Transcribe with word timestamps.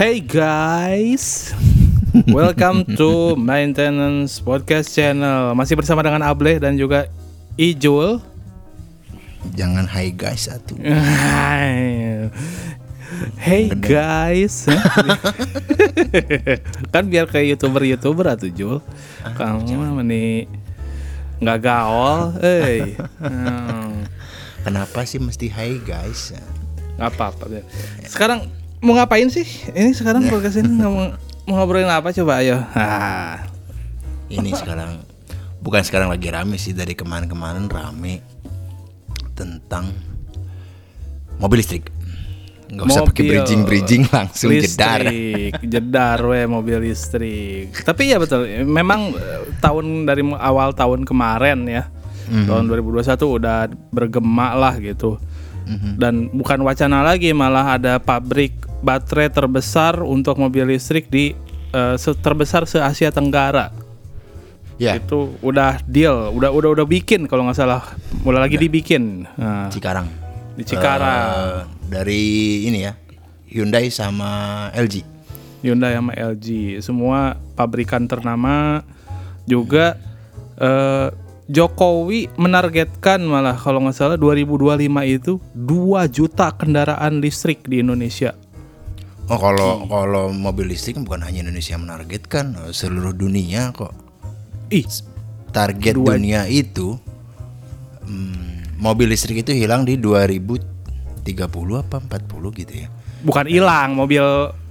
Hey 0.00 0.24
guys, 0.24 1.52
welcome 2.32 2.88
to 2.96 3.36
Maintenance 3.36 4.40
Podcast 4.40 4.96
Channel. 4.96 5.52
Masih 5.52 5.76
bersama 5.76 6.00
dengan 6.00 6.24
Able 6.24 6.56
dan 6.56 6.80
juga 6.80 7.04
Ijul. 7.60 8.16
Jangan 9.52 9.84
hai 9.84 10.08
guys 10.16 10.48
satu. 10.48 10.80
Hey 13.36 13.68
guys, 13.68 14.64
kan 16.96 17.04
biar 17.04 17.28
kayak 17.28 17.60
youtuber 17.60 17.84
youtuber 17.84 18.32
atau 18.32 18.48
Jul. 18.48 18.80
Kamu 19.36 19.68
mah 19.68 20.00
nih 20.00 20.48
nggak 21.44 21.60
gaul, 21.60 22.40
eh. 22.40 22.96
Hmm. 23.20 24.08
Kenapa 24.64 25.04
sih 25.04 25.20
mesti 25.20 25.52
hai 25.52 25.76
guys? 25.84 26.32
Nggak 26.96 27.12
apa-apa. 27.12 27.60
Sekarang 28.08 28.59
mau 28.80 28.96
ngapain 28.96 29.28
sih? 29.28 29.44
Ini 29.70 29.92
sekarang 29.92 30.24
podcast 30.28 30.56
ini 30.60 30.72
mau, 30.72 31.12
mau 31.44 31.54
ngobrolin 31.60 31.88
apa 31.88 32.12
coba 32.16 32.40
ayo. 32.40 32.60
Ah. 32.72 33.44
Ini 34.30 34.54
sekarang 34.54 35.02
bukan 35.60 35.82
sekarang 35.84 36.08
lagi 36.08 36.30
rame 36.32 36.56
sih 36.56 36.72
dari 36.72 36.96
kemarin-kemarin 36.96 37.68
rame 37.68 38.24
tentang 39.36 39.92
mobil 41.36 41.60
listrik. 41.60 41.92
Nggak 42.70 42.86
usah 42.86 43.02
pakai 43.02 43.22
bridging 43.26 43.62
bridging 43.66 44.02
langsung 44.14 44.54
jedar. 44.54 45.02
listrik, 45.02 45.52
jedar 45.66 46.18
we 46.22 46.46
mobil 46.46 46.78
listrik. 46.78 47.74
Tapi 47.82 48.14
ya 48.14 48.22
betul, 48.22 48.46
memang 48.62 49.10
eh, 49.10 49.42
tahun 49.58 50.06
dari 50.06 50.22
awal 50.38 50.70
tahun 50.70 51.02
kemarin 51.02 51.66
ya, 51.66 51.90
Mhm. 52.30 52.46
tahun 52.46 52.64
2021 52.70 53.26
udah 53.26 53.66
bergema 53.90 54.54
lah 54.54 54.78
gitu. 54.78 55.18
Mhm. 55.66 55.98
Dan 55.98 56.14
bukan 56.30 56.62
wacana 56.62 57.02
lagi, 57.02 57.34
malah 57.34 57.74
ada 57.74 57.98
pabrik 57.98 58.69
baterai 58.80 59.28
terbesar 59.28 60.00
untuk 60.00 60.36
mobil 60.36 60.64
listrik 60.66 61.06
di 61.06 61.32
se- 61.94 62.18
terbesar 62.18 62.64
se 62.64 62.78
Asia 62.78 63.08
Tenggara. 63.08 63.70
Ya, 64.80 64.96
Itu 64.96 65.36
udah 65.38 65.84
deal, 65.84 66.32
udah 66.32 66.48
udah 66.48 66.72
udah 66.72 66.86
bikin 66.88 67.28
kalau 67.28 67.44
nggak 67.44 67.54
salah, 67.54 67.84
mulai 68.24 68.48
lagi 68.48 68.56
dibikin. 68.56 69.28
Nah, 69.36 69.68
Cikarang. 69.68 70.08
di 70.56 70.64
Cikarang. 70.64 71.28
Eh, 71.28 71.60
dari 71.86 72.22
ini 72.64 72.88
ya, 72.88 72.96
Hyundai 73.46 73.92
sama 73.92 74.66
LG. 74.72 75.04
Hyundai 75.60 75.92
sama 75.92 76.16
LG 76.16 76.80
semua 76.80 77.36
pabrikan 77.52 78.08
ternama 78.08 78.80
juga 79.44 80.00
eh, 80.56 81.12
Jokowi 81.44 82.32
menargetkan 82.40 83.20
malah 83.20 83.60
kalau 83.60 83.84
nggak 83.84 83.92
salah 83.92 84.16
2025 84.16 84.80
itu 85.04 85.36
2 85.52 86.08
juta 86.08 86.56
kendaraan 86.56 87.20
listrik 87.20 87.68
di 87.68 87.84
Indonesia. 87.84 88.32
Oh 89.30 89.38
kalau 89.38 89.86
kalau 89.86 90.34
mobil 90.34 90.74
listrik 90.74 90.98
kan 90.98 91.06
bukan 91.06 91.22
hanya 91.22 91.46
Indonesia 91.46 91.78
yang 91.78 91.86
menargetkan, 91.86 92.58
eh, 92.66 92.74
seluruh 92.74 93.14
dunia 93.14 93.70
kok. 93.70 93.94
Ih, 94.74 94.82
target 95.54 95.94
Dua- 95.94 96.18
dunia 96.18 96.50
itu 96.50 96.98
hmm, 98.06 98.78
mobil 98.78 99.06
listrik 99.06 99.42
itu 99.42 99.54
hilang 99.54 99.86
di 99.86 99.98
2030 99.98 100.62
apa 101.78 101.96
40 101.98 102.50
gitu 102.58 102.74
ya. 102.74 102.88
bukan 103.20 103.44
hilang 103.46 103.92
mobil 103.94 104.24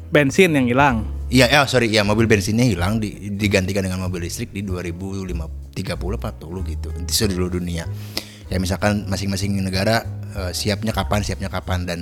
bensin 0.09 0.57
yang 0.57 0.65
hilang. 0.65 0.95
Iya, 1.29 1.45
eh, 1.45 1.61
sorry, 1.69 1.93
ya 1.93 2.01
mobil 2.01 2.25
bensinnya 2.25 2.65
hilang 2.65 2.97
di- 2.97 3.29
digantikan 3.37 3.85
dengan 3.85 4.01
mobil 4.01 4.25
listrik 4.25 4.49
di 4.49 4.65
2030 4.65 6.17
40 6.17 6.65
gitu 6.65 6.89
di 6.89 7.13
seluruh 7.13 7.53
dunia. 7.53 7.85
Ya 8.49 8.57
misalkan 8.57 9.05
masing-masing 9.05 9.55
negara 9.61 10.01
eh, 10.33 10.51
siapnya 10.51 10.91
kapan, 10.91 11.21
siapnya 11.21 11.47
kapan 11.47 11.85
dan 11.85 11.99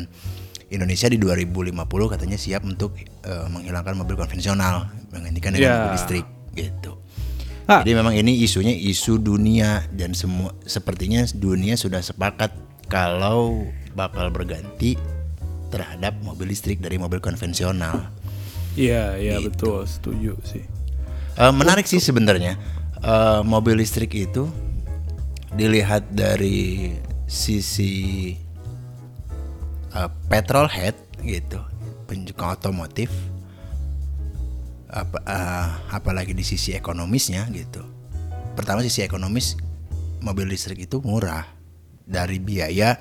Indonesia 0.68 1.08
di 1.08 1.16
2050 1.16 1.74
katanya 2.12 2.36
siap 2.36 2.68
untuk 2.68 2.96
eh, 3.00 3.48
menghilangkan 3.48 3.96
mobil 3.96 4.20
konvensional 4.20 4.92
menggantikan 5.16 5.56
dengan 5.56 5.68
Ya. 5.68 5.76
mobil 5.80 5.94
listrik 5.96 6.26
gitu. 6.54 6.92
Ah. 7.68 7.84
Jadi 7.84 8.00
memang 8.00 8.16
ini 8.16 8.40
isunya 8.44 8.72
isu 8.72 9.20
dunia 9.20 9.84
dan 9.92 10.16
semua 10.16 10.56
sepertinya 10.64 11.24
dunia 11.36 11.76
sudah 11.76 12.00
sepakat 12.00 12.56
kalau 12.88 13.68
bakal 13.92 14.32
berganti 14.32 14.96
terhadap 15.68 16.16
mobil 16.24 16.48
listrik 16.48 16.80
dari 16.80 16.96
mobil 16.96 17.20
konvensional. 17.20 18.08
Iya, 18.78 19.18
iya 19.20 19.36
betul, 19.42 19.84
setuju 19.84 20.38
sih. 20.48 20.64
Eh, 21.38 21.54
menarik 21.54 21.84
sih 21.86 22.00
sebenarnya 22.00 22.56
Eh, 22.98 23.42
mobil 23.46 23.78
listrik 23.78 24.10
itu 24.18 24.50
dilihat 25.54 26.10
dari 26.10 26.98
sisi 27.30 28.34
eh, 29.98 30.10
petrol 30.30 30.70
head 30.70 30.94
gitu, 31.26 31.58
penjual 32.06 32.54
otomotif, 32.54 33.10
apa, 34.88 35.18
eh, 35.26 35.68
apalagi 35.92 36.38
di 36.38 36.46
sisi 36.46 36.78
ekonomisnya 36.78 37.50
gitu. 37.50 37.82
Pertama 38.54 38.86
sisi 38.86 39.02
ekonomis 39.02 39.58
mobil 40.22 40.50
listrik 40.50 40.86
itu 40.86 41.02
murah 41.02 41.46
dari 42.06 42.38
biaya 42.38 42.98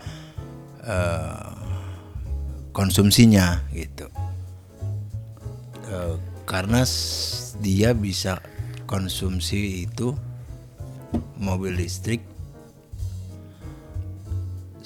eh, 0.84 1.52
konsumsinya 2.72 3.64
gitu. 3.72 4.08
Eh, 5.86 6.14
karena 6.46 6.82
dia 7.62 7.94
bisa 7.96 8.38
konsumsi 8.86 9.88
itu 9.88 10.14
mobil 11.38 11.74
listrik 11.74 12.22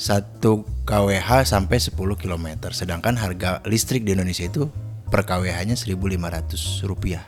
1 0.01 0.41
kWh 0.89 1.31
sampai 1.45 1.77
10 1.77 1.93
km 1.93 2.47
sedangkan 2.73 3.21
harga 3.21 3.61
listrik 3.69 4.09
di 4.09 4.17
Indonesia 4.17 4.49
itu 4.49 4.73
per 5.13 5.29
kWh-nya 5.29 5.77
1.500 5.77 6.89
rupiah 6.89 7.21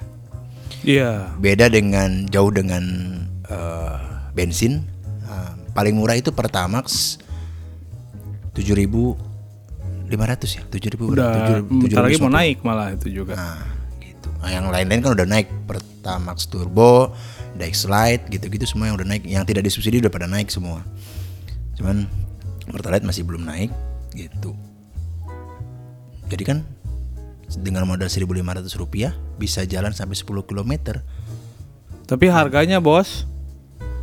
Iya. 0.83 1.37
beda 1.37 1.69
dengan 1.69 2.25
jauh 2.27 2.49
dengan 2.49 2.83
eh, 3.45 3.97
bensin 4.33 4.89
Eh, 5.33 5.53
paling 5.73 5.97
murah 5.97 6.19
itu 6.19 6.29
Pertamax 6.29 7.17
7.500 8.53 9.17
ya 10.53 10.63
7.000 10.69 11.09
Udah? 11.09 11.65
7.000 11.65 11.73
bentar 11.73 12.03
lagi 12.05 12.17
mau 12.21 12.29
7.050. 12.29 12.37
naik 12.37 12.57
malah 12.61 12.89
itu 12.93 13.09
juga. 13.09 13.33
Nah, 13.33 13.65
gitu. 14.05 14.29
Nah, 14.45 14.51
yang 14.53 14.67
lain-lain 14.69 15.01
kan 15.01 15.11
udah 15.17 15.25
naik 15.25 15.49
Pertamax 15.65 16.53
Turbo, 16.53 17.17
Dexlite 17.57 18.29
gitu-gitu 18.29 18.69
semua 18.69 18.93
yang 18.93 18.97
udah 19.01 19.09
naik. 19.09 19.25
Yang 19.25 19.45
tidak 19.49 19.63
disubsidi 19.65 20.05
udah 20.05 20.13
pada 20.13 20.29
naik 20.29 20.53
semua. 20.53 20.85
Cuman 21.81 22.05
Pertalite 22.69 23.07
masih 23.07 23.27
belum 23.27 23.43
naik 23.47 23.71
gitu. 24.15 24.55
Jadi 26.31 26.45
kan 26.45 26.59
dengan 27.53 27.85
modal 27.85 28.09
1.500 28.09 28.65
rupiah 28.81 29.13
bisa 29.37 29.67
jalan 29.69 29.93
sampai 29.93 30.17
10 30.17 30.49
km. 30.49 31.03
Tapi 32.09 32.27
harganya, 32.29 32.81
Bos, 32.81 33.25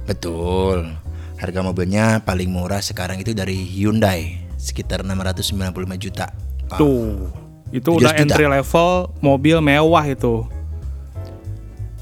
Betul. 0.10 0.90
Harga 1.38 1.62
mobilnya 1.62 2.26
paling 2.26 2.50
murah 2.50 2.82
sekarang 2.82 3.22
itu 3.22 3.38
dari 3.38 3.62
Hyundai 3.62 4.42
sekitar 4.58 5.06
695 5.06 5.70
juta. 6.02 6.34
Tuh. 6.82 7.30
Itu 7.70 7.94
17 7.94 8.02
udah 8.02 8.12
juta. 8.18 8.22
entry 8.26 8.46
level 8.50 8.90
mobil 9.22 9.62
mewah 9.62 10.06
itu. 10.10 10.50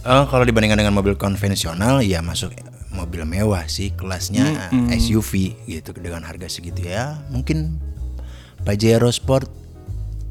Eh, 0.08 0.24
kalau 0.32 0.48
dibandingkan 0.48 0.80
dengan 0.80 0.96
mobil 0.96 1.20
konvensional 1.20 2.00
ya 2.00 2.24
masuk 2.24 2.56
mobil 2.88 3.24
mewah 3.24 3.68
sih 3.68 3.92
kelasnya 3.92 4.72
SUV 4.90 5.54
gitu 5.68 5.92
dengan 5.94 6.24
harga 6.24 6.48
segitu 6.48 6.88
ya. 6.88 7.20
Mungkin 7.30 7.78
Pajero 8.64 9.08
Sport 9.10 9.52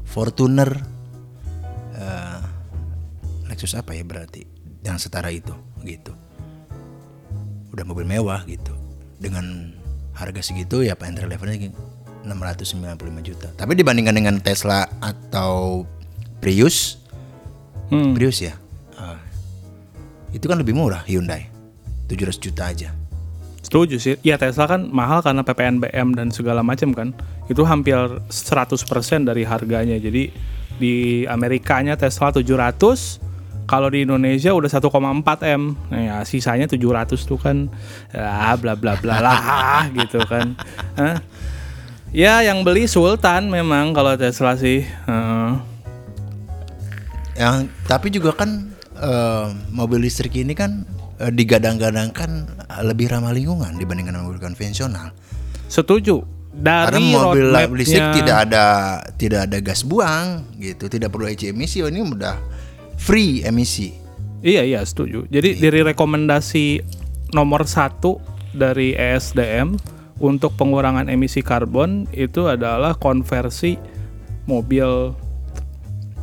Fortuner 0.03 0.81
eh, 1.93 2.41
Lexus 3.45 3.73
apa 3.73 3.93
ya 3.93 4.03
berarti 4.03 4.43
yang 4.81 4.97
setara 4.97 5.29
itu 5.29 5.53
gitu. 5.83 6.11
Udah 7.71 7.85
mobil 7.85 8.05
mewah 8.05 8.41
gitu. 8.45 8.73
Dengan 9.17 9.73
harga 10.13 10.41
segitu 10.41 10.81
ya 10.81 10.97
pak 10.97 11.13
entry 11.13 11.29
levelnya 11.29 11.69
695 12.25 12.97
juta. 13.23 13.47
Tapi 13.55 13.73
dibandingkan 13.73 14.15
dengan 14.15 14.35
Tesla 14.41 14.85
atau 14.99 15.85
Prius 16.37 17.01
Hmm. 17.87 18.11
Prius 18.11 18.43
ya 18.43 18.51
Ah. 18.99 19.15
itu 20.35 20.43
kan 20.43 20.59
lebih 20.59 20.75
murah 20.75 21.07
Hyundai 21.07 21.47
700 22.07 22.39
juta 22.39 22.63
aja 22.71 22.89
Setuju 23.67 23.99
sih. 23.99 24.15
Ya 24.23 24.39
Tesla 24.39 24.63
kan 24.63 24.87
mahal 24.95 25.19
karena 25.19 25.43
PPNBM 25.43 26.15
dan 26.15 26.31
segala 26.31 26.63
macam 26.63 26.95
kan. 26.95 27.11
Itu 27.51 27.67
hampir 27.67 27.99
100% 28.31 28.79
dari 29.27 29.43
harganya. 29.43 29.99
Jadi 29.99 30.31
di 30.79 31.27
Amerikanya 31.27 31.99
Tesla 31.99 32.31
700, 32.31 33.19
kalau 33.67 33.91
di 33.91 34.07
Indonesia 34.07 34.55
udah 34.55 34.71
1,4 34.71 35.43
M. 35.51 35.75
Nah, 35.91 35.99
ya 35.99 36.17
sisanya 36.23 36.63
700 36.71 37.19
tuh 37.27 37.35
kan 37.35 37.67
ya 38.15 38.55
bla 38.55 38.79
bla 38.79 38.95
bla 39.03 39.19
lah 39.19 39.83
gitu 39.99 40.23
kan. 40.23 40.55
Hah? 40.95 41.19
Ya 42.15 42.39
yang 42.47 42.63
beli 42.63 42.87
Sultan 42.87 43.51
memang 43.51 43.91
kalau 43.91 44.15
Tesla 44.15 44.55
sih. 44.55 44.87
Heeh. 44.87 45.51
yang 47.37 47.69
tapi 47.85 48.09
juga 48.09 48.33
kan 48.33 48.73
eh, 48.97 49.45
mobil 49.69 50.09
listrik 50.09 50.33
ini 50.41 50.57
kan 50.57 50.87
eh, 51.21 51.31
digadang-gadangkan 51.31 52.59
lebih 52.83 53.11
ramah 53.11 53.33
lingkungan 53.33 53.75
dibandingkan 53.77 54.21
mobil 54.23 54.41
konvensional. 54.41 55.13
Setuju. 55.67 56.37
dari 56.57 57.13
Karena 57.13 57.21
mobil 57.21 57.45
listrik 57.77 58.17
tidak 58.17 58.49
ada 58.49 58.65
tidak 59.13 59.45
ada 59.45 59.57
gas 59.61 59.85
buang 59.85 60.57
gitu, 60.57 60.89
tidak 60.89 61.13
perlu 61.13 61.29
EC 61.29 61.53
emisi. 61.53 61.85
Oh, 61.85 61.89
ini 61.89 62.01
udah 62.01 62.33
free 62.97 63.45
emisi. 63.45 63.93
Iya 64.41 64.65
iya 64.65 64.81
setuju. 64.81 65.29
Jadi 65.29 65.61
dari 65.61 65.85
rekomendasi 65.85 66.81
nomor 67.37 67.69
satu 67.69 68.17
dari 68.57 68.97
ESDM 68.97 69.77
untuk 70.17 70.57
pengurangan 70.57 71.13
emisi 71.13 71.45
karbon 71.45 72.09
itu 72.09 72.49
adalah 72.49 72.97
konversi 72.97 73.77
mobil 74.49 75.13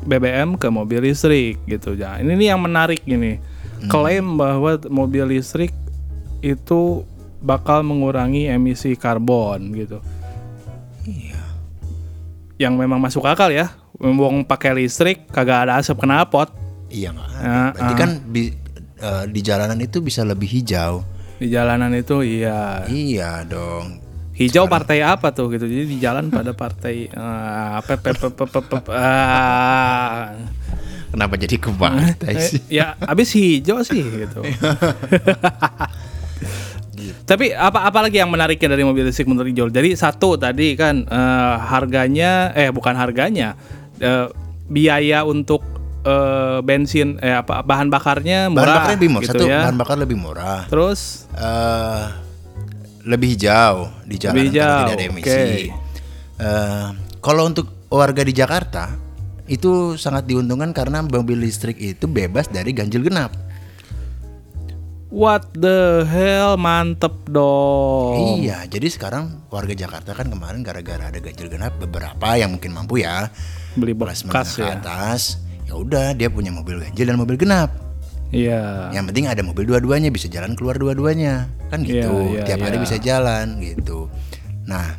BBM 0.05 0.58
ke 0.58 0.67
mobil 0.69 1.00
listrik 1.00 1.62
gitu. 1.70 1.94
Ya, 1.94 2.19
ini 2.19 2.35
nih 2.35 2.55
yang 2.55 2.61
menarik 2.61 3.00
ini. 3.06 3.38
Klaim 3.86 4.36
bahwa 4.36 4.76
mobil 4.88 5.25
listrik 5.28 5.72
itu 6.40 7.04
bakal 7.40 7.81
mengurangi 7.81 8.48
emisi 8.48 8.94
karbon 8.94 9.72
gitu. 9.72 9.98
Iya. 11.04 11.40
Yang 12.56 12.75
memang 12.76 13.00
masuk 13.00 13.25
akal 13.25 13.48
ya. 13.48 13.72
Wong 13.96 14.42
pakai 14.42 14.75
listrik 14.75 15.28
kagak 15.28 15.69
ada 15.69 15.78
asap 15.78 16.02
knalpot. 16.02 16.50
Iya 16.88 17.12
nggak 17.12 17.28
ada. 17.31 17.40
Ah, 17.40 17.70
Berarti 17.72 17.94
kan 17.94 18.10
bi- 18.25 18.54
eh, 18.96 19.25
di 19.28 19.40
jalanan 19.40 19.78
itu 19.78 19.98
bisa 20.00 20.22
lebih 20.22 20.48
hijau. 20.50 21.02
Di 21.37 21.50
jalanan 21.50 21.90
itu 21.92 22.22
iya. 22.22 22.84
Iya 22.87 23.42
dong. 23.44 24.03
Hijau 24.34 24.66
partai 24.66 24.98
apa 25.06 25.31
tuh 25.31 25.46
gitu. 25.54 25.70
Jadi 25.70 25.84
di 25.86 25.96
jalan 26.02 26.26
pada 26.26 26.50
partai 26.50 27.06
eh, 27.10 27.70
apa 27.78 27.94
ah. 28.90 30.34
Kenapa 31.14 31.38
jadi 31.38 31.54
ke 31.62 31.70
partai 31.70 32.34
sih? 32.42 32.58
Eh, 32.66 32.82
ya 32.82 32.98
habis 32.98 33.31
hijau 33.38 33.78
sih 33.86 34.02
gitu. 34.02 34.42
Tapi 37.25 37.54
apa 37.54 37.86
apalagi 37.88 38.19
yang 38.20 38.28
menariknya 38.28 38.75
dari 38.76 38.82
mobil 38.84 39.06
listrik 39.06 39.31
menurut 39.31 39.54
Jol? 39.54 39.70
Jadi 39.70 39.94
satu 39.94 40.34
tadi 40.34 40.75
kan 40.75 41.06
eh, 41.06 41.54
harganya 41.70 42.50
eh 42.52 42.75
bukan 42.75 42.98
harganya 42.98 43.54
eh, 44.02 44.26
biaya 44.66 45.22
untuk 45.22 45.62
eh, 46.02 46.58
bensin 46.66 47.16
eh 47.22 47.32
apa 47.38 47.62
bahan 47.62 47.88
bakarnya 47.88 48.50
Bahan 48.50 48.56
murah 48.58 48.75
bakar 48.82 48.92
lebih 48.98 49.08
murah. 49.14 49.25
gitu 49.25 49.38
Satu 49.38 49.46
ya. 49.46 49.60
bahan 49.64 49.76
bakar 49.78 49.96
lebih 50.02 50.16
murah. 50.19 50.60
Terus 50.66 51.30
eh 51.38 52.24
lebih 53.04 53.36
hijau 53.36 53.92
di 54.04 54.16
jalan 54.16 54.34
Lebih 54.36 54.48
hijau, 54.50 54.78
tidak 54.80 54.94
ada 54.96 55.04
emisi. 55.04 55.28
oke. 55.28 55.44
Eh, 56.34 56.88
kalau 57.20 57.42
untuk 57.46 57.66
warga 57.92 58.26
di 58.26 58.34
Jakarta 58.34 58.90
itu 59.44 59.94
sangat 59.94 60.24
diuntungkan 60.24 60.72
karena 60.72 61.04
mobil 61.04 61.36
listrik 61.36 61.76
itu 61.76 62.08
bebas 62.08 62.48
dari 62.48 62.72
ganjil 62.72 63.04
genap. 63.04 63.32
what 65.14 65.46
the 65.54 66.02
hell 66.10 66.58
mantep 66.58 67.14
dong. 67.30 68.42
Iya, 68.42 68.66
jadi 68.66 68.90
sekarang 68.90 69.46
warga 69.46 69.70
Jakarta 69.70 70.10
kan 70.10 70.26
kemarin 70.26 70.66
gara-gara 70.66 71.06
ada 71.06 71.22
ganjil 71.22 71.46
genap 71.46 71.78
beberapa 71.78 72.34
yang 72.34 72.58
mungkin 72.58 72.74
mampu 72.74 72.98
ya 72.98 73.30
Beli 73.78 73.94
bekas 73.94 74.26
ya. 74.58 74.74
atas, 74.74 75.38
ya 75.70 75.78
udah 75.78 76.18
dia 76.18 76.26
punya 76.26 76.50
mobil 76.50 76.82
ganjil 76.82 77.06
dan 77.06 77.14
mobil 77.14 77.38
genap. 77.38 77.83
Iya. 78.34 78.90
Yang 78.90 79.04
penting 79.14 79.25
ada 79.31 79.42
mobil 79.46 79.64
dua-duanya 79.64 80.10
bisa 80.10 80.26
jalan 80.26 80.58
keluar 80.58 80.75
dua-duanya. 80.75 81.46
Kan 81.70 81.86
gitu. 81.86 82.10
Iya, 82.10 82.42
iya, 82.42 82.42
Tiap 82.42 82.60
hari 82.66 82.76
iya. 82.76 82.82
bisa 82.82 82.96
jalan 82.98 83.46
gitu. 83.62 84.10
Nah, 84.66 84.98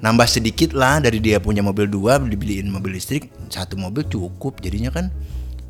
nambah 0.00 0.24
sedikit 0.24 0.72
lah 0.72 0.98
dari 1.04 1.20
dia 1.20 1.36
punya 1.36 1.60
mobil 1.60 1.84
dua 1.84 2.16
dibeliin 2.16 2.72
mobil 2.72 2.96
listrik, 2.96 3.28
satu 3.52 3.76
mobil 3.76 4.08
cukup 4.08 4.60
jadinya 4.64 4.88
kan 4.88 5.12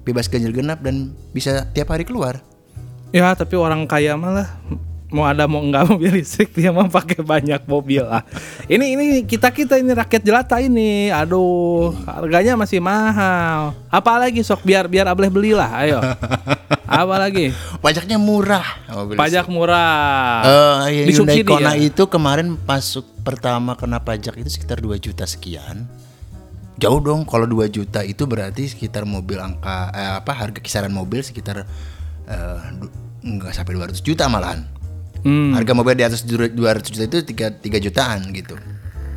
bebas 0.07 0.31
ganjil 0.31 0.55
genap 0.55 0.81
dan 0.87 1.11
bisa 1.35 1.67
tiap 1.75 1.91
hari 1.91 2.07
keluar. 2.07 2.39
Ya 3.11 3.35
tapi 3.35 3.59
orang 3.59 3.87
kaya 3.91 4.15
malah 4.15 4.47
mau 5.07 5.23
ada 5.23 5.47
mau 5.47 5.63
enggak 5.63 5.87
mobil 5.91 6.19
listrik 6.19 6.51
dia 6.51 6.75
mah 6.75 6.91
pakai 6.91 7.23
banyak 7.23 7.63
mobil 7.67 8.03
lah. 8.03 8.27
Ini 8.67 8.85
ini 8.99 9.05
kita 9.23 9.55
kita 9.55 9.79
ini 9.79 9.95
rakyat 9.95 10.23
jelata 10.23 10.59
ini. 10.59 11.09
Aduh, 11.11 11.95
harganya 12.07 12.59
masih 12.59 12.83
mahal. 12.83 13.75
Apalagi 13.87 14.43
sok 14.43 14.67
biar 14.67 14.91
biar 14.91 15.07
ableh 15.07 15.31
belilah, 15.31 15.71
ayo. 15.83 15.99
Apalagi 16.87 17.51
Pajaknya 17.83 18.15
murah 18.15 18.63
mobil 18.95 19.19
pajak 19.19 19.51
murah. 19.51 20.43
Eh, 20.47 20.75
Hyundai 21.03 21.07
Disubsidi 21.11 21.43
Kona 21.43 21.75
ya? 21.75 21.91
itu 21.91 22.03
kemarin 22.07 22.55
masuk 22.63 23.03
pertama 23.27 23.75
kena 23.75 23.99
pajak 23.99 24.39
itu 24.39 24.47
sekitar 24.47 24.79
2 24.79 24.95
juta 25.03 25.27
sekian. 25.27 25.91
Jauh 26.79 27.01
dong 27.03 27.27
kalau 27.27 27.43
2 27.49 27.67
juta 27.75 28.07
itu 28.07 28.23
berarti 28.31 28.71
sekitar 28.71 29.03
mobil 29.03 29.43
angka 29.43 29.91
eh, 29.91 30.13
apa 30.15 30.31
harga 30.31 30.63
kisaran 30.63 30.95
mobil 30.95 31.27
sekitar 31.27 31.67
eh, 32.31 32.59
du- 32.79 32.95
nggak 33.27 33.51
sampai 33.51 33.75
200 33.75 33.99
juta 34.07 34.31
malahan. 34.31 34.63
Hmm. 35.27 35.51
Harga 35.59 35.75
mobil 35.75 35.99
di 35.99 36.07
atas 36.07 36.23
200 36.23 36.55
juta 36.87 37.05
itu 37.11 37.19
3, 37.35 37.59
3 37.59 37.83
jutaan 37.83 38.31
gitu. 38.31 38.55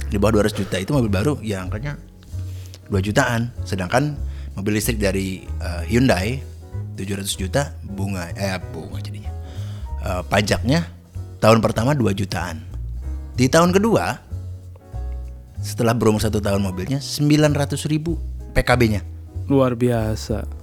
Di 0.09 0.17
bawah 0.17 0.41
200 0.41 0.57
juta 0.57 0.81
itu 0.81 0.89
mobil 0.89 1.13
baru 1.13 1.37
ya 1.45 1.61
angkanya 1.61 2.01
2 2.89 2.97
jutaan. 3.05 3.53
Sedangkan 3.61 4.17
mobil 4.57 4.81
listrik 4.81 4.97
dari 4.97 5.45
eh, 5.45 5.83
Hyundai 5.85 6.41
700 6.97 7.29
juta 7.37 7.77
bunga 7.85 8.33
eh 8.33 8.57
bunga 8.73 8.97
jadinya. 9.05 9.29
Eh, 10.01 10.21
pajaknya 10.25 10.89
tahun 11.37 11.61
pertama 11.61 11.93
2 11.93 12.09
jutaan. 12.17 12.65
Di 13.37 13.45
tahun 13.45 13.69
kedua 13.69 14.17
setelah 15.61 15.93
berumur 15.93 16.25
satu 16.25 16.41
tahun 16.41 16.65
mobilnya 16.65 16.97
900 16.97 17.85
ribu 17.85 18.17
PKB-nya. 18.57 19.05
Luar 19.45 19.77
biasa. 19.77 20.58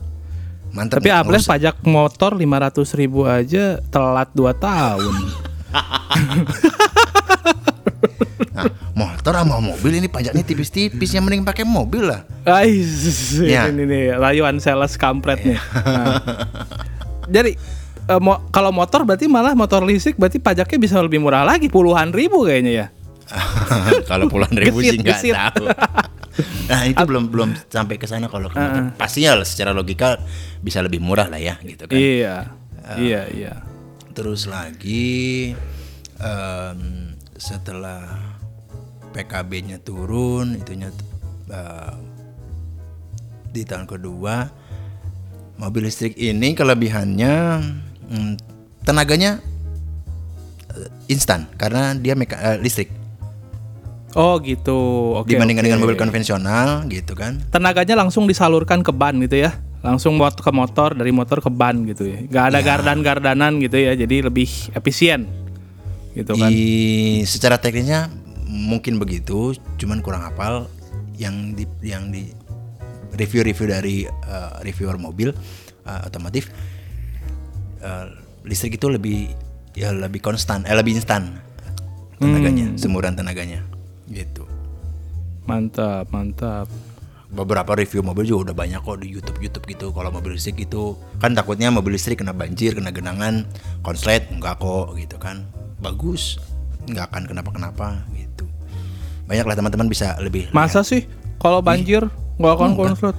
Mantap. 0.76 1.00
Tapi 1.00 1.08
ya, 1.08 1.25
ngurus- 1.25 1.49
pajak 1.49 1.81
motor 1.82 2.37
500 2.37 2.93
ribu 2.94 3.25
aja 3.25 3.81
telat 3.88 4.28
2 4.31 4.52
tahun. 4.55 5.14
Nah, 8.56 8.64
motor 8.96 9.37
sama 9.37 9.61
mobil 9.61 9.93
ini 9.94 10.08
pajaknya 10.08 10.40
tipis-tipis 10.40 11.12
yang 11.12 11.20
mending 11.20 11.44
pakai 11.44 11.61
mobil 11.62 12.08
lah. 12.08 12.25
Ais, 12.43 13.37
Ya. 13.37 13.69
ini 13.69 13.84
nih 13.84 14.17
rayuan 14.17 14.56
sales 14.56 14.96
kampret 14.96 15.44
nih. 15.44 15.61
Nah. 15.76 16.17
Jadi 17.37 17.52
eh, 18.06 18.17
mo- 18.17 18.40
kalau 18.49 18.73
motor 18.73 19.05
berarti 19.05 19.28
malah 19.28 19.52
motor 19.52 19.84
listrik 19.84 20.17
berarti 20.17 20.40
pajaknya 20.40 20.78
bisa 20.81 20.96
lebih 20.96 21.20
murah 21.20 21.44
lagi 21.44 21.69
puluhan 21.69 22.17
ribu 22.17 22.49
kayaknya 22.49 22.73
ya. 22.73 22.87
kalau 24.11 24.25
puluhan 24.25 24.56
ribu 24.56 24.81
sih 24.81 24.96
nggak 24.96 25.20
tahu. 25.20 25.67
Nah 26.67 26.83
itu 26.83 26.99
belum 26.99 27.31
belum 27.31 27.51
sampai 27.71 27.95
ke 27.95 28.11
sana 28.11 28.27
kalau 28.27 28.51
motor. 28.51 28.91
Pastinya 28.99 29.39
lah, 29.39 29.47
secara 29.47 29.71
logika 29.71 30.19
bisa 30.61 30.83
lebih 30.83 30.99
murah 30.99 31.31
lah 31.31 31.39
ya 31.39 31.55
gitu 31.63 31.87
kan. 31.87 31.95
Iya, 31.95 32.37
iya, 32.99 33.23
iya. 33.31 33.55
Terus 34.11 34.49
lagi 34.49 35.53
em, 36.19 36.81
setelah 37.37 38.03
PKB-nya 39.15 39.79
turun, 39.81 40.57
itunya 40.57 40.91
eh, 41.53 41.95
di 43.53 43.62
tahun 43.65 43.89
kedua 43.89 44.51
mobil 45.57 45.88
listrik 45.88 46.12
ini 46.21 46.52
kelebihannya 46.52 47.35
mm, 48.12 48.33
tenaganya 48.85 49.40
eh, 50.76 50.88
instan 51.09 51.49
karena 51.57 51.97
dia 51.97 52.12
meka- 52.12 52.40
eh, 52.40 52.59
listrik 52.61 52.93
Oh 54.16 54.40
gitu. 54.40 54.80
Oke. 55.20 55.37
dibandingkan 55.37 55.61
oke. 55.61 55.68
dengan 55.68 55.80
mobil 55.85 55.96
konvensional 56.00 56.88
gitu 56.88 57.12
kan. 57.12 57.37
tenaganya 57.52 58.00
langsung 58.00 58.25
disalurkan 58.25 58.80
ke 58.80 58.88
ban 58.88 59.12
gitu 59.20 59.44
ya. 59.44 59.52
Langsung 59.85 60.16
mot 60.16 60.32
ke 60.32 60.50
motor 60.50 60.96
dari 60.96 61.12
motor 61.12 61.44
ke 61.44 61.52
ban 61.52 61.85
gitu 61.85 62.08
ya. 62.08 62.25
Gak 62.25 62.44
ada 62.56 62.64
gardan-gardanan 62.64 63.61
gitu 63.61 63.76
ya. 63.76 63.92
Jadi 63.92 64.25
lebih 64.25 64.49
efisien. 64.73 65.28
Gitu 66.16 66.32
kan. 66.32 66.49
Di 66.49 67.23
secara 67.28 67.61
teknisnya 67.61 68.08
mungkin 68.49 68.96
begitu, 68.96 69.52
cuman 69.76 70.00
kurang 70.00 70.25
hafal 70.25 70.73
yang 71.20 71.52
di 71.52 71.68
yang 71.85 72.08
di 72.08 72.32
review-review 73.20 73.68
dari 73.68 73.96
eh, 74.08 74.52
reviewer 74.64 74.96
mobil 74.96 75.37
eh, 75.85 76.08
otomotif 76.08 76.49
eh, 77.85 78.06
listrik 78.49 78.80
itu 78.80 78.88
lebih 78.88 79.28
ya 79.76 79.92
lebih 79.92 80.25
konstan, 80.25 80.64
eh 80.64 80.73
lebih 80.73 80.96
instan 80.96 81.37
tenaganya, 82.16 82.73
semuran 82.80 83.12
tenaganya 83.12 83.75
gitu. 84.11 84.47
Mantap, 85.47 86.11
mantap. 86.11 86.67
Beberapa 87.27 87.75
review 87.75 88.07
mobil 88.07 88.27
juga 88.27 88.51
udah 88.51 88.57
banyak 88.57 88.81
kok 88.83 88.99
di 89.03 89.11
YouTube 89.11 89.39
YouTube 89.43 89.67
gitu. 89.67 89.87
Kalau 89.91 90.11
mobil 90.15 90.39
listrik 90.39 90.63
itu 90.63 90.95
kan 91.19 91.35
takutnya 91.35 91.71
mobil 91.71 91.99
listrik 91.99 92.23
kena 92.23 92.35
banjir, 92.35 92.75
kena 92.75 92.95
genangan, 92.95 93.47
konslet 93.83 94.27
enggak 94.31 94.59
kok 94.63 94.95
gitu 94.99 95.19
kan. 95.19 95.47
Bagus, 95.83 96.39
nggak 96.87 97.11
akan 97.13 97.23
kenapa-kenapa 97.27 98.07
gitu. 98.15 98.47
Banyak 99.27 99.47
lah 99.47 99.57
teman-teman 99.59 99.91
bisa 99.91 100.15
lebih 100.23 100.47
Masa 100.55 100.87
sih 100.87 101.07
kalau 101.43 101.59
banjir 101.59 102.07
nggak 102.39 102.55
akan 102.55 102.73
konslet? 102.79 103.17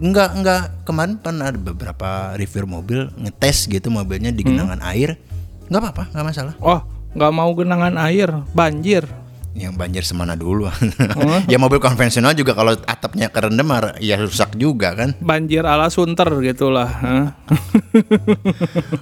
Enggak, 0.00 0.32
enggak. 0.32 0.62
Kemarin 0.88 1.20
pernah 1.20 1.52
ada 1.52 1.60
beberapa 1.60 2.32
review 2.34 2.64
mobil 2.64 3.12
ngetes 3.20 3.68
gitu 3.68 3.92
mobilnya 3.92 4.32
di 4.32 4.40
genangan 4.40 4.80
air. 4.80 5.20
Enggak 5.68 5.80
apa-apa, 5.86 6.04
enggak 6.14 6.26
masalah. 6.34 6.54
Oh, 6.58 6.80
nggak 7.14 7.32
mau 7.36 7.50
genangan 7.52 7.94
air, 8.00 8.32
banjir. 8.56 9.04
Yang 9.50 9.74
banjir 9.74 10.04
semana 10.06 10.38
dulu. 10.38 10.70
ya 11.52 11.58
mobil 11.58 11.82
konvensional 11.82 12.38
juga 12.38 12.54
kalau 12.54 12.78
atapnya 12.86 13.34
kerendam 13.34 13.66
ya 13.98 14.14
rusak 14.16 14.54
juga 14.54 14.94
kan. 14.94 15.18
Banjir 15.18 15.66
ala 15.66 15.90
Sunter 15.90 16.30
gitulah. 16.38 16.86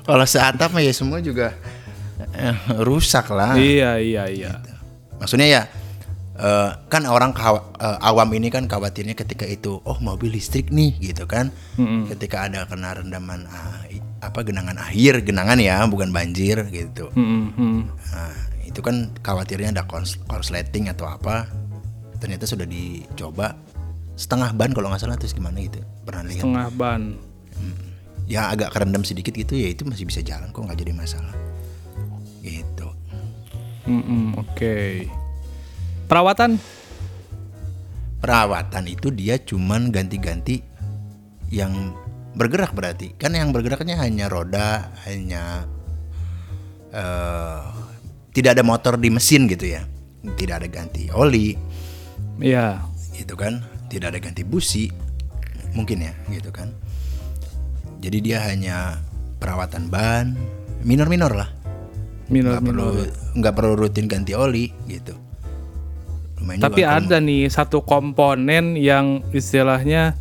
Kalau 0.08 0.24
seatap 0.24 0.72
ya 0.80 0.92
semua 0.96 1.20
juga 1.20 1.52
eh, 2.32 2.56
rusak 2.80 3.28
lah. 3.28 3.60
iya, 3.60 4.00
iya, 4.00 4.24
iya. 4.32 4.52
Maksudnya 5.20 5.46
ya 5.46 5.62
eh, 6.40 6.70
kan 6.88 7.04
orang 7.04 7.36
kawa- 7.36 7.68
eh, 7.76 8.08
awam 8.08 8.32
ini 8.32 8.48
kan 8.48 8.64
khawatirnya 8.64 9.12
ketika 9.12 9.44
itu 9.44 9.76
oh 9.84 10.00
mobil 10.00 10.32
listrik 10.32 10.72
nih 10.72 10.96
gitu 10.96 11.28
kan. 11.28 11.52
Ketika 12.08 12.48
ada 12.48 12.64
kena 12.64 12.96
rendaman 12.96 13.44
ah, 13.52 13.84
apa 14.18 14.42
genangan 14.42 14.80
air, 14.90 15.20
genangan 15.22 15.60
ya, 15.60 15.84
bukan 15.86 16.08
banjir 16.10 16.66
gitu. 16.72 17.12
Hmm, 17.14 17.52
hmm. 17.54 17.80
Nah, 18.16 18.34
itu 18.78 18.86
kan 18.86 19.10
khawatirnya 19.26 19.74
ada 19.74 19.82
korsleting 20.30 20.86
atau 20.86 21.10
apa. 21.10 21.50
Ternyata 22.22 22.46
sudah 22.46 22.62
dicoba 22.62 23.58
setengah 24.14 24.54
ban 24.54 24.70
kalau 24.70 24.94
nggak 24.94 25.02
salah 25.02 25.18
terus 25.18 25.34
gimana 25.34 25.58
gitu. 25.58 25.82
Pernah 26.06 26.30
lihat? 26.30 26.46
Tengah 26.46 26.68
ban. 26.78 27.18
Ya 28.30 28.54
agak 28.54 28.70
kerendam 28.70 29.02
sedikit 29.02 29.34
gitu 29.34 29.58
ya 29.58 29.74
itu 29.74 29.82
masih 29.82 30.06
bisa 30.06 30.22
jalan 30.22 30.54
kok 30.54 30.62
nggak 30.62 30.78
jadi 30.78 30.94
masalah. 30.94 31.34
Gitu. 32.38 32.86
Hmm, 33.82 34.02
hmm, 34.06 34.26
Oke. 34.46 35.10
Perawatan? 36.06 36.62
Perawatan 38.22 38.84
itu 38.86 39.10
dia 39.10 39.42
cuman 39.42 39.90
ganti-ganti 39.90 40.62
yang 41.50 41.98
bergerak 42.38 42.70
berarti. 42.78 43.10
Kan 43.18 43.34
yang 43.34 43.50
bergeraknya 43.50 43.98
hanya 43.98 44.30
roda, 44.30 44.94
hanya 45.02 45.66
eh 46.94 47.87
tidak 48.38 48.54
ada 48.54 48.62
motor 48.62 48.94
di 48.94 49.10
mesin 49.10 49.50
gitu 49.50 49.66
ya. 49.66 49.82
Tidak 50.22 50.62
ada 50.62 50.70
ganti 50.70 51.10
oli, 51.10 51.58
Iya. 52.38 52.86
gitu 53.18 53.34
kan? 53.34 53.66
Tidak 53.90 54.14
ada 54.14 54.22
ganti 54.22 54.46
busi. 54.46 54.86
Mungkin 55.74 56.06
ya 56.06 56.14
gitu 56.30 56.54
kan? 56.54 56.70
Jadi 57.98 58.18
dia 58.22 58.38
hanya 58.46 59.02
perawatan 59.42 59.90
ban 59.90 60.38
minor-minor 60.86 61.34
lah. 61.34 61.50
Minor, 62.30 62.54
nggak 62.54 62.64
perlu 62.70 62.88
nggak 63.42 63.54
perlu 63.58 63.72
rutin 63.74 64.06
ganti 64.06 64.38
oli 64.38 64.70
gitu. 64.86 65.18
Lumayan 66.38 66.62
Tapi 66.62 66.86
ada 66.86 67.18
nih 67.18 67.50
satu 67.50 67.82
komponen 67.82 68.78
yang 68.78 69.26
istilahnya 69.34 70.14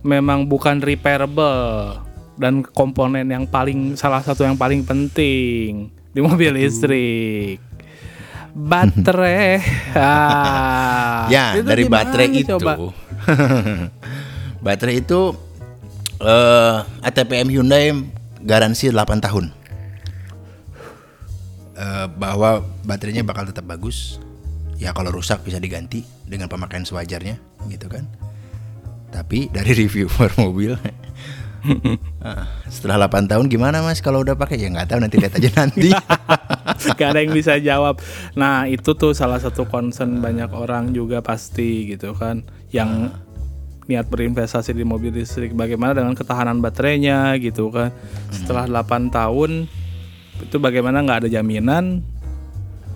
memang 0.00 0.48
bukan 0.48 0.80
repairable 0.80 2.00
dan 2.40 2.64
komponen 2.64 3.28
yang 3.28 3.44
paling 3.44 3.92
salah 4.00 4.24
satu 4.24 4.48
yang 4.48 4.56
paling 4.56 4.88
penting 4.88 5.92
di 6.12 6.20
mobil 6.20 6.52
listrik. 6.54 7.58
Baterai. 8.52 9.60
Ah, 9.92 11.28
ya 11.28 11.52
itu 11.52 11.68
dari 11.68 11.84
baterai 11.84 12.28
itu 12.32 12.56
coba? 12.56 12.80
baterai 14.64 15.04
itu 15.04 15.36
eh 16.16 16.76
ATPM 17.04 17.52
Hyundai 17.52 17.92
garansi 18.40 18.88
8 18.88 19.20
tahun 19.20 19.52
Eh, 21.82 22.06
bahwa 22.14 22.62
baterainya 22.86 23.26
bakal 23.26 23.42
tetap 23.48 23.66
bagus 23.66 24.22
ya 24.78 24.94
kalau 24.94 25.10
rusak 25.10 25.42
bisa 25.42 25.58
diganti 25.58 26.06
dengan 26.22 26.46
pemakaian 26.46 26.86
sewajarnya 26.86 27.42
gitu 27.72 27.90
kan 27.90 28.06
tapi 29.10 29.50
dari 29.50 29.74
reviewer 29.82 30.30
mobil 30.38 30.78
setelah 32.72 33.06
8 33.06 33.30
tahun 33.30 33.46
gimana 33.46 33.86
mas 33.86 34.02
kalau 34.02 34.26
udah 34.26 34.34
pakai 34.34 34.58
ya 34.58 34.68
nggak 34.70 34.88
tahu 34.90 34.98
nanti 34.98 35.16
lihat 35.18 35.38
aja 35.38 35.50
nanti 35.54 35.90
Gak 36.98 37.14
ada 37.14 37.20
yang 37.22 37.34
bisa 37.34 37.58
jawab. 37.58 38.02
Nah 38.34 38.66
itu 38.66 38.94
tuh 38.94 39.14
salah 39.14 39.38
satu 39.38 39.66
concern 39.68 40.18
banyak 40.18 40.50
orang 40.50 40.90
juga 40.90 41.22
pasti 41.22 41.94
gitu 41.94 42.14
kan, 42.16 42.42
yang 42.74 43.12
niat 43.86 44.06
berinvestasi 44.08 44.74
di 44.74 44.86
mobil 44.86 45.14
listrik. 45.14 45.54
Bagaimana 45.54 45.94
dengan 45.94 46.14
ketahanan 46.14 46.62
baterainya 46.62 47.34
gitu 47.38 47.70
kan? 47.70 47.90
Setelah 48.30 48.66
8 48.70 49.10
tahun 49.12 49.66
itu 50.42 50.56
bagaimana 50.58 51.04
nggak 51.06 51.26
ada 51.26 51.30
jaminan 51.30 52.02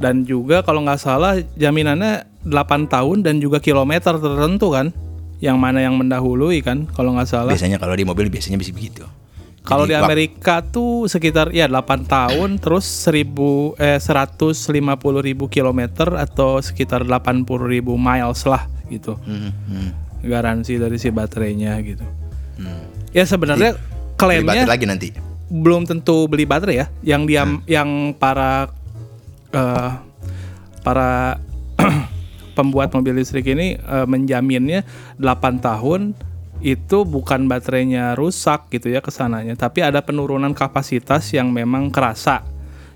dan 0.02 0.26
juga 0.26 0.66
kalau 0.66 0.82
nggak 0.82 1.00
salah 1.00 1.38
jaminannya 1.54 2.26
8 2.46 2.90
tahun 2.90 3.22
dan 3.22 3.38
juga 3.38 3.62
kilometer 3.62 4.18
tertentu 4.18 4.74
kan? 4.74 4.90
Yang 5.38 5.56
mana 5.60 5.78
yang 5.84 5.94
mendahului 5.96 6.64
kan? 6.64 6.88
Kalau 6.90 7.12
nggak 7.12 7.28
salah. 7.28 7.52
biasanya 7.52 7.76
kalau 7.76 7.92
di 7.92 8.04
mobil 8.08 8.32
biasanya 8.32 8.56
bisa 8.56 8.72
begitu 8.72 9.04
Kalau 9.66 9.82
di 9.82 9.92
Jadi, 9.92 9.98
wak- 9.98 10.06
Amerika 10.06 10.54
tuh 10.62 11.10
sekitar 11.10 11.50
ya 11.50 11.66
8 11.66 12.06
tahun 12.06 12.62
terus 12.62 12.86
1000 12.86 13.74
eh 13.82 13.98
150 13.98 14.62
ribu 15.18 15.50
kilometer 15.50 16.14
atau 16.14 16.62
sekitar 16.62 17.02
80 17.02 17.42
ribu 17.66 17.98
miles 17.98 18.46
lah 18.46 18.70
gitu. 18.86 19.18
Hmm, 19.26 19.50
hmm, 19.50 19.90
Garansi 20.22 20.78
dari 20.78 21.02
si 21.02 21.10
baterainya 21.10 21.74
gitu. 21.82 22.06
hmm. 22.62 23.10
Ya 23.10 23.26
sebenarnya 23.26 23.74
Beli 23.74 24.14
klaimnya 24.14 24.64
lagi 24.70 24.86
nanti 24.86 25.08
belum 25.46 25.86
tentu 25.86 26.26
beli 26.26 26.46
baterai 26.46 26.76
ya. 26.82 26.86
Yang 27.02 27.22
dia 27.26 27.42
yang 27.66 27.90
para 28.14 28.70
eh, 29.50 29.90
para 30.82 31.42
pembuat 32.56 32.96
mobil 32.96 33.20
listrik 33.20 33.44
ini 33.46 33.76
eh, 33.76 34.06
menjaminnya 34.08 34.82
8 35.20 35.60
tahun 35.60 36.16
itu 36.56 37.04
bukan 37.04 37.44
baterainya 37.46 38.16
rusak 38.16 38.72
gitu 38.72 38.88
ya 38.88 39.04
ke 39.04 39.12
sananya, 39.12 39.52
tapi 39.54 39.84
ada 39.84 40.00
penurunan 40.00 40.56
kapasitas 40.56 41.28
yang 41.36 41.52
memang 41.52 41.92
kerasa. 41.92 42.40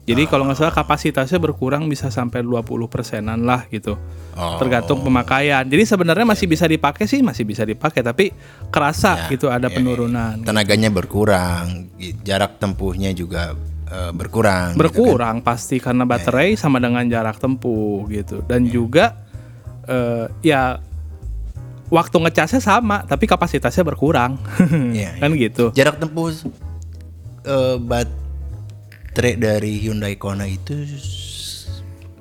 Jadi 0.01 0.27
kalau 0.27 0.49
nggak 0.49 0.59
salah 0.59 0.75
kapasitasnya 0.75 1.39
berkurang 1.39 1.87
bisa 1.87 2.09
sampai 2.11 2.41
20 2.43 2.67
persenan 2.91 3.45
lah 3.45 3.69
gitu. 3.71 3.95
Oh. 4.35 4.57
Tergantung 4.59 5.05
pemakaian. 5.05 5.63
Jadi 5.63 5.85
sebenarnya 5.87 6.25
masih 6.25 6.49
bisa 6.51 6.65
dipakai 6.67 7.05
sih, 7.07 7.21
masih 7.23 7.45
bisa 7.47 7.63
dipakai, 7.63 8.01
tapi 8.03 8.33
kerasa 8.73 9.29
Ya, 9.29 9.37
gitu 9.37 9.53
ada 9.53 9.69
ya, 9.71 9.77
penurunan. 9.77 10.41
tenaganya 10.43 10.89
berkurang 10.91 11.93
jarak 12.25 12.59
tempuhnya 12.59 13.13
juga 13.13 13.55
eh, 13.87 14.11
berkurang 14.11 14.75
gitu 14.75 14.79
kan. 14.79 14.83
berkurang 14.89 15.37
pasti 15.45 15.77
karena 15.79 16.03
baterai 16.09 16.57
sama 16.57 16.81
dengan 16.81 17.05
jarak 17.07 17.37
tempuh 17.39 18.03
gitu 18.09 18.43
dan 18.49 18.67
juga 18.67 19.15
eh, 19.91 20.27
ya 20.47 20.79
waktu 21.91 22.17
ngecasnya 22.23 22.63
sama 22.63 23.03
tapi 23.05 23.27
kapasitasnya 23.27 23.83
berkurang. 23.83 24.39
Iya, 24.97 25.19
kan 25.19 25.35
gitu. 25.35 25.75
Jarak 25.75 25.99
tempuh 25.99 26.31
eh, 27.45 27.77
baterai 27.83 29.35
dari 29.35 29.83
Hyundai 29.83 30.15
Kona 30.15 30.47
itu 30.47 30.87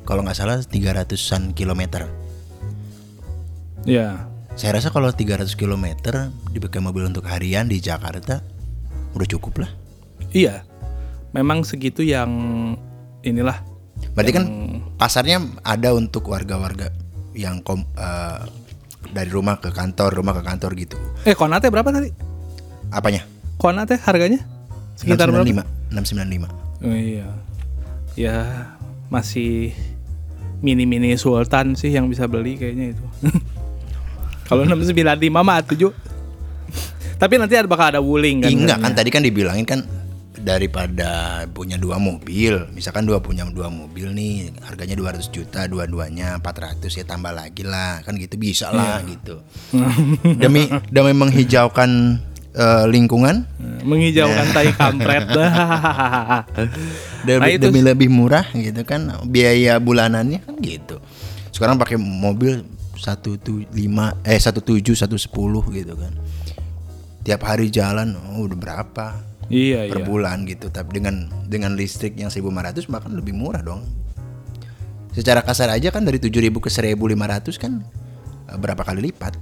kalau 0.03 0.25
nggak 0.25 0.37
salah 0.37 0.57
300-an 0.57 1.53
kilometer. 1.53 2.09
Ya 3.85 4.29
saya 4.59 4.75
rasa 4.75 4.91
kalau 4.91 5.07
300 5.07 5.55
kilometer 5.55 6.35
dipakai 6.51 6.83
mobil 6.83 7.07
untuk 7.07 7.23
harian 7.31 7.71
di 7.71 7.79
Jakarta 7.79 8.43
udah 9.15 9.27
cukup 9.31 9.63
lah. 9.63 9.71
Iya. 10.35 10.67
Memang 11.31 11.63
segitu 11.63 12.03
yang 12.03 12.27
inilah 13.23 13.63
berarti 14.15 14.31
kan 14.35 14.45
pasarnya 14.99 15.43
ada 15.63 15.95
untuk 15.95 16.27
warga-warga 16.27 16.91
yang 17.39 17.63
kom- 17.63 17.87
eh, 17.95 18.43
dari 19.15 19.31
rumah 19.31 19.63
ke 19.63 19.71
kantor 19.71 20.11
rumah 20.11 20.35
ke 20.35 20.43
kantor 20.43 20.75
gitu. 20.75 20.99
Eh 21.23 21.33
konate 21.33 21.71
berapa 21.71 21.87
tadi? 21.87 22.11
Apanya? 22.91 23.23
Konate 23.55 23.95
harganya? 24.03 24.43
Sekitar 24.99 25.31
berapa? 25.31 25.47
695 25.47 25.63
695 25.95 26.51
oh, 26.83 26.95
iya. 26.95 27.27
Ya 28.19 28.37
masih 29.07 29.71
mini 30.59 30.83
mini 30.83 31.15
sultan 31.15 31.73
sih 31.79 31.89
yang 31.89 32.11
bisa 32.11 32.27
beli 32.27 32.59
kayaknya 32.59 32.91
itu. 32.93 33.05
Kalau 34.51 34.67
695 34.67 35.31
mah 35.31 35.63
7 35.63 36.09
tapi 37.19 37.35
nanti 37.35 37.59
ada 37.59 37.67
bakal 37.67 37.91
ada 37.95 38.01
wuling 38.03 38.39
kan? 38.43 38.51
Enggak 38.51 38.79
kan 38.79 38.91
katanya. 38.91 38.95
tadi 38.95 39.09
kan 39.11 39.21
dibilangin 39.27 39.65
kan 39.67 39.79
daripada 40.39 41.43
punya 41.51 41.75
dua 41.75 41.99
mobil, 41.99 42.63
misalkan 42.71 43.03
dua 43.03 43.19
punya 43.19 43.43
dua 43.43 43.67
mobil 43.67 44.15
nih, 44.15 44.55
harganya 44.63 44.95
200 44.95 45.27
juta 45.29 45.67
dua-duanya 45.67 46.39
400 46.39 46.87
ya 46.87 47.03
tambah 47.03 47.35
lagi 47.35 47.67
lah, 47.67 47.99
kan 48.07 48.15
gitu 48.15 48.39
bisa 48.39 48.71
lah 48.71 49.03
Iya. 49.03 49.09
gitu. 49.19 49.35
demi 50.39 50.71
demi 50.87 51.11
menghijaukan 51.11 51.91
eh, 52.55 52.85
lingkungan, 52.87 53.43
menghijaukan 53.83 54.47
tai 54.55 54.71
kampret 54.71 55.27
demi, 57.27 57.43
Nah, 57.43 57.49
itu 57.51 57.67
demi 57.67 57.81
lebih 57.83 58.07
murah 58.07 58.47
gitu 58.55 58.81
kan, 58.87 59.11
biaya 59.27 59.75
bulanannya 59.77 60.39
kan 60.39 60.55
gitu. 60.63 61.03
Sekarang 61.51 61.75
pakai 61.75 61.99
mobil 61.99 62.63
satu 62.95 63.35
tu 63.39 63.63
lima 63.75 64.15
eh 64.23 64.39
satu 64.39 64.59
tujuh 64.63 64.95
satu 64.95 65.19
sepuluh 65.19 65.63
gitu 65.71 65.95
kan. 65.99 66.15
Tiap 67.23 67.43
hari 67.43 67.67
jalan 67.67 68.15
oh, 68.15 68.47
udah 68.47 68.55
berapa? 68.55 69.07
Iya 69.49 69.89
per 69.89 70.01
iya. 70.01 70.07
bulan 70.07 70.45
gitu. 70.45 70.69
Tapi 70.69 71.01
dengan 71.01 71.27
dengan 71.49 71.73
listrik 71.73 72.15
yang 72.15 72.31
1500 72.31 72.85
bahkan 72.87 73.11
lebih 73.11 73.33
murah 73.35 73.65
dong. 73.65 73.83
Secara 75.11 75.41
kasar 75.41 75.73
aja 75.73 75.89
kan 75.89 76.05
dari 76.05 76.21
7000 76.21 76.53
ke 76.61 76.69
1500 76.69 77.57
kan 77.57 77.81
eh, 78.47 78.57
berapa 78.57 78.81
kali 78.85 79.09
lipat 79.09 79.35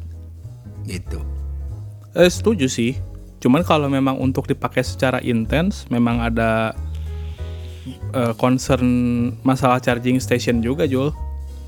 gitu. 0.88 1.20
Eh, 2.16 2.32
setuju 2.32 2.66
sih. 2.72 2.98
Cuman 3.38 3.62
kalau 3.62 3.86
memang 3.92 4.18
untuk 4.18 4.50
dipakai 4.50 4.82
secara 4.82 5.22
intens 5.22 5.86
memang 5.94 6.24
ada 6.24 6.74
eh, 8.16 8.34
concern 8.40 8.90
masalah 9.46 9.78
charging 9.84 10.18
station 10.18 10.64
juga 10.64 10.90
Jul. 10.90 11.14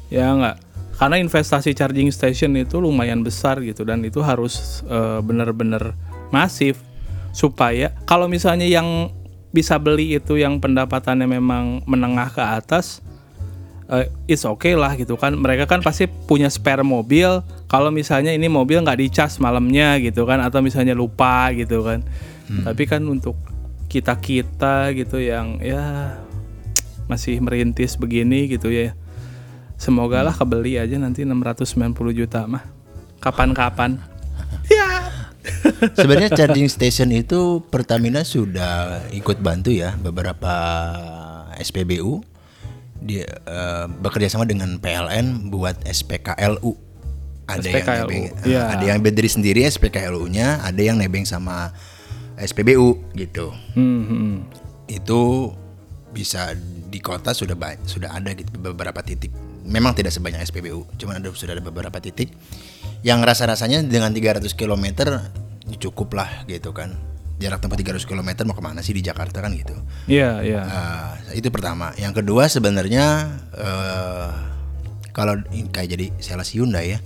Ya 0.09 0.33
nggak? 0.33 0.57
Karena 0.97 1.15
investasi 1.21 1.71
charging 1.77 2.11
station 2.11 2.57
itu 2.59 2.81
lumayan 2.81 3.23
besar 3.23 3.61
gitu 3.61 3.85
dan 3.85 4.01
itu 4.01 4.23
harus 4.23 4.81
eh, 4.89 5.19
benar-benar 5.21 5.93
masif 6.33 6.81
supaya 7.31 7.93
kalau 8.09 8.25
misalnya 8.25 8.65
yang 8.65 9.13
bisa 9.49 9.81
beli 9.81 10.17
itu 10.17 10.37
yang 10.37 10.61
pendapatannya 10.61 11.25
memang 11.25 11.81
menengah 11.89 12.29
ke 12.29 12.41
atas 12.41 13.01
eh, 13.89 14.07
it's 14.29 14.45
okay 14.45 14.77
lah 14.77 14.93
gitu 14.93 15.17
kan. 15.17 15.33
Mereka 15.33 15.65
kan 15.65 15.81
pasti 15.81 16.05
punya 16.05 16.47
spare 16.47 16.85
mobil. 16.85 17.41
Kalau 17.65 17.89
misalnya 17.89 18.29
ini 18.29 18.45
mobil 18.45 18.81
nggak 18.85 19.01
dicas 19.01 19.41
malamnya 19.41 19.97
gitu 19.97 20.29
kan 20.29 20.39
atau 20.39 20.61
misalnya 20.61 20.93
lupa 20.93 21.49
gitu 21.53 21.81
kan. 21.81 22.05
Tapi 22.49 22.83
kan 22.89 23.05
untuk 23.05 23.37
kita 23.89 24.17
kita 24.21 24.93
gitu 24.97 25.21
yang 25.21 25.61
ya 25.61 26.17
masih 27.09 27.41
merintis 27.41 27.97
begini 27.97 28.49
gitu 28.49 28.69
ya. 28.69 28.93
Semoga 29.77 30.21
lah 30.21 30.33
kebeli 30.35 30.77
aja 30.77 30.97
nanti 31.01 31.25
690 31.25 31.93
juta 32.13 32.45
mah. 32.45 32.65
Kapan-kapan 33.19 33.97
Sebenarnya 35.95 36.35
charging 36.35 36.67
station 36.67 37.09
itu 37.15 37.63
Pertamina 37.71 38.27
sudah 38.27 39.07
ikut 39.15 39.39
bantu 39.39 39.71
ya 39.71 39.95
beberapa 39.95 40.51
SPBU 41.59 42.23
dia 42.99 43.23
eh, 43.27 43.85
bekerja 43.87 44.27
sama 44.27 44.43
dengan 44.43 44.75
PLN 44.79 45.51
buat 45.51 45.79
SPKLU. 45.87 46.75
Ada 47.49 47.65
yang 47.65 47.81
SPKLU, 47.81 47.99
nebeng, 48.05 48.25
eh, 48.29 48.33
iya. 48.45 48.63
ada 48.69 48.83
yang 48.85 48.99
berdiri 49.01 49.29
sendiri 49.31 49.65
SPKLU-nya, 49.65 50.61
ada 50.61 50.81
yang 50.83 51.01
nebeng 51.01 51.25
sama 51.25 51.73
SPBU 52.37 53.09
gitu. 53.17 53.49
Hmm, 53.73 54.03
hmm. 54.05 54.35
Itu 54.85 55.53
bisa 56.13 56.53
di 56.89 56.99
kota 57.01 57.33
sudah 57.33 57.57
sudah 57.89 58.13
ada 58.13 58.37
gitu 58.37 58.53
beberapa 58.59 59.01
titik. 59.01 59.33
Memang 59.65 59.97
tidak 59.97 60.13
sebanyak 60.13 60.45
SPBU, 60.45 60.85
cuman 61.01 61.23
ada 61.23 61.29
sudah 61.33 61.57
ada 61.57 61.63
beberapa 61.63 61.97
titik 61.97 62.29
yang 63.05 63.23
rasa-rasanya 63.23 63.83
dengan 63.87 64.11
300 64.11 64.51
km 64.55 64.85
cukup 65.79 66.17
lah 66.17 66.43
gitu 66.49 66.75
kan. 66.75 66.97
Jarak 67.39 67.63
tempuh 67.63 67.79
300 67.79 68.03
km 68.03 68.29
mau 68.43 68.55
ke 68.57 68.63
mana 68.63 68.83
sih 68.83 68.91
di 68.91 68.99
Jakarta 68.99 69.39
kan 69.39 69.55
gitu. 69.55 69.71
Iya, 70.11 70.43
iya. 70.43 70.61
Ah, 70.67 71.11
itu 71.31 71.47
pertama. 71.47 71.95
Yang 71.95 72.19
kedua 72.19 72.51
sebenarnya 72.51 73.31
eh, 73.55 74.27
kalau 75.15 75.39
kayak 75.71 75.89
jadi 75.95 76.05
sales 76.19 76.51
Hyundai 76.51 76.97
ya. 76.97 76.99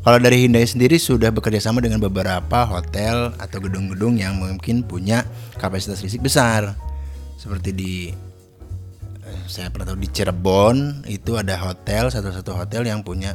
Kalau 0.00 0.16
dari 0.16 0.46
Hyundai 0.46 0.64
sendiri 0.64 0.96
sudah 0.96 1.28
bekerja 1.34 1.60
sama 1.60 1.82
dengan 1.82 2.00
beberapa 2.00 2.64
hotel 2.64 3.34
atau 3.36 3.58
gedung-gedung 3.60 4.16
yang 4.16 4.38
mungkin 4.38 4.86
punya 4.86 5.26
kapasitas 5.58 6.00
listrik 6.06 6.22
besar. 6.22 6.78
Seperti 7.34 7.74
di 7.74 7.94
eh, 9.26 9.42
saya 9.50 9.74
pernah 9.74 9.90
tahu 9.90 9.98
di 9.98 10.08
Cirebon 10.08 11.02
itu 11.10 11.34
ada 11.34 11.58
hotel 11.58 12.14
satu-satu 12.14 12.54
hotel 12.54 12.86
yang 12.86 13.02
punya 13.02 13.34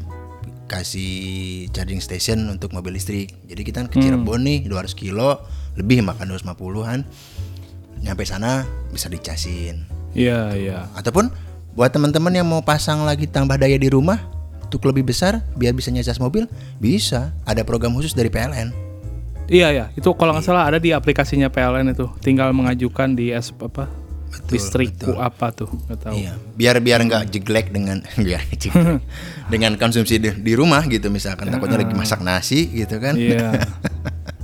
kasih 0.65 1.69
charging 1.71 2.01
station 2.01 2.45
untuk 2.49 2.73
mobil 2.73 2.97
listrik. 2.97 3.33
Jadi 3.45 3.61
kita 3.61 3.85
ke 3.85 4.01
Cirebon 4.01 4.41
nih 4.41 4.65
200 4.65 4.93
kilo 4.97 5.41
lebih 5.77 6.01
makan 6.01 6.33
250-an. 6.33 6.99
Nyampe 8.01 8.23
sana 8.25 8.65
bisa 8.91 9.07
dicasin. 9.09 9.85
Iya, 10.15 10.55
iya. 10.55 10.79
Ataupun 10.97 11.29
buat 11.75 11.91
teman-teman 11.91 12.31
yang 12.31 12.47
mau 12.47 12.63
pasang 12.63 13.03
lagi 13.03 13.27
tambah 13.27 13.59
daya 13.59 13.75
di 13.75 13.91
rumah 13.91 14.19
untuk 14.63 14.81
lebih 14.89 15.11
besar 15.11 15.43
biar 15.59 15.75
bisa 15.75 15.91
nyas 15.91 16.17
mobil 16.17 16.49
bisa. 16.79 17.35
Ada 17.45 17.61
program 17.67 17.93
khusus 17.93 18.15
dari 18.15 18.31
PLN. 18.31 18.71
Iya, 19.45 19.69
ya. 19.69 19.85
Itu 19.93 20.17
kalau 20.17 20.33
nggak 20.33 20.45
salah 20.45 20.65
ada 20.65 20.81
di 20.81 20.89
aplikasinya 20.89 21.53
PLN 21.53 21.93
itu. 21.93 22.09
Tinggal 22.23 22.49
mengajukan 22.55 23.13
di 23.13 23.29
apa? 23.29 24.04
Betul, 24.41 24.51
listrikku 24.57 25.11
apa 25.15 25.55
tuh? 25.55 25.69
Nggak 25.69 25.99
tahu. 26.03 26.15
Iya, 26.19 26.33
biar 26.57 26.75
biar 26.83 26.99
nggak 27.07 27.23
jeglek 27.31 27.71
dengan 27.71 28.03
biar 28.25 28.41
jeglek 28.55 28.99
dengan 29.53 29.71
konsumsi 29.79 30.19
di, 30.19 30.29
di 30.35 30.53
rumah 30.53 30.83
gitu 30.87 31.07
misalkan 31.07 31.47
takutnya 31.47 31.79
lagi 31.79 31.95
masak 31.95 32.19
nasi 32.25 32.67
gitu 32.73 32.99
kan. 32.99 33.15
Iya. 33.15 33.51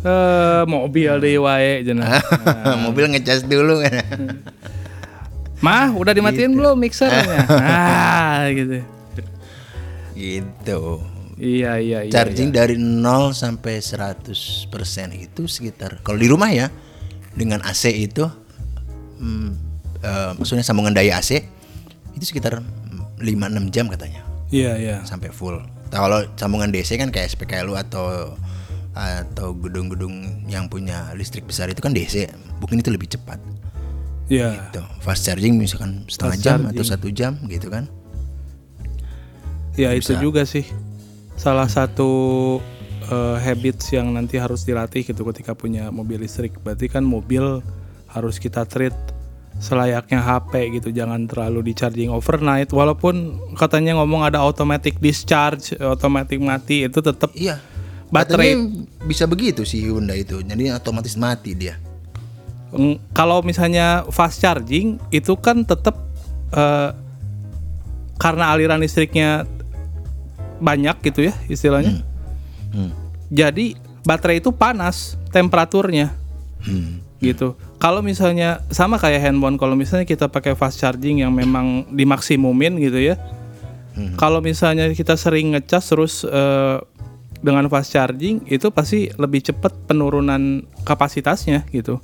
Eh, 0.01 0.65
mobil 0.65 1.13
deh 1.21 1.37
wae 1.37 1.85
cenah. 1.85 2.25
Mobil 2.81 3.05
ngecas 3.13 3.45
dulu 3.45 3.85
kan. 3.85 4.01
Mah, 5.61 5.93
udah 5.93 6.09
dimatiin 6.09 6.57
belum 6.57 6.73
mixernya? 6.73 7.45
ah, 7.45 8.49
gitu. 8.49 8.81
gitu. 10.17 11.05
Iya, 11.41 11.81
iya, 11.81 11.99
iya. 12.05 12.13
Charging 12.13 12.53
dari 12.53 12.77
0 12.77 13.33
sampai 13.33 13.77
100% 13.81 14.29
itu 15.17 15.41
sekitar 15.49 16.01
kalau 16.05 16.21
di 16.21 16.29
rumah 16.29 16.53
ya 16.53 16.69
dengan 17.33 17.65
AC 17.65 17.89
itu 17.89 18.29
hmm, 19.17 19.70
eh, 20.01 20.31
maksudnya 20.37 20.65
sambungan 20.65 20.93
daya 20.93 21.17
AC 21.17 21.41
itu 22.17 22.25
sekitar 22.25 22.59
5-6 23.21 23.69
jam 23.73 23.85
katanya 23.87 24.21
Iya, 24.51 24.75
iya. 24.75 24.97
sampai 25.07 25.31
full. 25.31 25.63
Nah, 25.91 25.99
kalau 26.03 26.19
sambungan 26.35 26.75
DC 26.75 26.99
kan 26.99 27.07
kayak 27.07 27.31
SPKLU 27.31 27.71
atau 27.79 28.35
atau 28.91 29.55
gedung-gedung 29.55 30.43
yang 30.51 30.67
punya 30.67 31.15
listrik 31.15 31.47
besar 31.47 31.71
itu 31.71 31.79
kan 31.79 31.95
DC, 31.95 32.27
mungkin 32.59 32.83
itu 32.83 32.91
lebih 32.91 33.07
cepat. 33.07 33.39
Iya. 34.27 34.75
Tuh, 34.75 34.83
fast 34.99 35.23
charging 35.23 35.55
misalkan 35.55 36.03
setengah 36.11 36.35
Fast 36.35 36.43
jam 36.43 36.59
charging. 36.67 36.75
atau 36.75 36.83
satu 36.83 37.07
jam 37.15 37.33
gitu 37.47 37.71
kan? 37.71 37.87
Ya 39.79 39.95
itu 39.95 40.11
juga 40.19 40.43
sih 40.43 40.67
salah 41.39 41.71
satu 41.71 42.11
eh, 43.07 43.37
habits 43.39 43.87
yang 43.95 44.11
nanti 44.11 44.35
harus 44.35 44.67
dilatih 44.67 45.07
gitu 45.07 45.23
ketika 45.31 45.55
punya 45.55 45.87
mobil 45.95 46.19
listrik. 46.19 46.59
Berarti 46.59 46.91
kan 46.91 47.07
mobil 47.07 47.63
harus 48.11 48.35
kita 48.35 48.67
treat 48.67 48.91
selayaknya 49.61 50.19
HP 50.19 50.81
gitu, 50.81 50.89
jangan 50.89 51.29
terlalu 51.29 51.69
di 51.69 51.73
charging 51.77 52.09
overnight. 52.09 52.73
Walaupun 52.73 53.37
katanya 53.53 54.01
ngomong 54.01 54.25
ada 54.25 54.41
automatic 54.41 54.97
discharge, 54.97 55.77
automatic 55.77 56.41
mati 56.41 56.89
itu 56.89 56.97
tetap 56.99 57.29
Iya. 57.37 57.61
Baterai- 58.11 58.57
Katanya 58.57 59.07
bisa 59.07 59.23
begitu 59.23 59.63
sih 59.63 59.85
Hyundai 59.85 60.25
itu. 60.25 60.41
Jadi 60.43 60.67
otomatis 60.67 61.15
mati 61.15 61.55
dia. 61.55 61.77
Mm, 62.73 62.99
kalau 63.13 63.39
misalnya 63.39 64.03
fast 64.09 64.41
charging 64.41 64.99
itu 65.13 65.37
kan 65.39 65.63
tetap 65.63 65.95
eh, 66.51 66.91
karena 68.17 68.51
aliran 68.51 68.83
listriknya 68.83 69.47
banyak 70.59 70.99
gitu 71.01 71.31
ya 71.31 71.33
istilahnya. 71.47 72.03
Hmm. 72.69 72.91
Jadi 73.31 73.73
baterai 74.03 74.39
itu 74.39 74.51
panas 74.51 75.15
temperaturnya 75.31 76.11
Hmm. 76.61 77.01
Gitu. 77.21 77.53
Kalau 77.77 78.01
misalnya 78.01 78.65
sama 78.73 78.97
kayak 78.97 79.21
handphone, 79.21 79.55
kalau 79.55 79.77
misalnya 79.77 80.09
kita 80.09 80.27
pakai 80.27 80.57
fast 80.57 80.81
charging 80.81 81.21
yang 81.21 81.31
memang 81.31 81.85
dimaksimumin 81.93 82.81
gitu 82.81 82.97
ya. 82.97 83.15
Kalau 84.17 84.41
misalnya 84.41 84.89
kita 84.91 85.13
sering 85.13 85.53
ngecas 85.53 85.93
terus 85.93 86.13
eh, 86.25 86.77
dengan 87.41 87.69
fast 87.69 87.93
charging 87.93 88.41
itu 88.49 88.73
pasti 88.73 89.13
lebih 89.13 89.45
cepat 89.45 89.73
penurunan 89.85 90.65
kapasitasnya 90.81 91.69
gitu. 91.69 92.01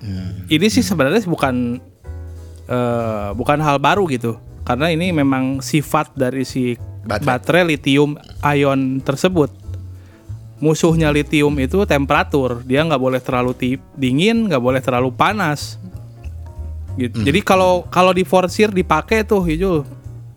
Hmm. 0.00 0.46
Ini 0.46 0.66
sih 0.70 0.86
sebenarnya 0.86 1.26
bukan 1.26 1.82
eh, 2.70 3.28
bukan 3.34 3.58
hal 3.58 3.82
baru 3.82 4.06
gitu. 4.06 4.38
Karena 4.62 4.92
ini 4.94 5.10
memang 5.10 5.58
sifat 5.58 6.14
dari 6.14 6.46
si 6.46 6.78
Baterai. 7.02 7.26
baterai 7.26 7.62
lithium 7.74 8.14
ion 8.44 9.00
tersebut 9.02 9.50
musuhnya 10.60 11.08
litium 11.10 11.56
itu 11.58 11.82
temperatur. 11.88 12.62
Dia 12.62 12.84
nggak 12.84 13.00
boleh 13.00 13.20
terlalu 13.20 13.52
ti- 13.56 13.82
dingin 13.96 14.46
nggak 14.46 14.62
boleh 14.62 14.78
terlalu 14.78 15.10
panas. 15.10 15.80
Gitu. 16.94 17.24
Jadi 17.24 17.40
kalau 17.40 17.88
kalau 17.88 18.12
diforsir 18.12 18.68
dipakai 18.68 19.24
tuh 19.24 19.40
hijau 19.42 19.88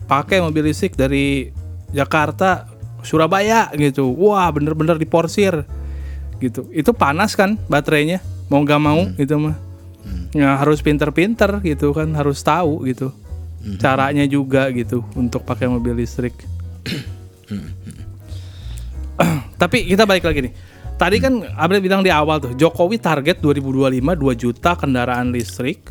pakai 0.07 0.39
mobil 0.39 0.71
listrik 0.71 0.95
dari 0.95 1.51
Jakarta 1.91 2.71
Surabaya 3.03 3.69
gitu. 3.75 4.09
Wah 4.15 4.47
bener-bener 4.49 4.95
diporsir 4.95 5.67
gitu. 6.39 6.65
Itu 6.71 6.95
panas 6.95 7.35
kan 7.35 7.59
baterainya. 7.67 8.23
Mau 8.47 8.63
nggak 8.63 8.81
mau 8.81 9.03
gitu 9.19 9.35
mah. 9.37 9.59
Ya 10.33 10.57
harus 10.57 10.81
pinter-pinter 10.81 11.61
gitu 11.61 11.91
kan 11.91 12.09
harus 12.15 12.39
tahu 12.41 12.87
gitu. 12.87 13.11
Caranya 13.79 14.27
juga 14.27 14.67
gitu 14.75 15.07
untuk 15.15 15.47
pakai 15.47 15.71
mobil 15.71 16.03
listrik 16.03 16.35
tapi 19.61 19.87
kita 19.87 20.03
balik 20.03 20.25
lagi 20.27 20.49
nih. 20.49 20.53
Tadi 20.93 21.17
kan 21.17 21.41
Abel 21.57 21.81
bilang 21.81 22.05
di 22.05 22.13
awal 22.13 22.37
tuh, 22.37 22.53
Jokowi 22.53 23.01
target 23.01 23.41
2025 23.41 23.97
2 23.97 24.37
juta 24.37 24.71
kendaraan 24.77 25.33
listrik 25.33 25.89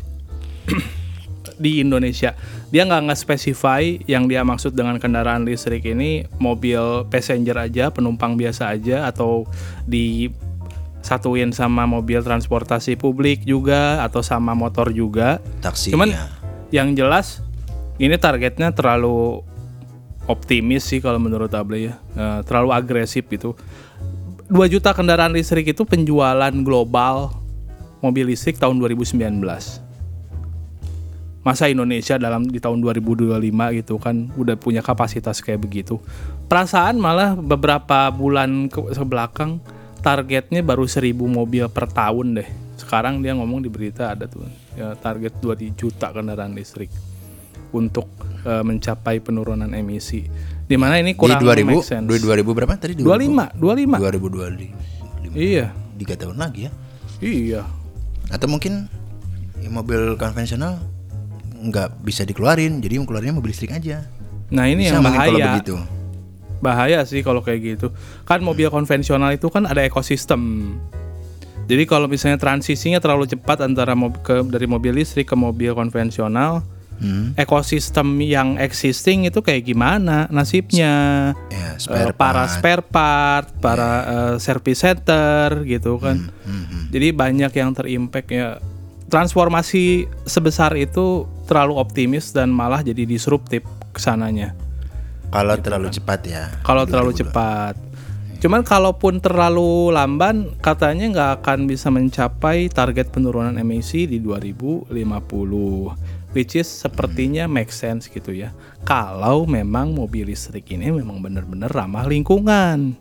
di 1.63 1.83
Indonesia. 1.83 2.33
Dia 2.73 2.87
nggak 2.87 3.11
nge-specify 3.11 4.09
yang 4.09 4.25
dia 4.25 4.41
maksud 4.41 4.73
dengan 4.73 4.97
kendaraan 4.97 5.45
listrik 5.45 5.85
ini 5.85 6.25
mobil 6.39 7.05
passenger 7.11 7.57
aja, 7.59 7.93
penumpang 7.93 8.39
biasa 8.39 8.73
aja 8.73 9.05
atau 9.05 9.45
di 9.85 10.31
satuin 11.03 11.51
sama 11.51 11.83
mobil 11.83 12.23
transportasi 12.23 12.95
publik 12.95 13.43
juga 13.43 14.01
atau 14.01 14.23
sama 14.23 14.55
motor 14.55 14.89
juga. 14.95 15.43
Taksi. 15.59 15.91
Cuman 15.91 16.15
ya. 16.15 16.25
yang 16.71 16.95
jelas 16.95 17.43
ini 18.01 18.15
targetnya 18.17 18.73
terlalu 18.73 19.43
optimis 20.27 20.87
sih 20.87 21.03
kalau 21.03 21.19
menurut 21.19 21.51
Able 21.51 21.91
ya. 21.91 21.93
Eh, 22.15 22.39
terlalu 22.47 22.69
agresif 22.71 23.27
gitu. 23.27 23.55
2 24.51 24.69
juta 24.69 24.93
kendaraan 24.93 25.33
listrik 25.33 25.73
itu 25.73 25.81
penjualan 25.87 26.53
global 26.61 27.33
mobil 28.03 28.35
listrik 28.35 28.59
tahun 28.59 28.77
2019. 28.77 29.81
Masa 31.43 31.67
Indonesia 31.67 32.15
dalam 32.15 32.47
di 32.47 32.55
tahun 32.59 32.79
2025 32.79 33.35
gitu 33.75 33.99
kan 33.99 34.31
udah 34.39 34.55
punya 34.55 34.79
kapasitas 34.79 35.43
kayak 35.43 35.63
begitu. 35.63 35.99
Perasaan 36.47 36.99
malah 36.99 37.35
beberapa 37.35 38.07
bulan 38.15 38.71
ke 38.71 38.79
sebelakang 38.95 39.59
targetnya 39.99 40.63
baru 40.63 40.87
1000 40.87 41.15
mobil 41.15 41.67
per 41.67 41.91
tahun 41.91 42.39
deh. 42.39 42.49
Sekarang 42.79 43.19
dia 43.19 43.35
ngomong 43.35 43.63
di 43.63 43.71
berita 43.71 44.11
ada 44.15 44.27
tuh 44.27 44.47
ya, 44.75 44.95
target 44.95 45.39
2 45.39 45.75
juta 45.75 46.11
kendaraan 46.11 46.55
listrik 46.55 46.91
untuk 47.75 48.07
eh, 48.43 48.63
mencapai 48.63 49.19
penurunan 49.19 49.71
emisi. 49.71 50.27
Ini 50.63 50.79
Di 51.03 51.13
kurang 51.13 51.43
2000, 51.43 51.63
make 51.63 51.85
sense. 51.85 52.07
di 52.07 52.17
2000 52.17 52.55
berapa 52.55 52.73
tadi? 52.75 52.93
25, 52.97 53.53
25. 53.55 53.99
2025. 53.99 55.33
Iya, 55.33 55.73
Tiga 55.99 56.15
tahun 56.17 56.37
lagi 56.37 56.67
ya. 56.67 56.71
iya. 57.19 57.61
Atau 58.29 58.49
mungkin 58.49 58.89
ya, 59.61 59.69
mobil 59.69 60.17
konvensional 60.17 60.81
nggak 61.63 62.01
bisa 62.01 62.25
dikeluarin, 62.25 62.81
jadi 62.81 62.99
keluarnya 63.01 63.31
mobil 63.31 63.53
listrik 63.53 63.71
aja. 63.71 64.03
Nah 64.51 64.67
ini 64.67 64.85
Bisa 64.85 64.97
yang 64.97 65.03
mungkin 65.05 65.19
kalau 65.19 65.37
bahaya. 65.37 65.53
begitu. 65.55 65.75
Bahaya 66.59 66.99
sih 67.03 67.21
kalau 67.21 67.43
kayak 67.43 67.59
gitu. 67.61 67.87
Kan 68.23 68.41
mobil 68.41 68.67
konvensional 68.67 69.31
itu 69.31 69.47
kan 69.47 69.63
ada 69.63 69.83
ekosistem. 69.83 70.75
Jadi 71.63 71.83
kalau 71.87 72.11
misalnya 72.11 72.35
transisinya 72.35 72.99
terlalu 72.99 73.23
cepat 73.23 73.63
antara 73.63 73.95
mob- 73.95 74.19
ke, 74.19 74.43
dari 74.47 74.67
mobil 74.67 74.99
listrik 74.99 75.31
ke 75.31 75.35
mobil 75.35 75.71
konvensional, 75.71 76.59
Hmm. 76.95 77.35
ekosistem 77.35 78.05
yang 78.19 78.55
existing 78.55 79.25
itu 79.25 79.39
kayak 79.39 79.65
gimana 79.65 80.25
nasibnya? 80.27 80.93
Ya, 81.47 81.73
Eh, 81.73 81.75
spare 81.75 82.13
para 82.13 82.45
part. 82.45 82.53
spare 82.53 82.83
part, 82.83 83.47
para 83.57 83.91
eh, 84.03 84.35
service 84.37 84.79
center 84.79 85.63
gitu 85.63 85.97
kan. 85.97 86.31
Hmm, 86.43 86.63
hmm. 86.63 86.83
Jadi 86.89 87.07
banyak 87.09 87.51
yang 87.51 87.71
terimpact 87.71 88.29
ya. 88.29 88.61
Transformasi 89.07 89.85
sebesar 90.23 90.73
itu 90.73 91.23
terlalu 91.43 91.75
optimis 91.75 92.31
dan 92.31 92.49
malah 92.49 92.81
jadi 92.81 93.03
disruptif 93.03 93.61
ke 93.91 93.99
sananya. 93.99 94.57
Kalau 95.27 95.53
terlalu 95.55 95.89
cepat 95.89 96.19
ya. 96.23 96.43
Kalau 96.61 96.85
terlalu 96.85 97.11
2002. 97.11 97.21
cepat. 97.21 97.75
Cuman 98.37 98.59
kalaupun 98.59 99.17
terlalu 99.17 99.87
lamban, 99.89 100.51
katanya 100.59 101.05
nggak 101.07 101.31
akan 101.39 101.59
bisa 101.63 101.87
mencapai 101.87 102.67
target 102.67 103.07
penurunan 103.07 103.53
emisi 103.53 104.03
di 104.03 104.19
2050, 104.19 105.95
which 106.33 106.57
is 106.57 106.67
sepertinya 106.67 107.45
make 107.45 107.71
sense 107.71 108.09
gitu 108.09 108.33
ya. 108.33 108.51
Kalau 108.83 109.45
memang 109.47 109.93
mobil 109.93 110.29
listrik 110.29 110.67
ini 110.73 110.89
memang 110.91 111.21
benar-benar 111.21 111.71
ramah 111.71 112.05
lingkungan. 112.09 112.97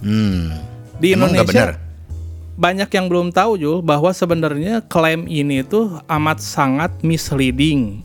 Hmm. 0.00 0.54
Di 0.98 1.14
Emang 1.14 1.30
Indonesia 1.34 1.74
benar? 1.74 1.88
banyak 2.58 2.90
yang 2.90 3.06
belum 3.06 3.28
tahu 3.30 3.52
Jul 3.58 3.78
bahwa 3.86 4.10
sebenarnya 4.10 4.82
klaim 4.86 5.30
ini 5.30 5.62
tuh 5.62 6.02
amat 6.10 6.42
sangat 6.42 6.90
misleading. 7.06 8.02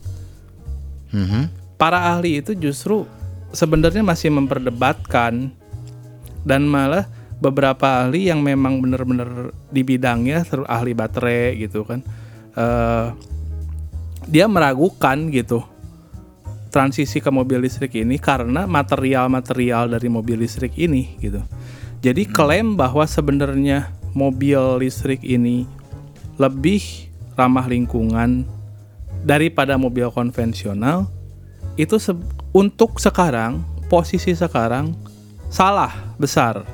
Mhm. 1.10 1.50
Para 1.78 2.14
ahli 2.14 2.42
itu 2.42 2.54
justru 2.54 3.10
sebenarnya 3.54 4.06
masih 4.06 4.30
memperdebatkan 4.34 5.50
dan 6.46 6.62
malah 6.66 7.10
beberapa 7.42 8.06
ahli 8.06 8.30
yang 8.30 8.40
memang 8.46 8.80
benar-benar 8.80 9.52
di 9.74 9.82
bidangnya 9.82 10.46
ahli 10.70 10.96
baterai 10.96 11.60
gitu 11.60 11.84
kan 11.84 12.00
eh, 12.56 13.08
dia 14.28 14.48
meragukan 14.48 15.30
gitu 15.30 15.64
transisi 16.74 17.22
ke 17.22 17.30
mobil 17.30 17.62
listrik 17.62 17.94
ini 17.94 18.18
karena 18.18 18.66
material-material 18.66 19.94
dari 19.94 20.10
mobil 20.10 20.42
listrik 20.42 20.74
ini 20.74 21.22
gitu. 21.22 21.46
Jadi 22.02 22.26
klaim 22.26 22.74
bahwa 22.74 23.06
sebenarnya 23.06 23.94
mobil 24.18 24.82
listrik 24.82 25.22
ini 25.22 25.70
lebih 26.42 26.82
ramah 27.38 27.70
lingkungan 27.70 28.44
daripada 29.22 29.78
mobil 29.78 30.10
konvensional 30.10 31.06
itu 31.78 32.02
se- 32.02 32.18
untuk 32.52 32.98
sekarang 32.98 33.62
posisi 33.86 34.34
sekarang 34.34 34.98
salah 35.54 35.94
besar. 36.18 36.66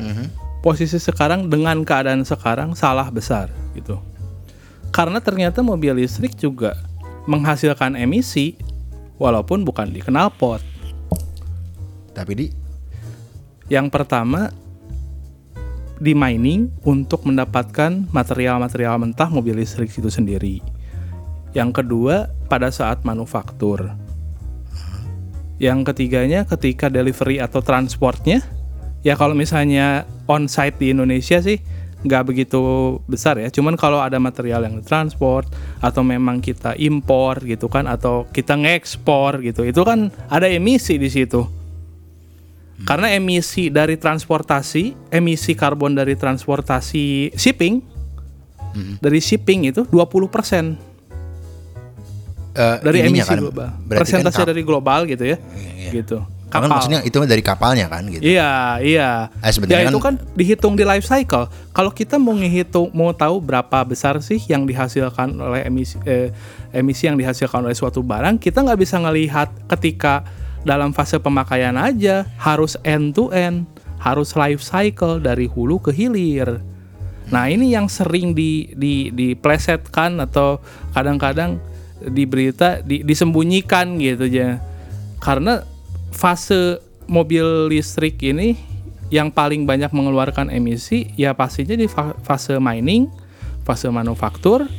Mhm. 0.00 0.40
posisi 0.60 1.00
sekarang 1.00 1.48
dengan 1.48 1.84
keadaan 1.84 2.24
sekarang 2.24 2.76
salah 2.76 3.08
besar 3.08 3.48
gitu 3.72 3.96
karena 4.90 5.22
ternyata 5.22 5.62
mobil 5.62 5.94
listrik 6.02 6.34
juga 6.38 6.74
menghasilkan 7.26 7.94
emisi 7.94 8.58
walaupun 9.20 9.62
bukan 9.62 9.92
di 9.92 10.02
knalpot 10.02 10.62
Tapi 12.10 12.32
di 12.34 12.46
yang 13.70 13.86
pertama 13.86 14.50
di 16.00 16.16
mining 16.16 16.72
untuk 16.82 17.22
mendapatkan 17.28 18.08
material-material 18.10 18.96
mentah 18.98 19.28
mobil 19.28 19.60
listrik 19.60 19.92
itu 19.92 20.08
sendiri. 20.08 20.64
Yang 21.52 21.84
kedua 21.84 22.32
pada 22.48 22.72
saat 22.72 23.04
manufaktur. 23.04 23.94
Yang 25.60 25.92
ketiganya 25.92 26.48
ketika 26.48 26.88
delivery 26.88 27.36
atau 27.36 27.60
transportnya, 27.60 28.40
ya 29.04 29.12
kalau 29.12 29.36
misalnya 29.36 30.08
on-site 30.24 30.80
di 30.80 30.96
Indonesia 30.96 31.36
sih 31.44 31.60
nggak 32.00 32.22
begitu 32.24 32.60
besar 33.04 33.36
ya. 33.36 33.52
Cuman 33.52 33.76
kalau 33.76 34.00
ada 34.00 34.16
material 34.16 34.64
yang 34.64 34.80
ditransport 34.80 35.44
atau 35.84 36.00
memang 36.00 36.40
kita 36.40 36.72
impor 36.80 37.44
gitu 37.44 37.68
kan 37.68 37.84
atau 37.84 38.24
kita 38.32 38.56
ngekspor 38.56 39.44
gitu, 39.44 39.64
itu 39.68 39.80
kan 39.84 40.08
ada 40.32 40.48
emisi 40.48 40.96
di 40.96 41.12
situ. 41.12 41.44
Karena 42.80 43.12
emisi 43.12 43.68
dari 43.68 44.00
transportasi, 44.00 45.12
emisi 45.12 45.52
karbon 45.52 45.92
dari 45.92 46.16
transportasi 46.16 47.36
shipping, 47.36 47.76
dari 49.04 49.20
shipping 49.20 49.68
itu 49.68 49.84
20% 49.84 49.92
eh, 52.56 52.76
dari 52.80 52.98
ininya 53.04 53.20
emisi 53.20 53.28
kan, 53.28 53.38
global. 53.44 53.68
kan 53.84 53.98
Persentase 54.00 54.40
kap- 54.40 54.48
dari 54.48 54.62
global 54.64 55.00
gitu 55.04 55.24
ya. 55.28 55.36
iya. 55.76 55.92
Gitu. 55.92 56.39
Kan 56.50 56.66
Kapal. 56.66 56.82
maksudnya 56.82 57.00
itu 57.06 57.14
dari 57.22 57.46
kapalnya 57.46 57.86
kan 57.86 58.10
gitu. 58.10 58.26
Iya, 58.26 58.82
iya. 58.82 59.30
Eh, 59.38 59.54
sebenarnya 59.54 59.86
ya 59.86 59.94
itu 59.94 60.02
kan- 60.02 60.18
kan 60.18 60.34
dihitung 60.34 60.74
di 60.74 60.82
life 60.82 61.06
cycle. 61.06 61.46
Kalau 61.70 61.94
kita 61.94 62.18
mau 62.18 62.34
ngitung 62.34 62.90
mau 62.90 63.14
tahu 63.14 63.38
berapa 63.38 63.86
besar 63.86 64.18
sih 64.18 64.42
yang 64.50 64.66
dihasilkan 64.66 65.30
oleh 65.38 65.62
emisi 65.62 65.94
eh, 66.02 66.34
emisi 66.74 67.06
yang 67.06 67.14
dihasilkan 67.14 67.62
oleh 67.62 67.78
suatu 67.78 68.02
barang, 68.02 68.42
kita 68.42 68.66
nggak 68.66 68.82
bisa 68.82 68.98
ngelihat 68.98 69.46
ketika 69.70 70.26
dalam 70.66 70.90
fase 70.90 71.22
pemakaian 71.22 71.78
aja, 71.78 72.26
harus 72.36 72.74
end 72.82 73.14
to 73.14 73.30
end, 73.30 73.70
harus 74.02 74.34
life 74.34 74.60
cycle 74.60 75.22
dari 75.22 75.46
hulu 75.46 75.78
ke 75.78 75.94
hilir. 75.94 76.58
Nah, 77.30 77.46
ini 77.46 77.70
yang 77.70 77.86
sering 77.86 78.34
di 78.34 78.74
di 78.74 79.14
diplesetkan 79.14 80.18
atau 80.18 80.58
kadang-kadang 80.90 81.62
di 82.02 82.26
berita 82.26 82.82
di- 82.82 83.06
disembunyikan 83.06 84.02
gitu 84.02 84.26
aja. 84.26 84.58
Karena 85.22 85.62
fase 86.10 86.78
mobil 87.10 87.70
listrik 87.70 88.22
ini 88.22 88.54
yang 89.10 89.34
paling 89.34 89.66
banyak 89.66 89.90
mengeluarkan 89.90 90.54
emisi 90.54 91.10
ya 91.18 91.34
pastinya 91.34 91.74
di 91.74 91.90
fa- 91.90 92.14
fase 92.22 92.58
mining, 92.62 93.10
fase 93.66 93.90
manufaktur 93.90 94.70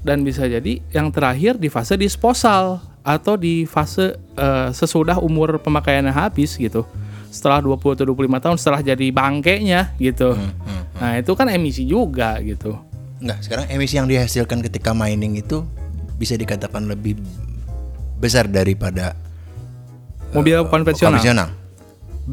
dan 0.00 0.24
bisa 0.24 0.48
jadi 0.48 0.80
yang 0.96 1.12
terakhir 1.12 1.60
di 1.60 1.68
fase 1.68 2.00
disposal 2.00 2.80
atau 3.04 3.36
di 3.36 3.68
fase 3.68 4.16
eh, 4.34 4.68
sesudah 4.72 5.20
umur 5.20 5.60
pemakaiannya 5.60 6.10
habis 6.10 6.56
gitu. 6.56 6.88
Setelah 7.28 7.60
20 7.60 8.00
atau 8.00 8.04
25 8.16 8.44
tahun 8.44 8.56
setelah 8.56 8.80
jadi 8.80 9.06
bangkainya 9.12 9.92
gitu. 10.00 10.32
Nah, 10.96 11.20
itu 11.20 11.36
kan 11.36 11.52
emisi 11.52 11.84
juga 11.84 12.40
gitu. 12.40 12.80
Enggak, 13.20 13.44
sekarang 13.44 13.68
emisi 13.68 14.00
yang 14.00 14.08
dihasilkan 14.08 14.64
ketika 14.64 14.96
mining 14.96 15.36
itu 15.36 15.60
bisa 16.16 16.32
dikatakan 16.32 16.88
lebih 16.88 17.20
besar 18.16 18.48
daripada 18.48 19.12
Mobil 20.36 20.58
konvensional. 20.68 21.16
konvensional. 21.16 21.48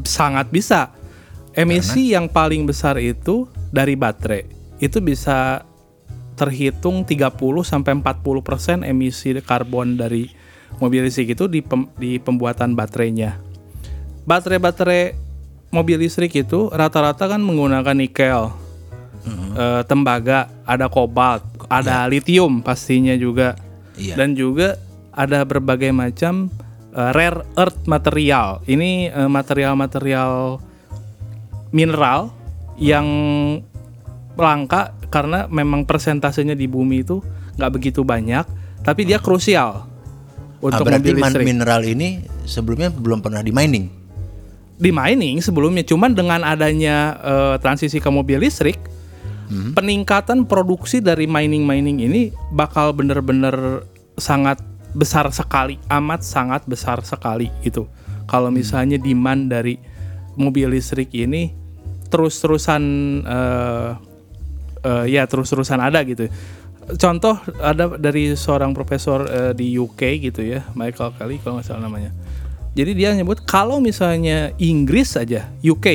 sangat 0.02 0.50
bisa. 0.50 0.90
Emisi 1.54 2.10
yang 2.10 2.26
paling 2.26 2.66
besar 2.66 2.98
itu 2.98 3.46
dari 3.70 3.94
baterai. 3.94 4.42
Itu 4.76 4.98
bisa 4.98 5.62
terhitung 6.34 7.06
30 7.06 7.30
sampai 7.62 7.94
40% 7.94 8.82
emisi 8.82 9.30
karbon 9.38 9.94
dari 9.94 10.26
mobil 10.82 11.06
listrik 11.06 11.38
itu 11.38 11.46
di 11.46 11.62
pem- 11.62 11.86
di 11.94 12.18
pembuatan 12.18 12.74
baterainya. 12.74 13.38
Baterai-baterai 14.26 15.14
mobil 15.70 16.02
listrik 16.02 16.34
itu 16.34 16.74
rata-rata 16.74 17.30
kan 17.30 17.38
menggunakan 17.38 17.94
nikel, 17.94 18.50
eh, 19.54 19.82
tembaga, 19.86 20.50
ada 20.66 20.90
kobalt, 20.90 21.46
ada 21.70 22.02
litium 22.06 22.60
pastinya 22.60 23.14
juga 23.14 23.54
Iya. 23.94 24.18
dan 24.18 24.34
juga 24.34 24.74
ada 25.14 25.46
berbagai 25.46 25.94
macam 25.94 26.50
uh, 26.94 27.10
rare 27.12 27.42
earth 27.58 27.84
material. 27.90 28.62
Ini 28.64 29.10
uh, 29.10 29.30
material-material 29.30 30.62
mineral 31.74 32.30
yang 32.78 33.06
langka 34.34 34.94
karena 35.10 35.46
memang 35.46 35.86
persentasenya 35.86 36.58
di 36.58 36.66
bumi 36.66 37.06
itu 37.06 37.22
nggak 37.54 37.70
begitu 37.70 38.02
banyak, 38.02 38.46
tapi 38.82 39.06
dia 39.06 39.22
krusial 39.22 39.94
Ah, 40.64 40.80
untuk 40.80 40.88
berarti 40.88 41.12
mobil 41.12 41.16
listrik. 41.20 41.44
mineral 41.44 41.82
ini 41.84 42.24
sebelumnya 42.48 42.88
belum 42.88 43.20
pernah 43.20 43.44
di 43.44 43.52
mining. 43.52 43.92
Di 44.80 44.90
mining 44.90 45.44
sebelumnya, 45.44 45.84
cuman 45.84 46.16
dengan 46.16 46.40
adanya 46.40 47.20
uh, 47.20 47.54
transisi 47.60 48.00
ke 48.00 48.08
mobil 48.08 48.40
listrik, 48.40 48.80
peningkatan 49.76 50.48
produksi 50.48 51.04
dari 51.04 51.28
mining-mining 51.28 52.00
ini 52.00 52.32
bakal 52.50 52.96
bener-bener 52.96 53.84
sangat 54.16 54.58
besar 54.94 55.26
sekali, 55.34 55.76
amat 55.90 56.22
sangat 56.22 56.62
besar 56.64 57.02
sekali 57.02 57.50
gitu. 57.60 57.90
Kalau 58.24 58.48
misalnya 58.48 58.96
demand 58.96 59.50
dari 59.50 59.76
mobil 60.38 60.70
listrik 60.72 61.10
ini 61.12 61.50
terus-terusan 62.08 62.82
eh, 63.26 63.90
eh, 64.86 65.04
ya 65.10 65.26
terus-terusan 65.26 65.82
ada 65.82 66.00
gitu. 66.06 66.30
contoh 67.00 67.40
ada 67.64 67.96
dari 67.96 68.36
seorang 68.36 68.76
profesor 68.76 69.24
eh, 69.26 69.52
di 69.56 69.74
UK 69.74 70.20
gitu 70.20 70.44
ya, 70.44 70.62
Michael 70.76 71.16
Kelly 71.16 71.40
kalau 71.42 71.58
nggak 71.58 71.66
salah 71.66 71.82
namanya. 71.84 72.12
Jadi 72.74 72.90
dia 72.92 73.14
nyebut 73.14 73.42
kalau 73.46 73.78
misalnya 73.78 74.50
Inggris 74.58 75.14
aja, 75.14 75.46
UK, 75.62 75.86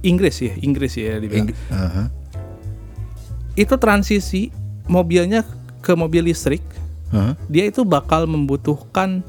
Inggris 0.00 0.36
ya, 0.40 0.52
Inggris 0.60 0.92
ya 0.96 1.20
dibilang. 1.20 1.52
Ing- 1.52 1.58
Aha. 1.68 2.08
Itu 3.56 3.76
transisi 3.76 4.48
mobilnya 4.88 5.44
ke 5.84 5.92
mobil 5.92 6.26
listrik, 6.32 6.64
Aha. 7.14 7.38
dia 7.46 7.70
itu 7.70 7.86
bakal 7.86 8.26
membutuhkan 8.26 9.22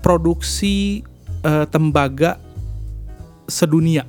produksi 0.00 1.02
eh, 1.42 1.66
tembaga 1.68 2.38
sedunia. 3.48 4.06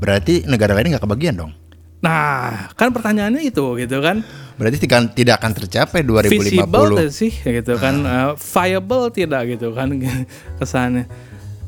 Berarti 0.00 0.44
negara 0.48 0.72
lain 0.72 0.96
nggak 0.96 1.04
kebagian 1.04 1.36
dong. 1.36 1.52
Nah, 2.00 2.72
kan 2.80 2.88
pertanyaannya 2.96 3.44
itu 3.44 3.76
gitu 3.76 4.00
kan. 4.00 4.24
Berarti 4.56 4.76
tidak, 4.80 5.12
tidak 5.12 5.34
akan 5.40 5.52
tercapai 5.52 6.00
Visible 6.04 6.88
2050. 6.88 6.96
tidak 6.96 7.10
sih 7.12 7.32
gitu 7.32 7.74
kan. 7.76 7.94
Eh, 8.04 8.30
viable 8.36 9.06
tidak 9.12 9.42
gitu 9.56 9.72
kan 9.76 9.88
kesannya. 10.60 11.04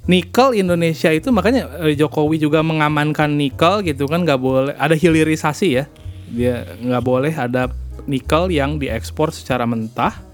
Nikel 0.03 0.59
Indonesia 0.59 1.15
itu 1.15 1.31
makanya 1.31 1.69
eh, 1.85 1.95
Jokowi 1.95 2.41
juga 2.43 2.65
mengamankan 2.65 3.31
nikel 3.39 3.87
gitu 3.87 4.11
kan 4.11 4.25
nggak 4.27 4.41
boleh 4.41 4.75
ada 4.81 4.97
hilirisasi 4.97 5.69
ya. 5.79 5.85
Dia 6.33 6.65
nggak 6.81 7.05
boleh 7.05 7.33
ada 7.37 7.69
nikel 8.09 8.51
yang 8.51 8.77
diekspor 8.79 9.31
secara 9.31 9.65
mentah. 9.69 10.33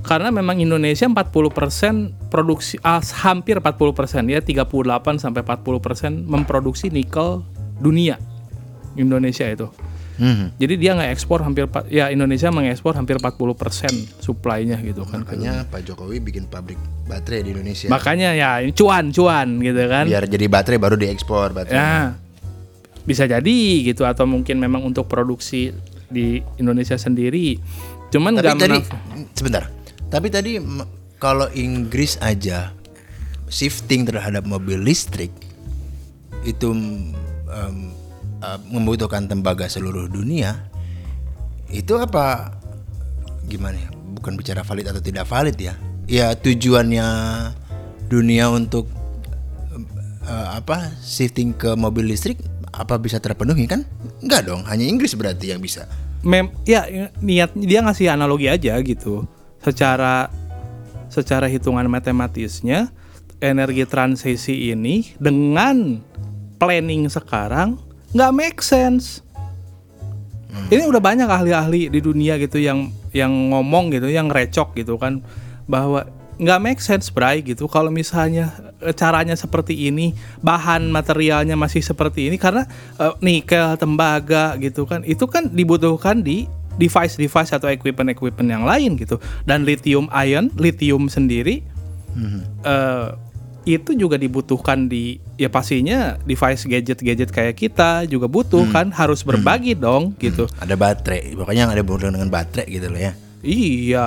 Karena 0.00 0.32
memang 0.32 0.56
Indonesia 0.56 1.04
40% 1.04 2.32
produksi 2.32 2.80
ah, 2.80 3.04
hampir 3.20 3.60
40% 3.60 4.32
ya 4.32 4.40
38 4.40 5.20
sampai 5.20 5.42
40% 5.44 6.24
memproduksi 6.24 6.88
nikel 6.88 7.44
dunia. 7.76 8.16
Indonesia 8.96 9.44
itu. 9.46 9.68
Mhm. 10.20 10.60
Jadi 10.60 10.74
dia 10.76 10.92
nggak 10.96 11.10
ekspor 11.16 11.40
hampir 11.40 11.64
ya 11.88 12.12
Indonesia 12.12 12.52
mengekspor 12.52 12.92
hampir 12.92 13.16
40% 13.16 14.20
supply-nya 14.20 14.76
gitu 14.84 15.04
kan. 15.08 15.24
Makanya 15.24 15.64
Pak 15.68 15.80
Jokowi 15.88 16.20
bikin 16.20 16.44
pabrik 16.48 16.76
baterai 17.08 17.44
di 17.44 17.56
Indonesia. 17.56 17.88
Makanya 17.88 18.36
ya 18.36 18.60
cuan 18.72 19.12
cuan 19.12 19.48
gitu 19.60 19.84
kan. 19.88 20.04
Biar 20.08 20.24
jadi 20.28 20.44
baterai 20.48 20.80
baru 20.80 20.96
diekspor 20.96 21.56
baterai. 21.56 21.76
Ya. 21.76 22.16
Bisa 23.04 23.24
jadi 23.24 23.60
gitu 23.84 24.04
atau 24.04 24.28
mungkin 24.28 24.60
memang 24.60 24.84
untuk 24.84 25.08
produksi 25.08 25.72
di 26.10 26.42
Indonesia 26.58 26.98
sendiri. 26.98 27.56
Cuman 28.10 28.36
Tapi 28.36 28.44
nggak 28.44 28.58
tadi 28.58 28.78
sebentar. 29.32 29.64
Tapi 30.10 30.26
tadi 30.28 30.58
kalau 31.22 31.46
Inggris 31.54 32.18
aja 32.18 32.74
shifting 33.46 34.06
terhadap 34.06 34.42
mobil 34.46 34.82
listrik 34.82 35.30
itu 36.42 36.74
em, 36.74 37.94
eh, 38.42 38.58
membutuhkan 38.68 39.30
tembaga 39.30 39.70
seluruh 39.70 40.10
dunia. 40.10 40.66
Itu 41.70 42.02
apa 42.02 42.58
gimana 43.46 43.78
ya? 43.78 43.90
Bukan 44.18 44.34
bicara 44.34 44.66
valid 44.66 44.90
atau 44.90 45.02
tidak 45.02 45.30
valid 45.30 45.54
ya. 45.54 45.78
Ya 46.10 46.34
tujuannya 46.34 47.06
dunia 48.10 48.50
untuk 48.50 48.90
eh, 50.26 50.48
apa 50.58 50.90
shifting 50.98 51.54
ke 51.54 51.78
mobil 51.78 52.10
listrik 52.10 52.42
apa 52.70 52.96
bisa 52.98 53.18
terpenuhi 53.18 53.66
kan? 53.66 53.82
Enggak 54.22 54.46
dong, 54.46 54.62
hanya 54.66 54.86
Inggris 54.86 55.14
berarti 55.14 55.50
yang 55.50 55.62
bisa. 55.62 55.86
mem 56.20 56.52
ya 56.68 56.84
niat 57.24 57.56
dia 57.56 57.80
ngasih 57.80 58.12
analogi 58.12 58.44
aja 58.44 58.76
gitu. 58.84 59.24
Secara 59.64 60.28
secara 61.08 61.48
hitungan 61.48 61.88
matematisnya 61.88 62.92
energi 63.40 63.88
transisi 63.88 64.68
ini 64.68 65.16
dengan 65.16 65.98
planning 66.60 67.08
sekarang 67.08 67.80
nggak 68.12 68.32
make 68.36 68.60
sense. 68.60 69.24
Ini 70.50 70.82
udah 70.82 70.98
banyak 70.98 71.30
ahli-ahli 71.30 71.88
di 71.88 72.00
dunia 72.02 72.34
gitu 72.36 72.58
yang 72.58 72.90
yang 73.14 73.30
ngomong 73.54 73.94
gitu, 73.94 74.10
yang 74.10 74.28
recok 74.28 74.76
gitu 74.76 74.98
kan 74.98 75.22
bahwa 75.70 76.04
nggak 76.40 76.60
make 76.64 76.80
sense 76.80 77.12
Bray 77.12 77.44
gitu. 77.44 77.68
Kalau 77.68 77.92
misalnya 77.92 78.56
eh, 78.80 78.96
caranya 78.96 79.36
seperti 79.36 79.92
ini 79.92 80.16
bahan 80.40 80.88
materialnya 80.88 81.54
masih 81.54 81.84
seperti 81.84 82.32
ini 82.32 82.40
karena 82.40 82.64
eh, 82.96 83.12
nikel 83.20 83.76
tembaga 83.76 84.56
gitu 84.56 84.88
kan 84.88 85.04
itu 85.04 85.28
kan 85.28 85.52
dibutuhkan 85.52 86.24
di 86.24 86.48
device-device 86.80 87.52
atau 87.52 87.68
equipment-equipment 87.68 88.48
yang 88.48 88.64
lain 88.64 88.96
gitu. 88.96 89.20
Dan 89.44 89.68
lithium 89.68 90.08
ion 90.08 90.48
lithium 90.56 91.12
sendiri 91.12 91.60
eh, 92.64 93.08
itu 93.68 93.92
juga 93.92 94.16
dibutuhkan 94.16 94.88
di 94.88 95.20
ya 95.36 95.52
pastinya 95.52 96.16
device 96.24 96.64
gadget-gadget 96.64 97.28
kayak 97.28 97.60
kita 97.60 98.08
juga 98.08 98.24
butuh 98.24 98.64
kan 98.72 98.88
harus 98.88 99.20
berbagi 99.20 99.76
dong 99.76 100.16
gitu. 100.16 100.48
Ada 100.56 100.80
baterai, 100.80 101.36
pokoknya 101.36 101.68
yang 101.68 101.72
ada 101.76 101.84
hubungan 101.84 102.16
dengan 102.16 102.32
baterai 102.32 102.66
gitu 102.72 102.88
loh 102.88 103.00
ya. 103.00 103.12
Iya. 103.44 104.06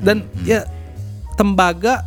Dan 0.00 0.26
ya 0.42 0.66
tembaga 1.40 2.04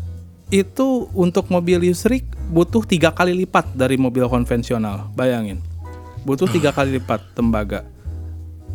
itu 0.53 1.09
untuk 1.17 1.49
mobil 1.49 1.81
listrik 1.81 2.21
butuh 2.53 2.85
tiga 2.85 3.09
kali 3.09 3.33
lipat 3.33 3.73
dari 3.73 3.97
mobil 3.97 4.29
konvensional. 4.29 5.09
Bayangin, 5.17 5.57
butuh 6.21 6.45
tiga 6.45 6.69
kali 6.69 7.01
lipat 7.01 7.33
tembaga. 7.33 7.81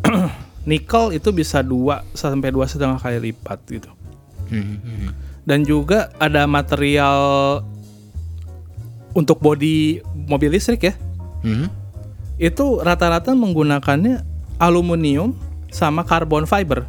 Nikel 0.67 1.15
itu 1.15 1.31
bisa 1.31 1.63
dua 1.63 2.03
sampai 2.11 2.51
dua 2.51 2.67
setengah 2.67 2.99
kali 2.99 3.31
lipat 3.31 3.59
gitu. 3.71 3.87
Dan 5.47 5.63
juga 5.63 6.11
ada 6.19 6.43
material 6.43 7.17
untuk 9.15 9.39
bodi 9.39 10.03
mobil 10.27 10.51
listrik 10.51 10.91
ya. 10.91 10.93
Itu 12.35 12.83
rata-rata 12.83 13.31
menggunakannya 13.31 14.27
aluminium 14.59 15.39
sama 15.71 16.03
carbon 16.03 16.43
fiber. 16.43 16.83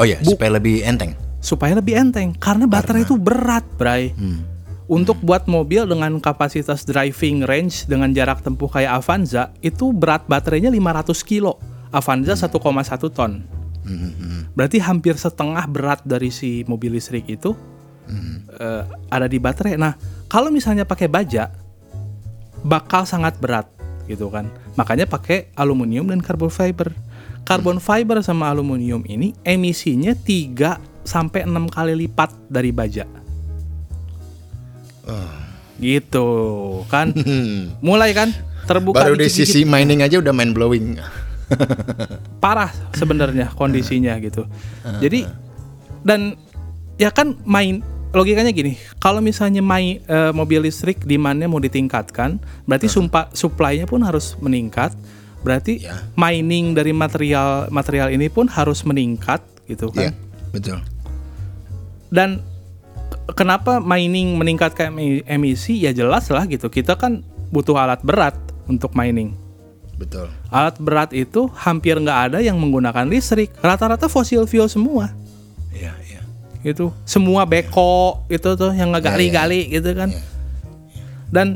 Oh 0.00 0.08
ya, 0.08 0.16
supaya 0.24 0.56
lebih 0.56 0.80
enteng. 0.88 1.12
Supaya 1.40 1.74
lebih 1.76 1.96
enteng 1.96 2.36
karena 2.36 2.68
baterai 2.68 3.02
itu 3.02 3.16
berat, 3.16 3.64
Bray. 3.80 4.12
Hmm. 4.14 4.44
Untuk 4.90 5.22
buat 5.22 5.46
mobil 5.46 5.86
dengan 5.86 6.18
kapasitas 6.18 6.82
driving 6.82 7.46
range 7.46 7.86
dengan 7.86 8.10
jarak 8.10 8.42
tempuh 8.42 8.66
kayak 8.66 8.98
Avanza 8.98 9.54
itu 9.62 9.94
berat 9.94 10.26
baterainya 10.26 10.66
500 10.66 11.22
kilo. 11.22 11.62
Avanza 11.94 12.34
1,1 12.34 13.06
ton. 13.14 13.46
Mhm. 13.86 14.50
Berarti 14.54 14.82
hampir 14.82 15.14
setengah 15.14 15.62
berat 15.70 16.02
dari 16.02 16.34
si 16.34 16.66
mobil 16.66 16.98
listrik 16.98 17.26
itu 17.30 17.54
eh, 18.58 18.82
ada 19.06 19.30
di 19.30 19.38
baterai. 19.38 19.78
Nah, 19.78 19.94
kalau 20.26 20.50
misalnya 20.50 20.82
pakai 20.82 21.06
baja 21.06 21.54
bakal 22.66 23.06
sangat 23.06 23.38
berat 23.38 23.70
gitu 24.10 24.26
kan. 24.28 24.50
Makanya 24.74 25.06
pakai 25.06 25.54
aluminium 25.54 26.10
dan 26.10 26.18
carbon 26.18 26.50
fiber. 26.50 26.90
Carbon 27.46 27.78
fiber 27.78 28.20
sama 28.26 28.50
aluminium 28.50 29.06
ini 29.06 29.32
emisinya 29.46 30.12
3 30.18 30.89
sampai 31.02 31.44
6 31.48 31.70
kali 31.70 32.06
lipat 32.06 32.30
dari 32.48 32.70
baja. 32.70 33.04
Gitu 35.80 36.28
kan. 36.92 37.12
Mulai 37.86 38.12
kan 38.12 38.30
terbuka 38.68 39.02
Baru 39.02 39.18
di 39.18 39.26
sisi 39.32 39.66
mining 39.66 40.04
aja 40.04 40.20
udah 40.20 40.30
mind 40.30 40.52
blowing. 40.54 40.86
parah 42.44 42.70
sebenarnya 42.94 43.50
kondisinya 43.58 44.14
gitu. 44.26 44.46
Jadi 45.02 45.26
dan 46.06 46.38
ya 46.94 47.10
kan 47.10 47.34
main 47.42 47.82
logikanya 48.10 48.50
gini, 48.50 48.74
kalau 48.98 49.22
misalnya 49.22 49.62
main 49.62 50.02
eh, 50.06 50.32
mobil 50.34 50.66
listrik 50.66 51.02
demandnya 51.06 51.46
mau 51.46 51.58
ditingkatkan, 51.62 52.38
berarti 52.66 52.86
sumpa 52.90 53.30
supply-nya 53.34 53.86
pun 53.86 54.02
harus 54.06 54.34
meningkat. 54.38 54.94
Berarti 55.40 55.80
Ya. 55.88 55.96
mining 56.20 56.76
dari 56.76 56.92
material 56.92 57.72
material 57.72 58.12
ini 58.12 58.28
pun 58.28 58.44
harus 58.46 58.84
meningkat 58.84 59.40
gitu 59.64 59.88
kan. 59.88 60.10
Iya, 60.10 60.12
betul. 60.50 60.78
Dan 62.10 62.42
ke- 63.10 63.38
kenapa 63.38 63.78
mining 63.78 64.34
meningkatkan 64.34 64.94
emi- 64.94 65.24
emisi? 65.26 65.78
Ya 65.78 65.94
jelas 65.94 66.26
lah 66.30 66.46
gitu. 66.50 66.66
Kita 66.66 66.98
kan 66.98 67.22
butuh 67.50 67.78
alat 67.78 68.02
berat 68.02 68.34
untuk 68.66 68.94
mining. 68.94 69.34
Betul. 69.98 70.32
Alat 70.48 70.80
berat 70.80 71.10
itu 71.12 71.50
hampir 71.60 71.98
nggak 72.00 72.20
ada 72.32 72.38
yang 72.40 72.56
menggunakan 72.56 73.04
listrik. 73.04 73.52
Rata-rata 73.60 74.08
fosil 74.08 74.48
fuel 74.48 74.66
semua. 74.66 75.12
Iya, 75.70 75.92
iya. 76.08 76.22
Gitu. 76.64 76.90
Semua 77.04 77.44
beko 77.44 78.24
itu 78.32 78.48
tuh 78.56 78.72
yang 78.72 78.96
ngegali-gali 78.96 79.68
gitu 79.68 79.92
kan. 79.92 80.08
Iya. 80.08 80.22
Dan 81.30 81.46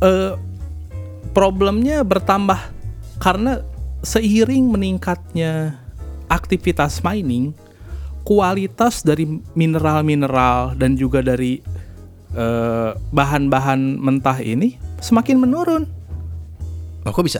eh, 0.00 0.34
problemnya 1.36 2.00
bertambah 2.00 2.58
karena 3.20 3.60
seiring 4.00 4.72
meningkatnya 4.72 5.76
aktivitas 6.32 7.04
mining, 7.04 7.52
kualitas 8.26 9.06
dari 9.06 9.22
mineral-mineral 9.54 10.74
dan 10.74 10.98
juga 10.98 11.22
dari 11.22 11.62
eh, 12.34 12.90
bahan-bahan 12.98 14.02
mentah 14.02 14.42
ini 14.42 14.74
semakin 14.98 15.38
menurun. 15.38 15.86
Oh, 17.06 17.14
kok 17.14 17.22
bisa? 17.22 17.38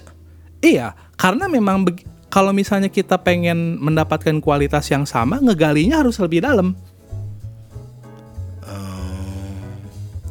Iya, 0.63 0.95
karena 1.19 1.51
memang 1.51 1.91
kalau 2.31 2.55
misalnya 2.55 2.87
kita 2.87 3.19
pengen 3.19 3.83
mendapatkan 3.83 4.39
kualitas 4.39 4.87
yang 4.95 5.03
sama, 5.03 5.43
ngegalinya 5.43 6.07
harus 6.07 6.23
lebih 6.23 6.47
dalam. 6.47 6.79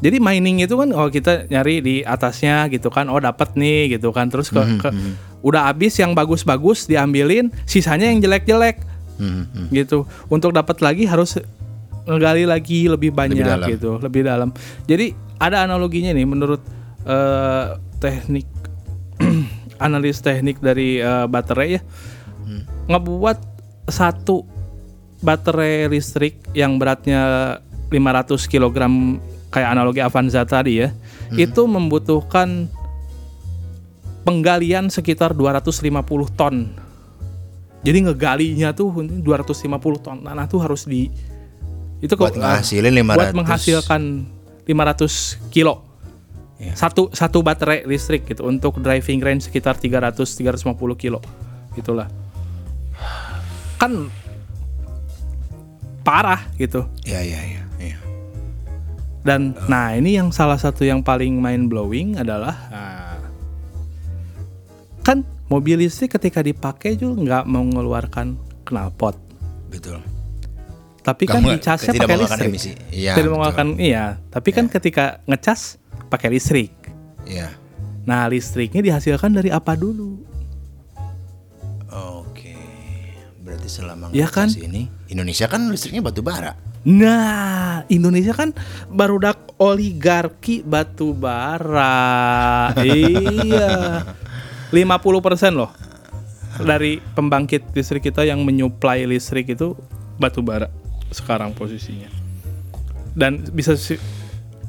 Jadi 0.05 0.21
mining 0.21 0.61
itu 0.61 0.77
kan 0.77 0.91
oh 0.93 1.09
kita 1.09 1.49
nyari 1.49 1.81
di 1.81 1.95
atasnya 2.05 2.69
gitu 2.69 2.93
kan. 2.93 3.09
Oh 3.09 3.17
dapat 3.17 3.57
nih 3.57 3.97
gitu 3.97 4.13
kan. 4.13 4.29
Terus 4.29 4.53
ke, 4.53 4.61
ke- 4.77 4.93
udah 5.41 5.71
habis 5.71 5.97
yang 5.97 6.13
bagus-bagus 6.13 6.85
diambilin, 6.85 7.49
sisanya 7.65 8.11
yang 8.13 8.21
jelek-jelek 8.21 8.85
Hmm, 9.15 9.47
hmm. 9.47 9.67
gitu. 9.71 10.04
Untuk 10.28 10.51
dapat 10.51 10.80
lagi 10.84 11.08
harus 11.08 11.39
ngegali 12.06 12.45
lagi 12.45 12.86
lebih 12.86 13.12
banyak 13.12 13.41
dalam. 13.41 13.67
gitu, 13.69 13.97
lebih 13.97 14.21
dalam. 14.23 14.49
Jadi 14.86 15.12
ada 15.41 15.65
analoginya 15.65 16.13
nih 16.13 16.28
menurut 16.28 16.62
eh, 17.04 17.65
teknik 17.99 18.47
analis 19.86 20.21
teknik 20.21 20.62
dari 20.62 21.01
eh, 21.01 21.25
baterai 21.25 21.69
ya. 21.75 21.82
Ngebuat 22.86 23.39
satu 23.89 24.45
baterai 25.25 25.89
listrik 25.89 26.38
yang 26.54 26.78
beratnya 26.78 27.58
500 27.89 28.38
kg 28.45 28.78
kayak 29.49 29.69
analogi 29.73 30.01
Avanza 30.06 30.45
tadi 30.45 30.86
ya. 30.86 30.93
Itu 31.34 31.65
membutuhkan 31.65 32.69
penggalian 34.25 34.93
sekitar 34.93 35.34
250 35.34 35.89
ton 36.38 36.84
jadi 37.85 38.09
ngegalinya 38.09 38.73
tuh 38.73 38.89
250 38.89 39.21
ton 40.01 40.17
tanah 40.25 40.45
tuh 40.49 40.59
harus 40.59 40.89
di 40.89 41.13
itu 42.01 42.13
Buat 42.17 42.33
kok, 42.35 42.41
uh, 42.41 42.59
500. 42.59 43.13
buat 43.13 43.31
menghasilkan 43.37 44.01
500 44.65 45.37
kilo 45.53 45.85
Iya. 46.55 46.71
satu 46.71 47.11
satu 47.11 47.43
baterai 47.43 47.83
listrik 47.83 48.31
gitu 48.31 48.47
untuk 48.47 48.79
driving 48.79 49.19
range 49.19 49.51
sekitar 49.51 49.75
300 49.75 50.15
350 50.15 50.71
kilo 50.95 51.19
itulah 51.75 52.07
kan 53.75 54.07
parah 55.99 56.47
gitu 56.55 56.87
Ya 57.03 57.19
ya 57.19 57.43
ya. 57.43 57.61
ya. 57.75 57.97
dan 59.27 59.51
nah 59.67 59.91
ini 59.91 60.15
yang 60.15 60.31
salah 60.31 60.55
satu 60.55 60.87
yang 60.87 61.03
paling 61.03 61.43
mind 61.43 61.67
blowing 61.67 62.15
adalah 62.15 62.55
nah, 62.71 63.19
kan 65.03 65.27
mobil 65.45 65.77
listrik 65.77 66.12
ketika 66.12 66.39
dipakai 66.39 66.93
juga 66.93 67.15
nggak 67.15 67.43
mengeluarkan 67.45 68.34
knalpot 68.63 69.13
Betul. 69.67 70.01
tapi 70.99 71.23
kan 71.23 71.39
Kamu- 71.39 71.53
dicasnya 71.53 71.91
tidak 71.91 72.08
pakai 72.08 72.19
listrik 72.19 72.49
emisi. 72.49 72.71
Iya, 72.89 73.13
tidak 73.13 73.29
mengeluarkan 73.31 73.67
iya 73.77 74.05
tapi 74.27 74.49
kan 74.49 74.65
ketika 74.67 75.05
ngecas 75.25 75.77
pakai 76.08 76.29
listrik 76.29 76.73
Ya. 77.23 77.53
nah 78.03 78.25
listriknya 78.25 78.81
dihasilkan 78.81 79.31
dari 79.31 79.49
apa 79.49 79.73
dulu 79.73 80.21
Oke. 81.88 82.53
Berarti 83.39 83.69
selama 83.69 84.10
Iya 84.10 84.27
kan? 84.27 84.49
ini 84.51 84.89
Indonesia 85.08 85.45
kan 85.45 85.69
listriknya 85.69 86.01
batu 86.01 86.19
bara. 86.19 86.53
nah 86.84 87.81
Indonesia 87.88 88.29
kan 88.31 88.53
barudak 88.88 89.58
oligarki 89.58 90.62
batu 90.62 91.13
bara 91.13 92.69
iya 92.86 94.05
50% 94.73 95.54
loh. 95.54 95.71
Dari 96.56 97.04
pembangkit 97.04 97.75
listrik 97.75 98.08
kita 98.08 98.23
yang 98.23 98.47
menyuplai 98.47 99.04
listrik 99.04 99.51
itu 99.51 99.75
batu 100.15 100.39
bara 100.39 100.71
sekarang 101.12 101.51
posisinya. 101.51 102.08
Dan 103.12 103.43
bisa 103.51 103.75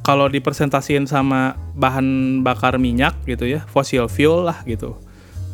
kalau 0.03 0.27
dipresentasiin 0.27 1.07
sama 1.07 1.55
bahan 1.79 2.41
bakar 2.43 2.79
minyak 2.79 3.15
gitu 3.27 3.47
ya 3.47 3.67
fossil 3.67 4.07
fuel 4.07 4.47
lah 4.47 4.63
gitu 4.67 4.99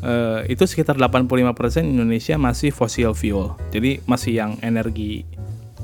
Eh, 0.02 0.58
itu 0.58 0.66
sekitar 0.66 0.98
85% 0.98 1.86
Indonesia 1.86 2.34
masih 2.34 2.74
fossil 2.74 3.14
fuel. 3.14 3.54
Jadi 3.70 4.02
masih 4.02 4.34
yang 4.34 4.52
energi 4.58 5.22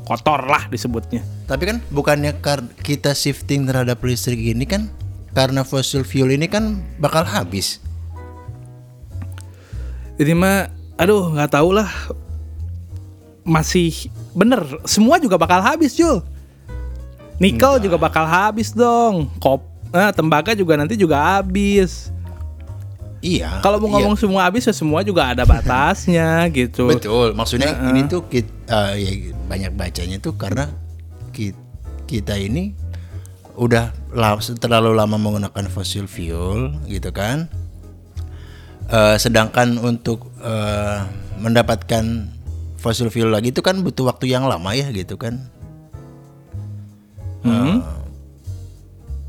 kotor 0.02 0.42
lah 0.42 0.66
disebutnya. 0.66 1.22
Tapi 1.46 1.62
kan 1.70 1.78
bukannya 1.94 2.34
kita 2.82 3.14
shifting 3.14 3.70
terhadap 3.70 4.02
listrik 4.02 4.42
ini 4.42 4.66
kan 4.66 4.90
karena 5.38 5.62
fossil 5.62 6.02
fuel 6.02 6.34
ini 6.34 6.50
kan 6.50 6.82
bakal 6.98 7.22
habis. 7.22 7.78
Jadi 10.18 10.34
mah 10.34 10.68
aduh 10.98 11.30
nggak 11.32 11.54
tahu 11.54 11.72
lah 11.72 11.88
masih 13.46 14.12
bener 14.36 14.60
semua 14.84 15.16
juga 15.16 15.40
bakal 15.40 15.62
habis 15.64 15.96
Jul 15.96 16.20
nikel 17.38 17.80
juga 17.80 17.96
bakal 17.96 18.26
habis 18.28 18.74
dong 18.74 19.30
kop 19.40 19.64
nah, 19.88 20.12
tembaga 20.12 20.52
juga 20.52 20.76
nanti 20.76 20.98
juga 20.98 21.38
habis 21.40 22.12
Iya. 23.18 23.58
kalau 23.66 23.82
mau 23.82 23.90
iya. 23.90 23.94
ngomong 23.98 24.14
semua 24.14 24.46
habis 24.46 24.62
ya 24.62 24.70
semua 24.70 25.02
juga 25.02 25.34
ada 25.34 25.42
batasnya 25.42 26.46
gitu 26.54 26.86
Betul, 26.86 27.34
maksudnya 27.34 27.74
ini 27.90 28.06
tuh 28.06 28.22
kita 28.30 28.94
ya, 28.94 29.34
banyak 29.50 29.74
bacanya 29.74 30.22
tuh 30.22 30.38
karena 30.38 30.70
ki- 31.34 31.58
kita 32.06 32.38
ini 32.38 32.78
udah 33.58 33.90
la- 34.14 34.38
terlalu 34.38 34.94
lama 34.94 35.18
menggunakan 35.18 35.66
fossil 35.66 36.06
fuel 36.06 36.78
gitu 36.86 37.10
kan. 37.10 37.50
Eh, 38.88 39.16
sedangkan 39.20 39.76
untuk 39.84 40.32
eh, 40.40 41.04
mendapatkan 41.36 42.32
fossil 42.80 43.12
fuel 43.12 43.28
lagi 43.28 43.52
itu 43.52 43.60
kan 43.60 43.84
butuh 43.84 44.08
waktu 44.08 44.32
yang 44.32 44.48
lama 44.48 44.72
ya 44.72 44.88
gitu 44.96 45.20
kan. 45.20 45.44
Hmm. 47.44 47.84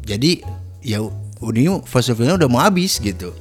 Jadi 0.07 0.39
ya 0.79 1.03
ini 1.43 1.67
fossil 1.83 2.15
fuelnya 2.15 2.39
udah 2.39 2.47
mau 2.47 2.63
habis 2.63 3.03
gitu. 3.03 3.35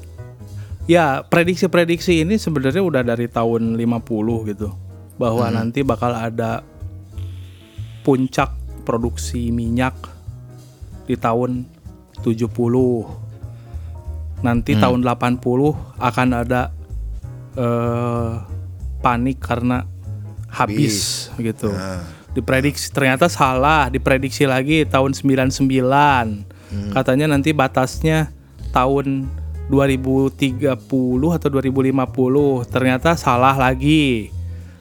Ya, 0.90 1.22
prediksi-prediksi 1.22 2.24
ini 2.26 2.40
sebenarnya 2.40 2.82
udah 2.82 3.02
dari 3.04 3.30
tahun 3.30 3.78
50 3.78 4.50
gitu. 4.50 4.74
Bahwa 5.20 5.46
nanti 5.54 5.86
bakal 5.86 6.16
ada 6.16 6.66
puncak 8.02 8.56
produksi 8.82 9.52
minyak 9.54 9.94
di 11.06 11.14
tahun 11.14 11.68
70. 12.26 13.27
Nanti 14.44 14.78
tahun 14.78 15.02
80 15.02 15.42
akan 15.98 16.28
ada 16.34 16.70
eh 17.58 18.32
panik 18.98 19.38
karena 19.38 19.86
habis, 20.50 21.30
gitu. 21.38 21.70
Diprediksi 22.34 22.90
ternyata 22.90 23.26
salah, 23.30 23.90
diprediksi 23.90 24.46
lagi 24.46 24.86
tahun 24.86 25.14
99. 25.14 26.94
Katanya 26.94 27.26
nanti 27.30 27.50
batasnya 27.56 28.30
tahun 28.70 29.30
2030 29.68 30.76
atau 31.34 31.48
2050 31.50 32.72
ternyata 32.72 33.16
salah 33.18 33.56
lagi. 33.56 34.32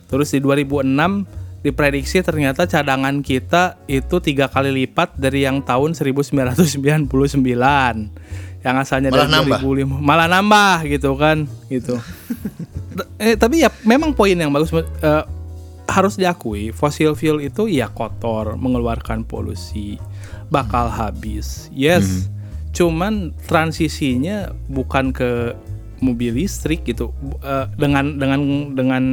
Terus 0.08 0.32
di 0.32 0.40
2006 0.40 1.28
diprediksi 1.66 2.24
ternyata 2.24 2.64
cadangan 2.64 3.20
kita 3.20 3.82
itu 3.92 4.24
tiga 4.24 4.48
kali 4.48 4.72
lipat 4.86 5.20
dari 5.20 5.44
yang 5.44 5.60
tahun 5.60 5.98
1999 5.98 7.12
yang 8.68 8.78
asalnya 8.84 9.10
Malah 9.16 9.24
dari 9.24 9.32
nambah. 9.32 9.60
2005 9.64 10.04
malah 10.04 10.28
nambah 10.28 10.76
gitu 10.92 11.12
kan 11.16 11.48
gitu. 11.72 11.96
eh, 13.24 13.40
tapi 13.40 13.64
ya 13.64 13.72
memang 13.88 14.12
poin 14.12 14.36
yang 14.36 14.52
bagus 14.52 14.76
eh, 14.76 15.24
harus 15.88 16.20
diakui 16.20 16.76
fosil 16.76 17.16
fuel 17.16 17.40
itu 17.40 17.72
ya 17.72 17.88
kotor 17.88 18.60
mengeluarkan 18.60 19.24
polusi 19.24 19.96
bakal 20.52 20.92
habis 20.92 21.72
yes 21.72 22.28
cuman 22.76 23.32
transisinya 23.48 24.52
bukan 24.68 25.16
ke 25.16 25.56
mobil 26.04 26.36
listrik 26.36 26.84
gitu 26.84 27.16
eh, 27.40 27.72
dengan 27.80 28.20
dengan 28.20 28.42
dengan 28.76 29.04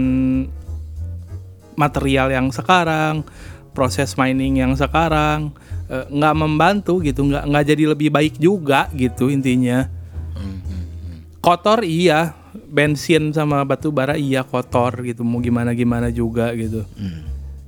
material 1.78 2.34
yang 2.34 2.50
sekarang 2.50 3.22
proses 3.70 4.18
mining 4.18 4.58
yang 4.58 4.74
sekarang 4.74 5.54
nggak 5.88 6.34
membantu 6.34 7.04
gitu 7.04 7.28
nggak 7.28 7.44
nggak 7.44 7.64
jadi 7.68 7.84
lebih 7.92 8.08
baik 8.08 8.34
juga 8.40 8.88
gitu 8.96 9.28
intinya. 9.28 9.88
Kotor 11.44 11.84
iya 11.84 12.32
bensin 12.72 13.30
sama 13.36 13.60
batu 13.68 13.92
bara 13.92 14.16
iya 14.16 14.40
kotor 14.42 15.04
gitu 15.04 15.22
mau 15.26 15.44
gimana 15.44 15.76
gimana 15.76 16.08
juga 16.08 16.50
gitu. 16.56 16.88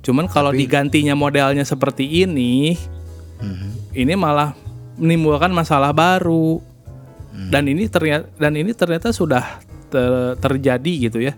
Cuman 0.01 0.25
kalau 0.31 0.49
digantinya 0.55 1.13
modelnya 1.13 1.61
seperti 1.67 2.25
ini 2.25 2.73
ini 3.93 4.13
malah 4.17 4.57
menimbulkan 4.97 5.53
masalah 5.53 5.93
baru. 5.93 6.57
Dan 7.53 7.69
ini 7.69 7.85
ternyata 7.85 8.25
dan 8.41 8.57
ini 8.57 8.73
ternyata 8.73 9.13
sudah 9.13 9.61
te- 9.93 10.35
terjadi 10.41 10.93
gitu 11.05 11.21
ya. 11.21 11.37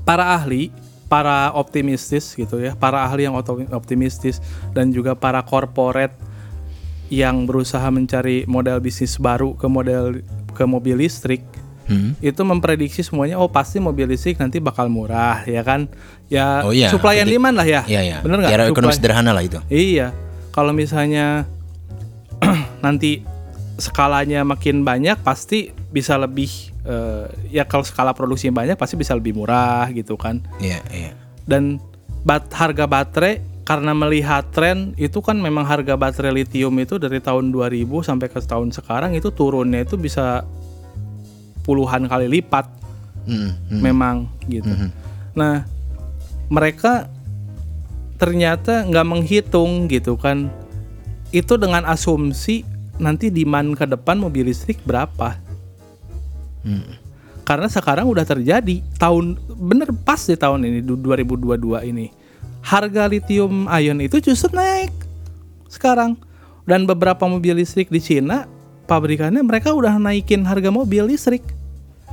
Para 0.00 0.32
ahli 0.32 0.72
para 1.10 1.50
optimistis 1.52 2.38
gitu 2.38 2.62
ya 2.62 2.78
para 2.78 3.02
ahli 3.02 3.26
yang 3.26 3.34
optimistis 3.74 4.38
dan 4.70 4.94
juga 4.94 5.18
para 5.18 5.42
corporate 5.42 6.14
yang 7.10 7.42
berusaha 7.44 7.82
mencari 7.90 8.46
model 8.46 8.78
bisnis 8.78 9.18
baru 9.18 9.58
ke 9.58 9.66
model 9.66 10.22
ke 10.54 10.62
mobil 10.64 11.02
listrik 11.02 11.42
Hmm. 11.90 12.14
itu 12.22 12.38
memprediksi 12.46 13.02
semuanya 13.02 13.34
oh 13.34 13.50
pasti 13.50 13.82
mobil 13.82 14.06
listrik 14.06 14.38
nanti 14.38 14.62
bakal 14.62 14.86
murah 14.86 15.42
ya 15.42 15.58
kan 15.66 15.90
ya 16.30 16.62
Oh 16.62 16.70
iya, 16.70 16.86
supply 16.86 17.18
and 17.18 17.26
demand 17.26 17.58
lah 17.58 17.66
ya 17.66 17.82
Iya 17.82 18.00
ya. 18.06 18.16
bener 18.22 18.46
nggak 18.46 18.70
ekonomi 18.70 18.94
sederhana 18.94 19.34
lah 19.34 19.42
itu. 19.42 19.58
Iya, 19.66 20.14
kalau 20.54 20.70
misalnya 20.70 21.50
nanti 22.86 23.26
skalanya 23.74 24.46
makin 24.46 24.86
banyak 24.86 25.18
pasti 25.26 25.74
bisa 25.90 26.14
lebih 26.14 26.50
eh, 26.86 27.26
ya 27.50 27.66
kalau 27.66 27.82
skala 27.82 28.14
produksinya 28.14 28.62
banyak 28.62 28.78
pasti 28.78 28.94
bisa 28.94 29.14
lebih 29.14 29.34
murah 29.34 29.90
gitu 29.90 30.14
kan. 30.14 30.42
Iya 30.62 30.80
iya. 30.94 31.12
Dan 31.44 31.82
bat 32.22 32.46
harga 32.54 32.86
baterai 32.86 33.42
karena 33.66 33.94
melihat 33.94 34.50
tren 34.50 34.98
itu 34.98 35.22
kan 35.22 35.38
memang 35.38 35.62
harga 35.62 35.94
baterai 35.94 36.42
lithium 36.42 36.74
itu 36.82 36.98
dari 36.98 37.22
tahun 37.22 37.54
2000 37.54 37.86
sampai 38.02 38.26
ke 38.26 38.42
tahun 38.42 38.74
sekarang 38.74 39.14
itu 39.14 39.30
turunnya 39.30 39.86
itu 39.86 39.94
bisa 39.94 40.42
puluhan 41.62 42.10
kali 42.10 42.26
lipat 42.26 42.80
Hmm, 43.28 43.52
hmm. 43.68 43.80
memang 43.80 44.16
gitu. 44.48 44.72
Nah, 45.36 45.62
mereka 46.48 47.06
ternyata 48.16 48.84
nggak 48.88 49.06
menghitung 49.06 49.86
gitu 49.86 50.16
kan. 50.16 50.48
Itu 51.30 51.60
dengan 51.60 51.86
asumsi 51.86 52.66
nanti 52.98 53.30
demand 53.30 53.78
ke 53.78 53.86
depan 53.86 54.18
mobil 54.18 54.50
listrik 54.50 54.80
berapa. 54.82 55.36
Hmm. 56.60 56.96
Karena 57.42 57.66
sekarang 57.66 58.06
udah 58.06 58.22
terjadi 58.22 58.78
tahun 58.94 59.34
bener 59.58 59.90
pas 60.06 60.22
di 60.22 60.38
tahun 60.38 60.62
ini 60.62 60.80
du- 60.84 61.00
2022 61.00 61.82
ini. 61.90 62.12
Harga 62.60 63.08
lithium 63.08 63.66
ion 63.66 63.98
itu 64.04 64.20
justru 64.20 64.52
naik 64.54 64.92
sekarang. 65.66 66.14
Dan 66.68 66.86
beberapa 66.86 67.26
mobil 67.26 67.58
listrik 67.58 67.90
di 67.90 67.98
Cina 67.98 68.46
pabrikannya 68.86 69.42
mereka 69.42 69.74
udah 69.74 69.98
naikin 69.98 70.46
harga 70.46 70.70
mobil 70.70 71.10
listrik. 71.10 71.42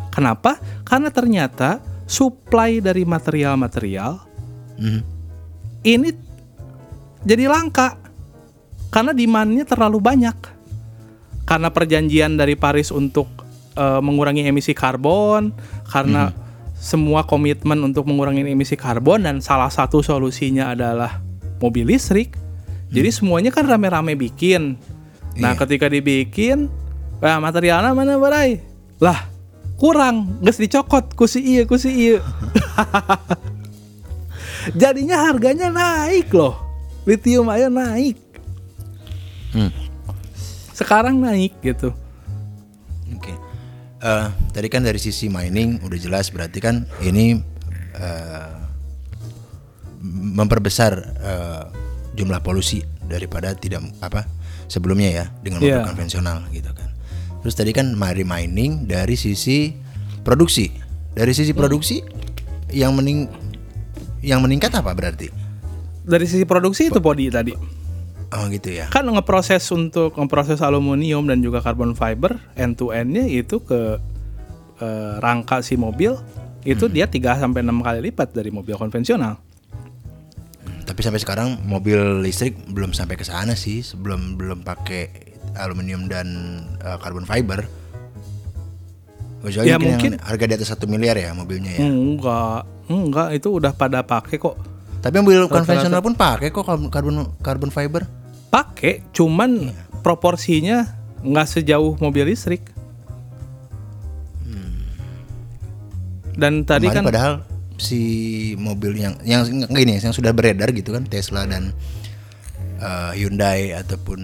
Kenapa? 0.09 0.57
Karena 0.81 1.13
ternyata 1.13 1.77
supply 2.09 2.81
dari 2.81 3.03
material-material 3.05 4.23
Hmm. 4.77 5.01
ini 5.81 6.13
jadi 7.21 7.49
langka 7.49 7.97
karena 8.89 9.11
demandnya 9.13 9.67
terlalu 9.67 10.01
banyak. 10.01 10.37
Karena 11.45 11.69
perjanjian 11.69 12.33
dari 12.37 12.57
Paris 12.57 12.89
untuk 12.89 13.36
eh, 13.77 14.01
mengurangi 14.01 14.41
emisi 14.41 14.73
karbon, 14.73 15.53
karena 15.85 16.33
semua 16.77 17.25
komitmen 17.25 17.77
untuk 17.85 18.09
mengurangi 18.09 18.45
emisi 18.45 18.77
karbon 18.77 19.25
dan 19.25 19.41
salah 19.41 19.69
satu 19.69 20.01
solusinya 20.01 20.73
adalah 20.73 21.21
mobil 21.61 21.89
listrik. 21.89 22.33
Jadi 22.89 23.09
semuanya 23.11 23.51
kan 23.53 23.67
rame-rame 23.67 24.17
bikin. 24.17 24.77
Nah, 25.37 25.53
Iya. 25.53 25.59
ketika 25.65 25.85
dibikin, 25.91 26.69
nah 27.21 27.37
materialnya 27.37 27.93
mana 27.93 28.17
barai? 28.17 28.57
Lah, 28.97 29.29
kurang, 29.77 30.41
geus 30.41 30.57
dicokot 30.57 31.13
ku 31.13 31.29
si 31.29 31.45
ieu 31.45 31.69
ku 31.69 31.77
si 31.77 31.93
ieu. 31.93 32.17
Jadinya 34.81 35.29
harganya 35.29 35.69
naik 35.69 36.33
loh. 36.33 36.57
Lithium 37.07 37.47
ion 37.53 37.71
naik. 37.71 38.17
Hmm. 39.55 39.71
Sekarang 40.75 41.23
naik 41.23 41.55
gitu. 41.63 41.95
Oke. 43.15 43.31
Eh, 43.97 44.27
tadi 44.53 44.67
kan 44.69 44.85
dari 44.85 45.01
sisi 45.01 45.25
mining 45.25 45.81
udah 45.81 45.97
jelas 45.97 46.29
berarti 46.29 46.61
kan 46.61 46.85
ini 47.01 47.33
eh, 47.97 48.53
memperbesar 50.37 50.91
eh, 51.17 51.63
jumlah 52.13 52.45
polusi 52.45 52.85
daripada 53.09 53.57
tidak 53.57 53.81
apa 53.97 54.29
sebelumnya 54.69 55.09
ya 55.09 55.25
dengan 55.41 55.65
mobil 55.65 55.81
Iya. 55.81 55.87
konvensional 55.87 56.45
gitu 56.53 56.69
kan. 56.77 56.89
Terus 57.41 57.55
tadi 57.57 57.71
kan 57.73 57.97
mari 57.97 58.21
mining 58.21 58.85
dari 58.85 59.17
sisi 59.17 59.73
produksi. 60.21 60.69
Dari 61.17 61.33
sisi 61.33 61.49
produksi 61.57 61.97
yang 62.69 62.93
mening 62.93 63.25
yang 64.21 64.45
meningkat 64.45 64.69
apa 64.77 64.93
berarti? 64.93 65.33
Dari 66.05 66.29
sisi 66.29 66.45
produksi 66.45 66.93
itu 66.93 67.01
body 67.01 67.33
tadi. 67.33 67.53
Oh 68.27 68.43
gitu 68.51 68.75
ya. 68.75 68.91
Kan 68.91 69.07
ngeproses 69.07 69.63
untuk 69.71 70.11
ngeproses 70.13 70.59
aluminium 70.59 71.23
dan 71.25 71.39
juga 71.39 71.63
carbon 71.63 71.95
fiber 71.95 72.35
end 72.59 72.75
to 72.75 72.91
endnya 72.91 73.23
itu 73.23 73.63
ke 73.63 73.95
eh, 74.77 75.13
rangka 75.17 75.63
si 75.63 75.79
mobil 75.79 76.11
itu 76.67 76.91
dia 76.91 77.07
3 77.07 77.39
sampai 77.39 77.63
6 77.63 77.71
kali 77.79 77.99
lipat 78.11 78.35
dari 78.35 78.51
mobil 78.51 78.75
konvensional. 78.75 79.39
Hmm, 79.39 80.83
Tapi 80.83 80.99
sampai 80.99 81.23
sekarang 81.23 81.63
mobil 81.63 82.19
listrik 82.19 82.59
belum 82.67 82.91
sampai 82.91 83.15
ke 83.15 83.23
sana 83.23 83.55
sih, 83.55 83.79
sebelum 83.79 84.35
belum 84.35 84.67
pakai 84.67 85.07
aluminium 85.55 86.11
dan 86.11 86.27
eh, 86.83 86.97
carbon 86.99 87.23
fiber. 87.23 87.63
Kecuali 89.39 89.69
Ya, 89.69 89.79
mungkin, 89.79 90.17
mungkin- 90.17 90.19
harga 90.19 90.43
di 90.43 90.53
atas 90.59 90.67
satu 90.67 90.85
miliar 90.89 91.15
ya 91.15 91.31
mobilnya 91.31 91.71
ya. 91.71 91.87
Enggak, 91.87 92.67
enggak 92.91 93.27
itu 93.31 93.47
udah 93.55 93.71
pada 93.71 94.03
pakai 94.03 94.35
kok. 94.35 94.59
Tapi 94.99 95.23
mobil 95.23 95.47
konvensional 95.47 96.03
pun 96.03 96.17
pakai 96.17 96.51
kok 96.51 96.67
karbon 96.67 96.91
carbon, 96.91 97.15
carbon 97.39 97.71
fiber. 97.71 98.03
Pakai, 98.47 99.03
cuman 99.11 99.71
proporsinya 100.01 100.87
nggak 101.21 101.47
sejauh 101.47 101.99
mobil 101.99 102.31
listrik. 102.31 102.63
Dan 106.37 106.69
tadi 106.69 106.85
Kemarin 106.85 107.01
kan 107.01 107.09
padahal 107.09 107.33
si 107.81 108.01
mobil 108.61 108.93
yang 108.93 109.17
yang 109.25 109.41
gini 109.73 109.97
yang 109.97 110.13
sudah 110.13 110.37
beredar 110.37 110.69
gitu 110.69 110.93
kan 110.93 111.01
Tesla 111.09 111.49
dan 111.49 111.73
eh, 112.77 113.11
Hyundai 113.17 113.73
ataupun 113.73 114.21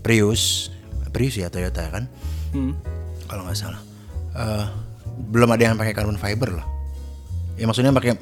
Prius, 0.00 0.72
Prius 1.12 1.36
ya 1.36 1.52
Toyota 1.52 1.84
kan. 1.92 2.08
Hmm. 2.50 2.74
kalau 3.30 3.46
nggak 3.46 3.60
salah 3.60 3.78
Eh, 4.30 4.66
belum 5.20 5.50
ada 5.52 5.62
yang 5.68 5.74
pakai 5.74 5.90
carbon 5.90 6.14
fiber 6.14 6.54
loh 6.54 6.66
ya 7.58 7.66
maksudnya 7.66 7.90
pakai 7.90 8.14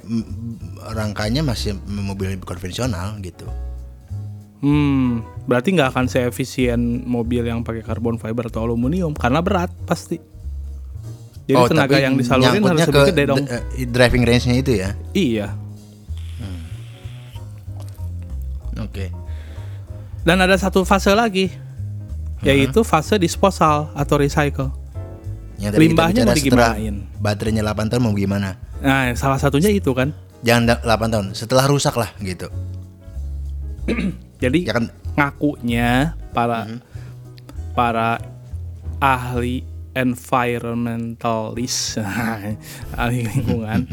rangkanya 0.96 1.44
masih 1.44 1.76
mobil 1.84 2.40
konvensional 2.42 3.20
gitu 3.20 3.44
Hmm, 4.58 5.22
berarti 5.44 5.70
nggak 5.70 5.88
akan 5.88 6.06
seefisien 6.06 6.76
mobil 7.02 7.42
yang 7.42 7.62
pakai 7.62 7.80
carbon 7.80 8.16
fiber 8.16 8.46
atau 8.46 8.64
aluminium 8.64 9.12
karena 9.12 9.38
berat 9.38 9.70
pasti. 9.84 10.18
Jadi 11.44 11.54
Oh, 11.54 11.64
tenaga 11.64 11.96
yang 11.96 12.12
disalurin 12.12 12.60
harus 12.60 12.82
lebih 12.82 12.92
ke 12.92 13.02
gede 13.08 13.24
dong. 13.24 13.38
eh, 13.40 13.86
driving 13.86 14.20
range-nya 14.22 14.56
itu 14.56 14.72
ya 14.76 14.90
Iya. 15.10 15.48
oke 18.76 19.06
Dan 20.20 20.38
ada 20.38 20.54
satu 20.54 20.84
fase 20.84 21.08
lagi, 21.10 21.48
yaitu 22.42 22.82
fase 22.82 23.16
disposal 23.16 23.88
atau 23.92 24.14
recycle. 24.16 24.68
yang 25.56 25.72
tadi 25.72 25.80
kita 25.80 25.82
Limbahnya 25.88 26.22
mau 26.22 26.36
digimanain? 26.36 26.94
baterainya 27.16 27.62
8 27.64 27.88
tahun 27.88 28.02
mau 28.02 28.12
gimana 28.12 28.60
Nah, 28.78 29.10
salah 29.14 29.40
satunya 29.40 29.70
itu 29.70 29.90
kan. 29.90 30.12
jangan 30.40 30.62
da- 30.68 30.82
8 30.84 31.08
tahun 31.08 31.26
setelah 31.32 31.64
rusak 31.64 31.94
lah 31.94 32.12
gitu 32.20 32.46
Jadi 34.38 34.64
ya 34.64 34.72
kan? 34.72 34.86
ngakunya 35.14 36.14
para 36.30 36.66
para 37.74 38.18
ahli 38.98 39.62
environmentalist 39.94 41.98
ahli 42.98 43.24
lingkungan. 43.24 43.86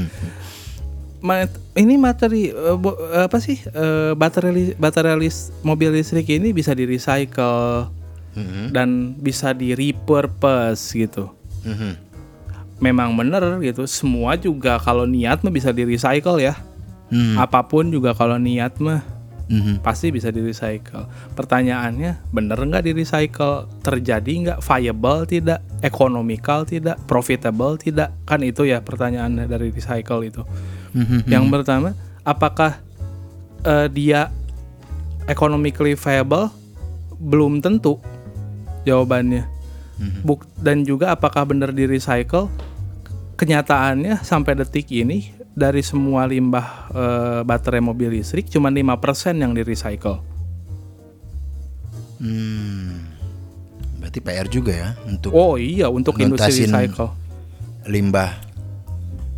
Ma- 1.19 1.49
ini 1.73 1.97
materi 1.97 2.49
eh, 2.49 2.75
bo- 2.75 2.97
apa 3.11 3.37
sih 3.37 3.57
eh, 3.57 4.11
baterai 4.13 4.73
baterai 4.75 5.17
mobil 5.61 5.89
listrik 5.91 6.29
ini 6.29 6.51
bisa 6.51 6.71
di 6.71 6.85
recycle 6.85 7.91
Mhm. 8.35 8.69
dan 8.69 9.15
bisa 9.15 9.49
di 9.49 9.71
repurpose 9.71 10.93
gitu. 10.93 11.31
Mhm. 11.63 12.03
memang 12.75 13.15
bener 13.15 13.39
gitu 13.63 13.87
semua 13.87 14.35
juga 14.35 14.75
kalau 14.75 15.07
niat 15.07 15.39
mah 15.39 15.49
bisa 15.49 15.71
di 15.71 15.81
recycle 15.81 16.37
ya. 16.37 16.53
Hmm. 17.07 17.39
apa 17.39 17.63
pun 17.63 17.87
juga 17.87 18.11
kalau 18.11 18.35
niat 18.35 18.75
mah 18.77 18.99
Mhm. 19.45 19.85
pasti 19.85 20.09
bisa 20.09 20.33
di 20.33 20.41
recycle. 20.41 21.05
Pertanyaannya, 21.37 22.33
bener 22.33 22.57
nggak 22.57 22.83
di 22.85 22.91
recycle? 22.97 23.69
Terjadi 23.85 24.31
nggak? 24.41 24.59
Viable 24.65 25.29
tidak? 25.29 25.59
Economical 25.85 26.65
tidak? 26.65 26.97
Profitable 27.05 27.77
tidak? 27.77 28.09
Kan 28.25 28.41
itu 28.41 28.65
ya 28.65 28.81
pertanyaannya 28.81 29.45
dari 29.45 29.69
recycle 29.69 30.25
itu. 30.25 30.41
Mhm. 30.97 31.29
Yang 31.29 31.45
pertama, 31.53 31.89
apakah 32.25 32.81
eh, 33.65 33.87
dia 33.89 34.33
economically 35.29 35.93
viable? 35.93 36.49
Belum 37.17 37.61
tentu 37.61 38.01
jawabannya. 38.85 39.55
Buk 40.27 40.43
dan 40.59 40.83
juga 40.83 41.15
apakah 41.15 41.47
benar 41.47 41.71
di 41.71 41.87
recycle? 41.87 42.51
Kenyataannya 43.35 44.23
sampai 44.23 44.55
detik 44.59 44.91
ini 44.91 45.31
dari 45.55 45.79
semua 45.79 46.27
limbah 46.27 46.67
eh, 46.91 47.41
baterai 47.47 47.79
mobil 47.79 48.19
listrik 48.19 48.51
cuma 48.51 48.67
5% 48.67 49.39
yang 49.39 49.55
di 49.55 49.63
recycle. 49.63 50.19
Hmm. 52.15 53.11
berarti 53.99 54.19
PR 54.23 54.47
juga 54.47 54.71
ya 54.71 54.89
untuk 55.03 55.35
Oh 55.35 55.59
iya 55.59 55.91
untuk 55.91 56.15
industri 56.21 56.63
recycle. 56.63 57.11
limbah. 57.89 58.31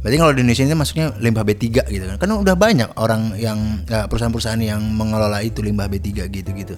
Berarti 0.03 0.17
kalau 0.21 0.33
di 0.35 0.39
Indonesia 0.45 0.63
ini 0.67 0.75
masuknya 0.77 1.07
limbah 1.17 1.43
B3 1.47 1.63
gitu 1.89 2.05
kan. 2.05 2.17
Kan 2.21 2.29
udah 2.35 2.53
banyak 2.53 2.89
orang 2.99 3.33
yang 3.39 3.81
ya, 3.89 4.05
perusahaan-perusahaan 4.05 4.61
yang 4.61 4.83
mengelola 4.83 5.41
itu 5.41 5.63
limbah 5.65 5.89
B3 5.89 6.29
gitu-gitu. 6.29 6.75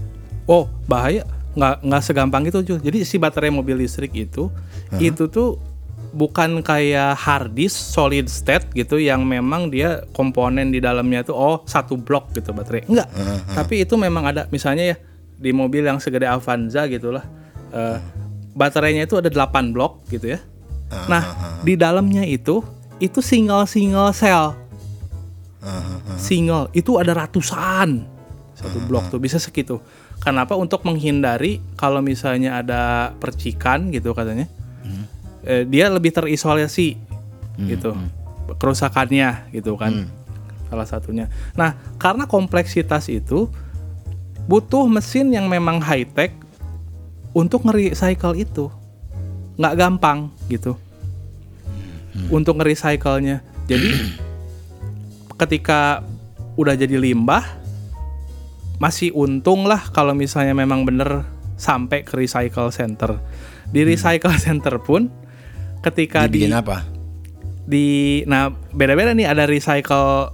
Oh 0.48 0.70
bahaya 0.88 1.26
nggak 1.58 1.84
nggak 1.84 2.02
segampang 2.06 2.48
itu 2.48 2.62
Jul. 2.64 2.80
Jadi 2.80 3.04
si 3.04 3.20
baterai 3.20 3.52
mobil 3.52 3.84
listrik 3.84 4.14
itu 4.16 4.48
itu 5.02 5.24
tuh 5.28 5.60
bukan 6.10 6.66
kayak 6.66 7.14
hard 7.18 7.54
disk 7.54 7.76
solid 7.76 8.26
state 8.30 8.66
gitu 8.74 8.98
yang 8.98 9.26
memang 9.26 9.70
dia 9.70 10.02
komponen 10.14 10.74
di 10.74 10.82
dalamnya 10.82 11.22
tuh 11.22 11.36
oh 11.38 11.58
satu 11.66 11.98
blok 11.98 12.34
gitu 12.34 12.54
baterai. 12.54 12.86
Enggak. 12.90 13.10
Tapi 13.54 13.86
itu 13.86 13.94
memang 13.96 14.30
ada 14.30 14.46
misalnya 14.50 14.96
ya 14.96 14.98
di 15.40 15.52
mobil 15.56 15.86
yang 15.86 16.02
segede 16.02 16.28
Avanza 16.28 16.86
gitulah. 16.90 17.24
eh, 17.70 18.02
baterainya 18.58 19.06
itu 19.06 19.22
ada 19.22 19.30
8 19.30 19.70
blok 19.72 20.02
gitu 20.10 20.34
ya. 20.34 20.42
Nah, 21.06 21.22
di 21.62 21.78
dalamnya 21.78 22.26
itu 22.26 22.66
itu 22.98 23.22
single 23.22 23.70
single 23.70 24.10
cell. 24.10 24.58
Single 26.18 26.74
itu 26.74 26.98
ada 26.98 27.14
ratusan 27.14 28.10
satu 28.58 28.80
blok 28.84 29.08
tuh 29.08 29.22
bisa 29.22 29.40
segitu. 29.40 29.80
Kenapa? 30.20 30.58
Untuk 30.60 30.84
menghindari 30.84 31.64
kalau 31.80 32.04
misalnya 32.04 32.60
ada 32.60 33.14
percikan 33.22 33.88
gitu 33.94 34.12
katanya, 34.12 34.52
eh, 35.50 35.66
dia 35.66 35.90
lebih 35.90 36.14
terisolasi 36.14 36.94
gitu. 37.66 37.98
kerusakannya 38.62 39.50
gitu 39.50 39.74
kan. 39.74 40.06
Salah 40.70 40.86
satunya. 40.86 41.26
Nah 41.58 41.74
karena 41.98 42.30
kompleksitas 42.30 43.10
itu 43.10 43.50
butuh 44.46 44.86
mesin 44.86 45.34
yang 45.34 45.50
memang 45.50 45.82
high 45.82 46.06
tech 46.06 46.34
untuk 47.34 47.66
nge-recycle 47.66 48.38
itu. 48.38 48.70
Nggak 49.58 49.76
gampang 49.76 50.30
gitu. 50.50 50.78
Untuk 52.30 52.62
nge-recycle-nya. 52.62 53.42
Jadi 53.66 53.90
ketika 55.42 56.06
udah 56.60 56.76
jadi 56.76 57.00
limbah 57.00 57.46
masih 58.80 59.12
untung 59.12 59.68
lah 59.68 59.92
kalau 59.92 60.16
misalnya 60.16 60.56
memang 60.56 60.88
bener 60.88 61.28
sampai 61.60 62.08
ke 62.08 62.16
recycle 62.16 62.72
center. 62.72 63.20
Di 63.70 63.86
recycle 63.86 64.34
center 64.46 64.80
pun 64.80 65.12
ketika 65.82 66.26
di 66.26 66.44
Dibikin 66.44 66.54
apa? 66.54 66.84
di 67.64 67.88
nah 68.26 68.48
beda-beda 68.70 69.12
nih 69.12 69.26
ada 69.26 69.46
recycle 69.46 70.34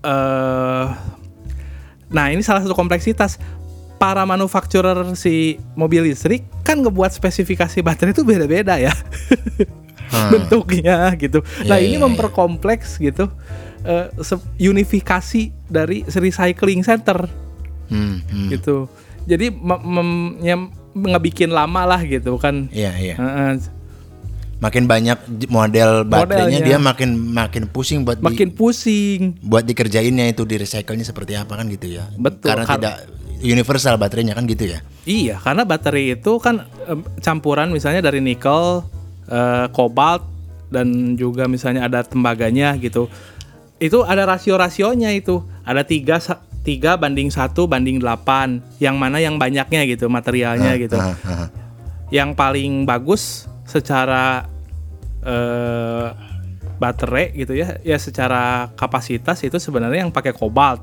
eh 0.00 0.84
nah 2.08 2.26
ini 2.26 2.40
salah 2.40 2.60
satu 2.60 2.72
kompleksitas 2.72 3.36
para 3.96 4.22
manufacturer 4.22 4.94
si 5.12 5.56
mobil 5.74 6.04
listrik 6.04 6.44
kan 6.62 6.78
ngebuat 6.78 7.10
spesifikasi 7.10 7.80
baterai 7.80 8.12
itu 8.12 8.22
beda-beda 8.22 8.76
ya 8.76 8.92
Hmm. 10.08 10.32
bentuknya 10.32 11.12
gitu 11.14 11.44
nah 11.64 11.76
Iya, 11.76 11.84
ini 11.84 11.94
iya. 11.94 12.00
memperkompleks 12.00 12.96
gitu 12.96 13.28
eh, 13.82 14.08
se- 14.18 14.40
unifikasi 14.58 15.52
dari 15.68 16.00
recycling 16.00 16.80
center 16.80 17.28
Hmm, 17.88 18.24
hmm. 18.24 18.48
gitu 18.48 18.88
jadi 19.24 19.52
mem- 19.52 19.84
mem- 19.84 20.36
nyem- 20.40 20.72
ngebikin 20.96 21.52
lama 21.52 21.84
lah 21.84 22.00
gitu 22.00 22.40
kan 22.40 22.72
Iya, 22.72 22.96
iya. 22.96 23.14
Heeh. 23.20 23.50
Makin 24.58 24.90
banyak 24.90 25.18
model 25.46 26.02
baterainya 26.02 26.58
Modelnya. 26.58 26.66
dia 26.66 26.78
makin 26.82 27.10
makin 27.30 27.64
pusing 27.70 28.02
buat 28.02 28.18
di- 28.18 28.26
makin 28.26 28.50
pusing 28.50 29.38
buat 29.38 29.62
dikerjainnya 29.62 30.34
itu 30.34 30.42
di 30.42 30.58
recycle-nya 30.58 31.06
seperti 31.06 31.38
apa 31.38 31.54
kan 31.54 31.70
gitu 31.70 31.86
ya. 31.94 32.10
Betul, 32.18 32.50
Karena 32.50 32.66
kar- 32.66 32.78
tidak 32.82 32.96
universal 33.38 33.94
baterainya 33.96 34.34
kan 34.34 34.50
gitu 34.50 34.66
ya. 34.66 34.82
Iya, 35.06 35.38
karena 35.38 35.62
baterai 35.62 36.18
itu 36.18 36.42
kan 36.42 36.66
campuran 37.22 37.70
misalnya 37.70 38.02
dari 38.02 38.18
nikel, 38.18 38.82
eh, 39.30 39.70
kobalt, 39.70 40.26
dan 40.68 41.14
juga 41.14 41.46
misalnya 41.46 41.86
ada 41.86 42.02
tembaganya 42.02 42.74
gitu. 42.76 43.06
Itu 43.78 44.02
ada 44.02 44.26
rasio-rasionya 44.26 45.14
itu. 45.14 45.38
Ada 45.62 45.86
tiga 45.86 46.18
tiga 46.60 46.98
banding 46.98 47.30
satu 47.32 47.64
banding 47.64 48.02
8 48.02 48.60
Yang 48.76 48.96
mana 48.98 49.16
yang 49.22 49.38
banyaknya 49.38 49.86
gitu 49.86 50.10
materialnya 50.10 50.74
gitu. 50.76 50.98
Ah, 50.98 51.14
ah, 51.14 51.30
ah. 51.46 51.48
Yang 52.10 52.34
paling 52.34 52.84
bagus 52.84 53.46
secara 53.68 54.48
eh, 55.20 56.08
baterai 56.80 57.36
gitu 57.36 57.52
ya, 57.52 57.76
ya 57.84 58.00
secara 58.00 58.72
kapasitas 58.72 59.44
itu 59.44 59.60
sebenarnya 59.60 60.08
yang 60.08 60.14
pakai 60.14 60.32
kobalt. 60.32 60.80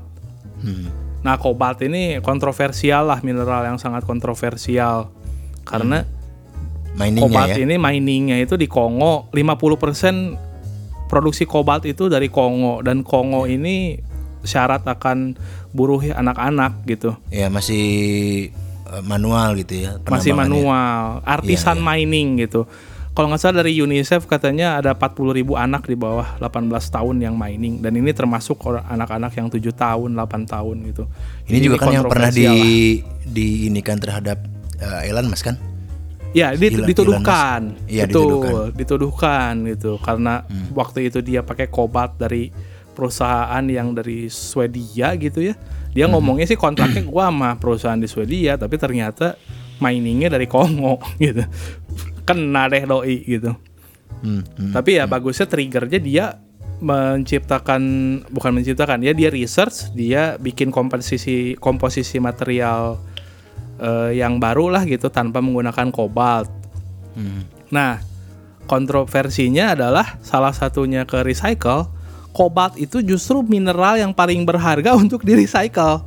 Hmm. 0.62 0.92
Nah, 1.26 1.34
kobalt 1.42 1.82
ini 1.82 2.22
kontroversial 2.22 3.10
lah 3.10 3.18
mineral 3.26 3.66
yang 3.66 3.82
sangat 3.82 4.06
kontroversial 4.06 5.10
karena 5.66 6.06
Miningnya 6.94 7.26
kobalt 7.26 7.50
ya. 7.52 7.66
ini 7.66 7.74
miningnya 7.76 8.38
itu 8.38 8.54
di 8.54 8.70
Kongo 8.70 9.26
50% 9.34 11.10
produksi 11.10 11.44
kobalt 11.44 11.84
itu 11.84 12.06
dari 12.06 12.30
Kongo 12.30 12.80
dan 12.80 13.02
Kongo 13.02 13.44
ini 13.50 13.98
syarat 14.46 14.86
akan 14.86 15.34
buruh 15.74 16.00
anak-anak 16.00 16.86
gitu. 16.86 17.18
Ya 17.34 17.50
masih 17.50 18.54
manual 19.02 19.54
gitu 19.56 19.86
ya. 19.86 19.90
Masih 20.02 20.32
manual, 20.32 21.20
artisan 21.22 21.78
Iya, 21.78 21.84
mining 21.84 22.28
gitu. 22.42 22.64
Kalau 23.16 23.32
nggak 23.32 23.40
salah 23.40 23.64
dari 23.64 23.72
UNICEF 23.72 24.28
katanya 24.28 24.76
ada 24.76 24.92
40 24.92 25.32
ribu 25.32 25.56
anak 25.56 25.88
di 25.88 25.96
bawah 25.96 26.36
18 26.36 26.68
tahun 26.92 27.16
yang 27.16 27.32
mining 27.32 27.80
dan 27.80 27.96
ini 27.96 28.12
termasuk 28.12 28.60
anak-anak 28.60 29.32
yang 29.32 29.48
7 29.48 29.72
tahun, 29.72 30.12
8 30.12 30.44
tahun 30.44 30.76
gitu. 30.92 31.08
Ini 31.48 31.58
juga 31.64 31.80
kan 31.80 31.96
yang 31.96 32.04
pernah 32.04 32.28
di 32.28 32.44
lah. 32.44 32.60
diinikan 33.24 33.96
terhadap 33.96 34.44
eh, 34.76 35.08
Elon 35.08 35.32
Musk 35.32 35.48
kan? 35.48 35.56
Ya, 36.36 36.52
dit- 36.52 36.76
dituduhkan. 36.76 37.72
Iya, 37.88 38.04
Betul, 38.04 38.20
dituduhkan. 38.28 38.52
Hmm. 38.52 38.76
dituduhkan 38.76 39.52
gitu. 39.64 39.92
Karena 40.04 40.44
waktu 40.76 41.08
itu 41.08 41.24
dia 41.24 41.40
pakai 41.40 41.72
kobalt 41.72 42.20
dari 42.20 42.52
perusahaan 42.92 43.64
yang 43.64 43.96
dari 43.96 44.28
Swedia 44.28 45.16
gitu 45.16 45.40
ya. 45.40 45.56
Dia 45.96 46.04
Hmm. 46.04 46.12
ngomongnya 46.12 46.44
sih 46.44 46.60
kontraknya 46.60 47.00
gua 47.08 47.32
sama 47.32 47.56
perusahaan 47.56 47.96
di 47.96 48.04
Swedia, 48.04 48.60
tapi 48.60 48.76
ternyata 48.76 49.40
miningnya 49.80 50.36
dari 50.36 50.44
Kongo 50.44 51.00
gitu. 51.24 51.40
Kena 52.28 52.68
deh 52.68 52.84
doi 52.84 53.24
gitu. 53.24 53.56
Hmm, 54.20 54.44
hmm. 54.44 54.72
Tapi 54.76 55.00
ya 55.00 55.08
bagusnya 55.08 55.48
triggernya 55.48 56.00
dia 56.00 56.26
menciptakan 56.76 57.82
bukan 58.28 58.60
menciptakan 58.60 59.00
ya 59.00 59.16
dia 59.16 59.32
research 59.32 59.96
dia 59.96 60.36
bikin 60.36 60.68
komposisi 60.68 61.56
komposisi 61.56 62.20
material 62.20 63.00
eh, 63.80 64.20
yang 64.20 64.36
baru 64.36 64.68
lah 64.68 64.84
gitu 64.84 65.08
tanpa 65.08 65.40
menggunakan 65.40 65.88
kobalt. 65.88 66.52
Hmm. 67.16 67.48
Nah 67.72 67.96
kontroversinya 68.68 69.72
adalah 69.72 70.20
salah 70.20 70.52
satunya 70.52 71.08
ke 71.08 71.24
recycle 71.24 71.88
kobalt 72.36 72.76
itu 72.76 73.00
justru 73.00 73.40
mineral 73.40 73.96
yang 73.96 74.12
paling 74.12 74.44
berharga 74.44 74.92
untuk 75.02 75.24
di 75.24 75.32
recycle. 75.32 76.04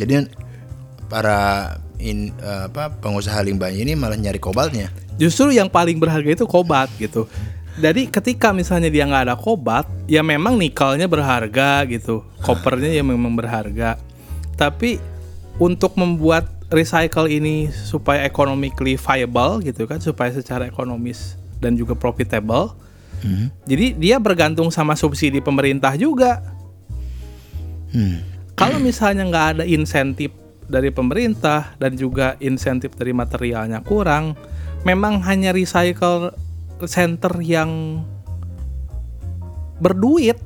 Jadi 0.00 0.24
para 1.12 1.76
in, 2.00 2.32
eh, 2.40 2.64
apa 2.72 2.88
pengusaha 2.88 3.44
limbah 3.44 3.68
ini 3.68 3.92
malah 3.92 4.16
nyari 4.16 4.40
kobaltnya. 4.40 4.88
Justru 5.20 5.52
yang 5.52 5.68
paling 5.68 6.00
berharga 6.00 6.30
itu 6.32 6.46
kobalt 6.48 6.88
gitu. 6.96 7.28
Jadi 7.78 8.10
ketika 8.10 8.50
misalnya 8.50 8.90
dia 8.90 9.06
nggak 9.06 9.30
ada 9.30 9.36
kobalt, 9.38 9.86
ya 10.10 10.22
memang 10.24 10.58
nikelnya 10.58 11.06
berharga 11.06 11.86
gitu, 11.86 12.26
kopernya 12.42 12.90
ya 12.90 13.06
memang 13.06 13.38
berharga. 13.38 13.94
Tapi 14.58 14.98
untuk 15.62 15.94
membuat 15.94 16.50
recycle 16.74 17.30
ini 17.30 17.70
supaya 17.70 18.26
economically 18.26 18.98
viable 18.98 19.62
gitu 19.62 19.86
kan, 19.86 20.02
supaya 20.02 20.34
secara 20.34 20.66
ekonomis 20.66 21.38
dan 21.62 21.78
juga 21.78 21.94
profitable, 21.94 22.74
Hmm. 23.18 23.50
jadi 23.66 23.98
dia 23.98 24.16
bergantung 24.22 24.70
sama 24.70 24.94
subsidi 24.94 25.42
pemerintah 25.42 25.94
juga. 25.98 26.38
Hmm. 27.90 28.22
Kalau 28.54 28.78
misalnya 28.82 29.26
nggak 29.26 29.46
ada 29.58 29.64
insentif 29.66 30.34
dari 30.68 30.92
pemerintah 30.92 31.74
dan 31.80 31.96
juga 31.96 32.36
insentif 32.38 32.94
dari 32.94 33.16
materialnya 33.16 33.80
kurang, 33.82 34.36
memang 34.82 35.24
hanya 35.24 35.50
recycle 35.50 36.34
center 36.86 37.32
yang 37.42 38.02
berduit 39.78 40.38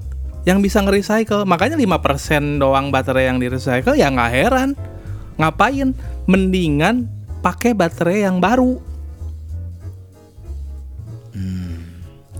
yang 0.45 0.63
bisa 0.63 0.81
nge-recycle. 0.83 1.45
Makanya 1.45 1.77
5% 1.79 2.61
doang 2.63 2.93
baterai 2.93 3.29
yang 3.33 3.39
di-recycle 3.43 3.99
ya 3.99 4.09
nggak 4.09 4.33
heran. 4.33 4.71
Ngapain? 5.39 5.97
Mendingan 6.29 7.11
pakai 7.43 7.75
baterai 7.75 8.29
yang 8.29 8.39
baru. 8.39 8.79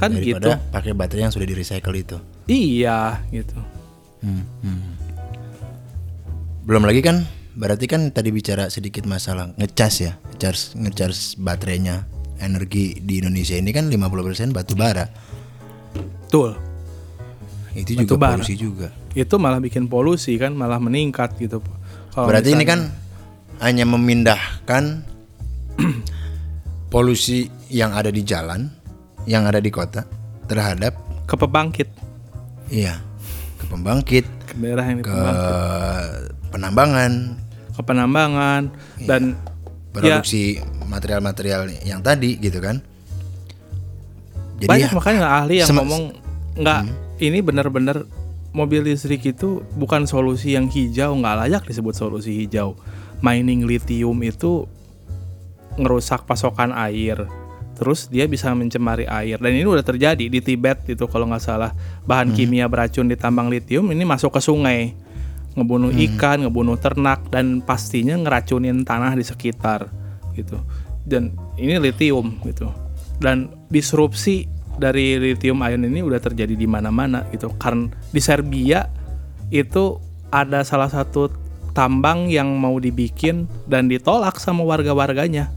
Kan 0.03 0.11
gitu. 0.19 0.35
Daripada 0.43 0.59
pakai 0.75 0.93
baterai 0.93 1.23
yang 1.23 1.33
sudah 1.33 1.47
di 1.47 1.55
recycle 1.55 1.95
itu. 1.95 2.19
Iya, 2.51 3.23
gitu. 3.31 3.55
Hmm, 4.21 4.43
hmm. 4.61 4.81
Belum 6.63 6.83
lagi 6.83 6.99
kan 7.01 7.23
berarti 7.53 7.87
kan 7.87 8.11
tadi 8.11 8.31
bicara 8.31 8.67
sedikit 8.67 9.07
masalah 9.07 9.55
ngecas 9.55 9.95
ya, 10.01 10.13
ngecas 10.35 10.75
ngecas 10.75 11.17
baterainya. 11.39 12.11
Energi 12.43 12.99
di 12.99 13.23
Indonesia 13.23 13.55
ini 13.55 13.71
kan 13.71 13.87
50% 13.87 14.51
batu 14.51 14.75
bara. 14.75 15.07
Betul. 16.27 16.59
Itu 17.71 17.95
Batu 17.95 18.03
juga 18.03 18.15
bara. 18.19 18.35
polusi 18.43 18.55
juga. 18.59 18.91
Itu 19.15 19.39
malah 19.39 19.63
bikin 19.63 19.87
polusi 19.87 20.35
kan, 20.35 20.51
malah 20.51 20.83
meningkat 20.83 21.39
gitu. 21.39 21.63
Kalau 22.11 22.27
Berarti 22.27 22.51
ini 22.51 22.67
misalnya- 22.67 22.91
kan 22.91 23.61
hanya 23.63 23.85
memindahkan 23.87 24.85
polusi 26.93 27.47
yang 27.71 27.95
ada 27.95 28.11
di 28.11 28.27
jalan, 28.27 28.67
yang 29.29 29.47
ada 29.47 29.63
di 29.63 29.71
kota 29.71 30.05
terhadap 30.51 30.99
ke 31.29 31.35
pembangkit, 31.39 31.89
iya 32.69 32.99
ke 33.59 33.65
pembangkit, 33.71 34.25
ke 34.51 34.55
daerah 34.59 34.85
yang 34.87 35.01
ke 35.01 35.17
penambangan, 36.51 37.39
ke 37.73 37.83
penambangan. 37.83 38.63
Iya. 38.99 39.07
dan 39.09 39.23
produksi 39.93 40.59
material-material 40.89 41.69
yang 41.85 42.01
tadi 42.01 42.41
gitu 42.41 42.59
kan. 42.59 42.81
Jadi 44.63 44.69
banyak 44.71 44.91
ya, 44.91 44.97
makanya 44.97 45.21
ahli 45.43 45.55
yang 45.63 45.69
ngomong 45.75 46.03
nggak 46.59 46.81
ini 47.23 47.39
benar-benar 47.43 48.07
mobil 48.53 48.85
listrik 48.85 49.25
itu 49.25 49.65
bukan 49.75 50.05
solusi 50.05 50.55
yang 50.55 50.69
hijau 50.69 51.17
nggak 51.17 51.37
layak 51.47 51.63
disebut 51.65 51.97
solusi 51.97 52.37
hijau. 52.45 52.77
Mining 53.23 53.71
lithium 53.71 54.19
itu 54.27 54.67
ngerusak 55.79 56.27
pasokan 56.27 56.75
air 56.75 57.31
terus 57.83 58.07
dia 58.07 58.31
bisa 58.31 58.55
mencemari 58.55 59.11
air 59.11 59.43
dan 59.43 59.51
ini 59.51 59.67
udah 59.67 59.83
terjadi 59.83 60.31
di 60.31 60.39
Tibet 60.39 60.87
itu 60.87 61.11
kalau 61.11 61.27
nggak 61.27 61.43
salah 61.43 61.75
bahan 62.07 62.31
kimia 62.31 62.71
beracun 62.71 63.11
di 63.11 63.19
tambang 63.19 63.51
lithium 63.51 63.91
ini 63.91 64.07
masuk 64.07 64.39
ke 64.39 64.41
sungai 64.41 64.95
ngebunuh 65.53 65.93
ikan, 65.93 66.49
ngebunuh 66.49 66.81
ternak 66.81 67.29
dan 67.29 67.61
pastinya 67.61 68.17
ngeracunin 68.17 68.85
tanah 68.89 69.13
di 69.17 69.25
sekitar 69.25 69.89
gitu. 70.33 70.57
Dan 71.05 71.37
ini 71.61 71.77
lithium 71.77 72.41
gitu. 72.47 72.73
Dan 73.21 73.53
disrupsi 73.69 74.49
dari 74.81 75.21
lithium 75.21 75.61
ion 75.61 75.85
ini 75.85 76.01
udah 76.01 76.21
terjadi 76.23 76.57
di 76.57 76.65
mana-mana 76.65 77.29
gitu. 77.31 77.53
Karena 77.61 77.93
di 78.11 78.21
Serbia 78.23 78.89
itu 79.53 80.01
ada 80.33 80.65
salah 80.65 80.89
satu 80.89 81.29
tambang 81.77 82.29
yang 82.33 82.49
mau 82.57 82.81
dibikin 82.81 83.45
dan 83.69 83.93
ditolak 83.93 84.41
sama 84.41 84.65
warga-warganya. 84.65 85.53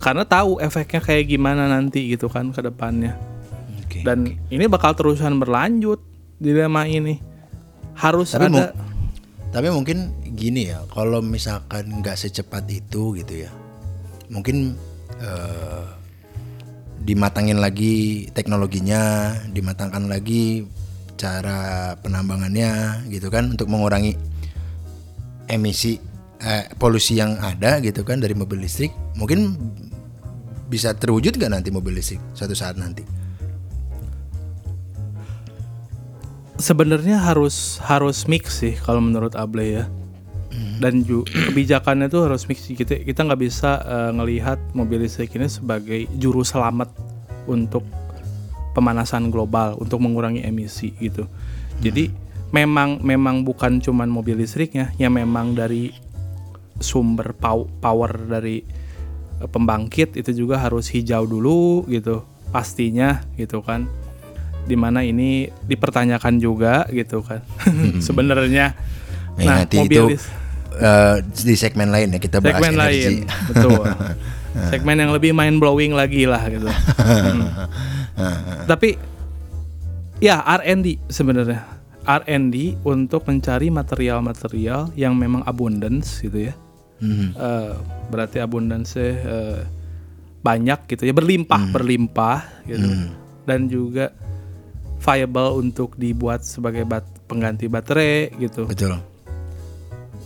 Karena 0.00 0.24
tahu 0.24 0.56
efeknya 0.58 1.04
kayak 1.04 1.28
gimana 1.28 1.68
nanti 1.68 2.08
gitu 2.08 2.32
kan 2.32 2.50
ke 2.50 2.64
depannya. 2.64 3.20
Oke. 3.84 4.00
Dan 4.00 4.40
ini 4.48 4.64
bakal 4.64 4.96
terusan 4.96 5.36
berlanjut 5.36 6.00
dilema 6.40 6.88
ini. 6.88 7.20
Harus 8.00 8.32
Tapi 8.32 8.48
ada 8.48 8.72
mu- 8.72 8.74
Tapi 9.50 9.66
mungkin 9.68 10.14
gini 10.32 10.70
ya, 10.70 10.80
kalau 10.88 11.20
misalkan 11.20 12.00
nggak 12.00 12.14
secepat 12.14 12.64
itu 12.70 13.18
gitu 13.18 13.44
ya, 13.44 13.50
mungkin 14.30 14.78
eh, 15.18 15.84
dimatangin 17.02 17.58
lagi 17.58 18.30
teknologinya, 18.30 19.34
dimatangkan 19.50 20.06
lagi 20.06 20.64
cara 21.18 21.92
penambangannya 22.00 23.04
gitu 23.12 23.28
kan 23.28 23.52
untuk 23.52 23.68
mengurangi 23.68 24.16
emisi 25.50 25.98
eh, 26.40 26.66
polusi 26.76 27.20
yang 27.20 27.36
ada 27.38 27.78
gitu 27.84 28.02
kan 28.02 28.18
dari 28.18 28.34
mobil 28.34 28.64
listrik, 28.64 28.92
mungkin 29.16 29.56
bisa 30.66 30.94
terwujud 30.94 31.36
nggak 31.36 31.52
nanti 31.52 31.68
mobil 31.70 31.96
listrik 31.96 32.20
suatu 32.34 32.56
saat 32.56 32.74
nanti? 32.80 33.20
sebenarnya 36.60 37.16
harus 37.16 37.80
harus 37.82 38.28
mix 38.28 38.60
sih 38.60 38.76
kalau 38.76 39.00
menurut 39.00 39.32
Able 39.34 39.64
ya. 39.64 39.84
Dan 40.80 41.04
ju- 41.04 41.24
kebijakannya 41.24 42.12
tuh 42.12 42.28
harus 42.28 42.44
mix 42.44 42.68
kita 42.68 43.00
kita 43.00 43.20
nggak 43.24 43.40
bisa 43.40 43.80
eh, 43.80 44.10
ngelihat 44.12 44.60
mobil 44.76 45.00
listrik 45.04 45.32
ini 45.36 45.48
sebagai 45.48 46.08
juru 46.20 46.44
selamat 46.44 46.92
untuk 47.48 47.84
pemanasan 48.76 49.32
global 49.32 49.76
untuk 49.80 49.98
mengurangi 50.04 50.44
emisi 50.44 50.92
gitu. 51.00 51.24
Jadi 51.80 52.12
memang 52.52 53.00
memang 53.00 53.40
bukan 53.44 53.80
cuman 53.80 54.08
mobil 54.08 54.36
listriknya, 54.36 54.92
ya 55.00 55.08
memang 55.08 55.56
dari 55.56 55.92
sumber 56.80 57.36
pow- 57.36 57.68
power 57.78 58.16
dari 58.26 58.64
eh, 59.38 59.48
pembangkit 59.48 60.16
itu 60.16 60.44
juga 60.44 60.58
harus 60.58 60.88
hijau 60.90 61.28
dulu 61.28 61.86
gitu 61.86 62.24
pastinya 62.50 63.22
gitu 63.38 63.62
kan. 63.62 63.86
Di 64.66 64.76
mana 64.76 65.04
ini 65.06 65.48
dipertanyakan 65.64 66.40
juga 66.42 66.84
gitu 66.90 67.22
kan. 67.22 67.44
Sebenarnya 68.06 68.74
Ya, 69.40 69.46
nah 69.46 69.56
nanti 69.64 69.76
mobil 69.80 69.88
itu 69.88 70.04
eh, 70.76 71.16
di 71.24 71.54
segmen 71.56 71.88
lain 71.88 72.12
ya 72.12 72.18
kita 72.20 72.44
bahas 72.44 72.60
segmen 72.60 72.74
energi. 72.76 73.00
lain 73.00 73.14
betul. 73.48 73.82
Segmen 74.50 74.98
yang 74.98 75.14
lebih 75.14 75.30
mind 75.30 75.62
blowing 75.62 75.94
lagi 75.94 76.26
lah 76.26 76.42
gitu. 76.50 76.66
Hmm. 76.66 77.46
tapi 78.70 78.98
ya 80.18 80.42
R&D 80.42 80.98
sebenarnya. 81.06 81.78
R&D 82.00 82.80
untuk 82.82 83.28
mencari 83.30 83.70
material-material 83.70 84.90
yang 84.98 85.14
memang 85.14 85.46
abundance 85.46 86.18
gitu 86.18 86.50
ya 86.50 86.54
Mhm. 87.00 87.32
Eh, 87.34 87.72
berarti 88.12 88.38
abundance 88.38 88.96
eh, 89.00 89.60
banyak 90.40 90.88
gitu 90.88 91.04
ya 91.04 91.12
berlimpah 91.12 91.62
berlimpah 91.72 92.38
gitu. 92.64 92.88
Dan 93.44 93.66
juga 93.66 94.12
viable 95.00 95.50
untuk 95.56 95.96
dibuat 95.96 96.44
sebagai 96.44 96.84
bat- 96.84 97.08
pengganti 97.24 97.66
baterai 97.66 98.36
gitu. 98.36 98.68
Betul. 98.68 99.00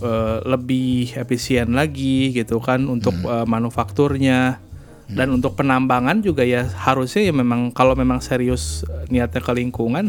Eh, 0.03 0.39
lebih 0.45 1.15
efisien 1.15 1.73
lagi 1.73 2.35
gitu 2.35 2.59
kan 2.59 2.85
untuk 2.91 3.15
eh, 3.23 3.47
manufakturnya. 3.47 4.59
Dan 5.05 5.37
untuk 5.37 5.53
penambangan 5.53 6.25
juga 6.25 6.43
ya 6.49 6.65
harusnya 6.65 7.29
ya 7.29 7.35
memang 7.37 7.71
kalau 7.77 7.93
memang 7.93 8.25
serius 8.25 8.89
niatnya 9.13 9.45
ke 9.45 9.53
lingkungan 9.53 10.09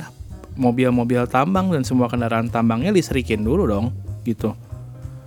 mobil-mobil 0.55 1.27
tambang 1.27 1.67
dan 1.67 1.83
semua 1.83 2.07
kendaraan 2.07 2.47
tambangnya 2.47 2.95
listrikin 2.95 3.43
dulu 3.43 3.67
dong 3.67 3.91
gitu. 4.23 4.55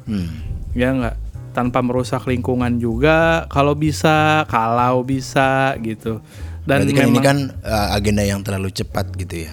Hmm. 0.09 0.41
ya 0.72 0.89
nggak 0.97 1.28
tanpa 1.59 1.82
merusak 1.82 2.22
lingkungan 2.30 2.78
juga 2.78 3.50
kalau 3.50 3.74
bisa 3.74 4.46
kalau 4.46 5.02
bisa 5.02 5.74
gitu. 5.82 6.22
Dan 6.62 6.86
Berarti 6.86 6.94
kan 6.94 7.02
ini 7.02 7.18
memang 7.18 7.24
kan 7.26 7.38
uh, 7.66 7.98
agenda 7.98 8.22
yang 8.22 8.46
terlalu 8.46 8.70
cepat 8.70 9.11
gitu 9.18 9.50
ya. 9.50 9.52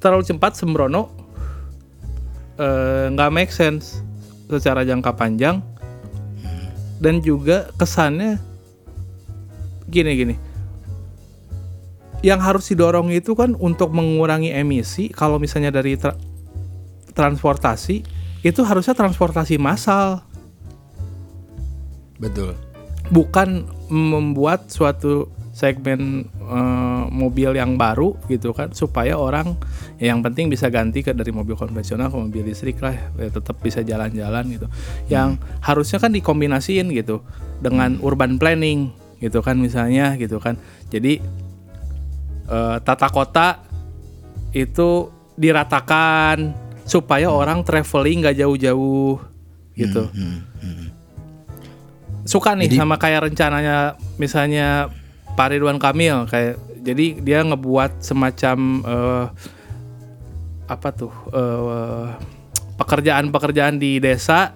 terlalu 0.00 0.24
cepat 0.24 0.56
sembrono 0.56 1.12
eh, 2.56 3.12
nggak 3.12 3.30
make 3.30 3.52
sense 3.54 4.02
secara 4.50 4.82
jangka 4.82 5.14
panjang. 5.14 5.62
Dan 6.98 7.22
juga 7.22 7.70
kesannya 7.78 8.42
gini 9.86 10.10
gini. 10.18 10.34
Yang 12.20 12.40
harus 12.44 12.64
didorong 12.68 13.14
itu 13.14 13.32
kan 13.38 13.54
untuk 13.56 13.94
mengurangi 13.94 14.52
emisi 14.52 15.08
kalau 15.08 15.40
misalnya 15.40 15.72
dari 15.72 15.96
tra- 15.96 16.18
transportasi 17.12 18.04
itu 18.40 18.60
harusnya 18.64 18.96
transportasi 18.96 19.60
massal 19.60 20.24
Betul. 22.20 22.52
bukan 23.10 23.64
membuat 23.90 24.70
suatu 24.70 25.32
segmen 25.50 26.30
eh, 26.30 27.04
mobil 27.10 27.58
yang 27.58 27.74
baru 27.74 28.14
gitu 28.30 28.54
kan 28.54 28.70
supaya 28.70 29.18
orang 29.18 29.58
ya 29.98 30.14
yang 30.14 30.22
penting 30.22 30.46
bisa 30.46 30.70
ganti 30.70 31.02
ke 31.02 31.10
dari 31.10 31.34
mobil 31.34 31.58
konvensional 31.58 32.06
ke 32.06 32.16
mobil 32.16 32.46
listrik 32.46 32.78
lah 32.78 32.94
ya, 32.94 33.28
tetap 33.28 33.58
bisa 33.58 33.82
jalan-jalan 33.82 34.46
gitu 34.46 34.66
yang 35.10 35.36
harusnya 35.58 35.98
kan 35.98 36.14
dikombinasiin 36.14 36.94
gitu 36.94 37.26
dengan 37.58 37.98
urban 38.00 38.38
planning 38.38 38.94
gitu 39.18 39.42
kan 39.42 39.58
misalnya 39.58 40.14
gitu 40.16 40.38
kan 40.38 40.54
jadi 40.88 41.18
eh, 42.46 42.76
tata 42.80 43.08
kota 43.10 43.60
itu 44.54 45.10
diratakan 45.34 46.54
supaya 46.86 47.26
orang 47.30 47.66
traveling 47.66 48.22
nggak 48.22 48.38
jauh-jauh 48.38 49.18
gitu 49.74 50.02
Hmm, 50.14 50.46
hmm. 50.62 50.99
Suka 52.30 52.54
nih 52.54 52.70
Jadi- 52.70 52.78
sama 52.78 52.94
kayak 52.94 53.26
rencananya 53.26 53.98
misalnya 54.14 54.86
Pak 55.34 55.50
Ridwan 55.50 55.82
Kamil 55.82 56.30
kayak 56.30 56.54
jadi 56.80 57.18
dia 57.18 57.42
ngebuat 57.42 57.98
semacam 58.00 58.58
eh, 58.86 59.24
apa 60.70 60.88
tuh 60.94 61.10
eh, 61.34 62.06
pekerjaan-pekerjaan 62.78 63.76
di 63.76 63.98
desa 63.98 64.54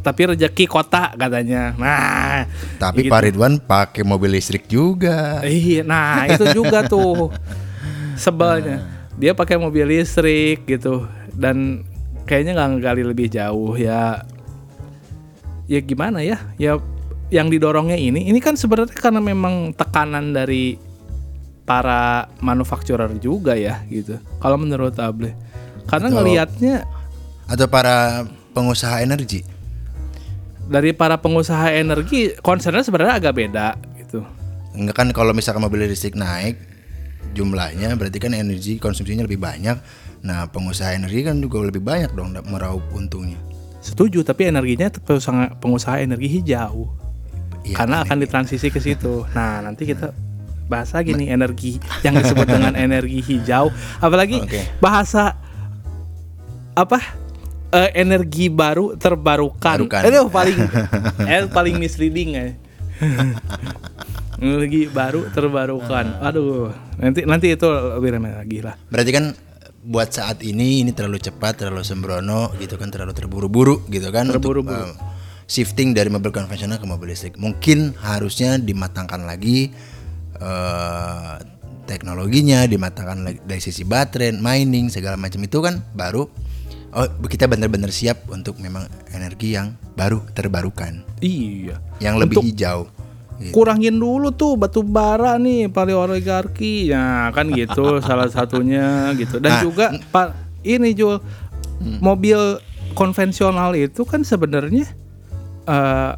tapi 0.00 0.32
rezeki 0.32 0.64
kota 0.64 1.12
katanya. 1.12 1.76
Nah, 1.76 2.48
Tapi 2.80 3.04
gitu. 3.04 3.12
Pak 3.12 3.20
Ridwan 3.20 3.60
pakai 3.60 4.00
mobil 4.00 4.32
listrik 4.32 4.64
juga. 4.64 5.44
Iya, 5.44 5.84
nah 5.84 6.24
itu 6.24 6.40
juga 6.56 6.80
tuh 6.88 7.28
sebelnya. 8.16 8.80
Dia 9.20 9.36
pakai 9.36 9.60
mobil 9.60 9.84
listrik 9.84 10.64
gitu 10.64 11.04
dan 11.36 11.84
kayaknya 12.24 12.56
nggak 12.56 12.68
ngegali 12.80 13.02
lebih 13.04 13.28
jauh 13.28 13.76
ya. 13.76 14.24
Ya 15.68 15.80
gimana 15.84 16.24
ya? 16.24 16.40
Ya 16.56 16.80
yang 17.30 17.46
didorongnya 17.46 17.94
ini, 17.94 18.26
ini 18.26 18.38
kan 18.42 18.58
sebenarnya 18.58 18.94
karena 18.94 19.22
memang 19.22 19.70
tekanan 19.74 20.34
dari 20.34 20.76
para 21.62 22.26
manufacturer 22.42 23.06
juga 23.22 23.54
ya 23.54 23.86
gitu. 23.86 24.18
Kalau 24.42 24.58
menurut 24.58 24.98
Able, 24.98 25.34
karena 25.86 26.10
Betul. 26.10 26.16
ngelihatnya 26.18 26.74
Atau 27.46 27.66
para 27.70 28.26
pengusaha 28.54 29.02
energi. 29.02 29.42
dari 30.70 30.94
para 30.94 31.18
pengusaha 31.18 31.74
energi 31.74 32.30
concernnya 32.46 32.86
sebenarnya 32.86 33.18
agak 33.18 33.34
beda 33.34 33.74
gitu. 33.98 34.22
Enggak 34.70 35.02
kan 35.02 35.08
kalau 35.10 35.34
misalkan 35.34 35.66
mobil 35.66 35.82
listrik 35.82 36.14
naik 36.14 36.62
jumlahnya 37.34 37.94
berarti 37.98 38.18
kan 38.22 38.34
energi 38.34 38.78
konsumsinya 38.78 39.26
lebih 39.26 39.38
banyak. 39.42 39.78
Nah, 40.20 40.46
pengusaha 40.52 40.94
energi 40.94 41.24
kan 41.24 41.40
juga 41.40 41.64
lebih 41.64 41.80
banyak 41.80 42.12
dong 42.12 42.36
meraup 42.46 42.84
untungnya. 42.92 43.40
Setuju, 43.80 44.20
tapi 44.20 44.52
energinya 44.52 44.92
pengusaha, 44.92 45.56
pengusaha 45.56 46.04
energi 46.04 46.28
hijau. 46.28 46.92
Iya, 47.60 47.76
karena 47.76 48.02
akan 48.02 48.16
ditransisi 48.20 48.72
ke 48.72 48.80
situ. 48.80 49.28
Nah, 49.36 49.60
nanti 49.60 49.84
kita 49.84 50.12
bahas 50.70 50.94
lagi 50.94 51.18
nih 51.18 51.34
energi 51.34 51.82
yang 52.06 52.14
disebut 52.14 52.46
dengan 52.56 52.78
energi 52.78 53.20
hijau. 53.20 53.74
Apalagi 53.98 54.40
Oke. 54.40 54.62
bahasa 54.78 55.36
apa? 56.78 56.98
Eh, 57.70 58.02
energi 58.02 58.50
baru 58.50 58.98
terbarukan. 58.98 59.86
Barukan. 59.86 60.02
Itu 60.02 60.26
paling 60.30 60.58
eh, 61.30 61.46
paling 61.50 61.74
misleading 61.78 62.30
ya. 62.34 62.46
energi 64.40 64.88
baru 64.88 65.28
terbarukan. 65.30 66.18
Aduh, 66.24 66.72
nanti 66.96 67.22
nanti 67.28 67.46
itu 67.52 67.68
lebih 67.68 68.16
ramai 68.16 68.32
lagi 68.34 68.58
lah. 68.64 68.74
Berarti 68.88 69.10
kan 69.12 69.24
buat 69.80 70.12
saat 70.12 70.44
ini 70.44 70.84
ini 70.84 70.92
terlalu 70.92 71.20
cepat, 71.20 71.64
terlalu 71.64 71.84
sembrono 71.84 72.52
gitu 72.60 72.76
kan, 72.76 72.92
terlalu 72.92 73.16
terburu-buru 73.16 73.84
gitu 73.88 74.08
kan 74.12 74.28
untuk, 74.28 74.40
Terburu-buru. 74.44 74.92
Shifting 75.50 75.90
dari 75.90 76.06
mobil 76.06 76.30
konvensional 76.30 76.78
ke 76.78 76.86
mobil 76.86 77.10
listrik. 77.10 77.34
Mungkin 77.34 77.98
harusnya 77.98 78.54
dimatangkan 78.54 79.26
lagi 79.26 79.74
eh, 80.38 81.34
teknologinya, 81.84 82.62
dimatangkan 82.64 83.18
lagi 83.26 83.38
dari 83.42 83.58
sisi 83.58 83.82
baterai, 83.82 84.38
mining 84.38 84.86
segala 84.88 85.18
macam 85.18 85.42
itu 85.42 85.58
kan 85.58 85.82
baru 85.90 86.30
oh 86.90 87.06
kita 87.26 87.46
benar-benar 87.46 87.90
siap 87.90 88.26
untuk 88.30 88.58
memang 88.58 88.86
energi 89.10 89.54
yang 89.54 89.74
baru 89.94 90.22
terbarukan, 90.34 91.02
Iya. 91.18 91.78
yang 91.98 92.18
lebih 92.18 92.38
Untuk- 92.38 92.46
hijau. 92.50 92.80
Gitu. 93.40 93.56
Kurangin 93.56 93.96
dulu 93.96 94.36
tuh 94.36 94.52
batu 94.60 94.84
bara 94.84 95.40
nih 95.40 95.72
oligarki. 95.72 96.92
Ya 96.92 97.32
kan 97.32 97.48
gitu 97.48 97.96
salah 98.06 98.28
satunya 98.28 99.16
gitu. 99.16 99.40
Dan 99.40 99.50
Nah, 99.56 99.62
juga 99.64 99.86
Pak 100.12 100.28
ini 100.60 100.92
Jul 100.92 101.16
mobil 102.04 102.36
konvensional 102.92 103.72
itu 103.80 104.04
kan 104.04 104.26
sebenarnya 104.28 104.84
eh, 105.70 106.12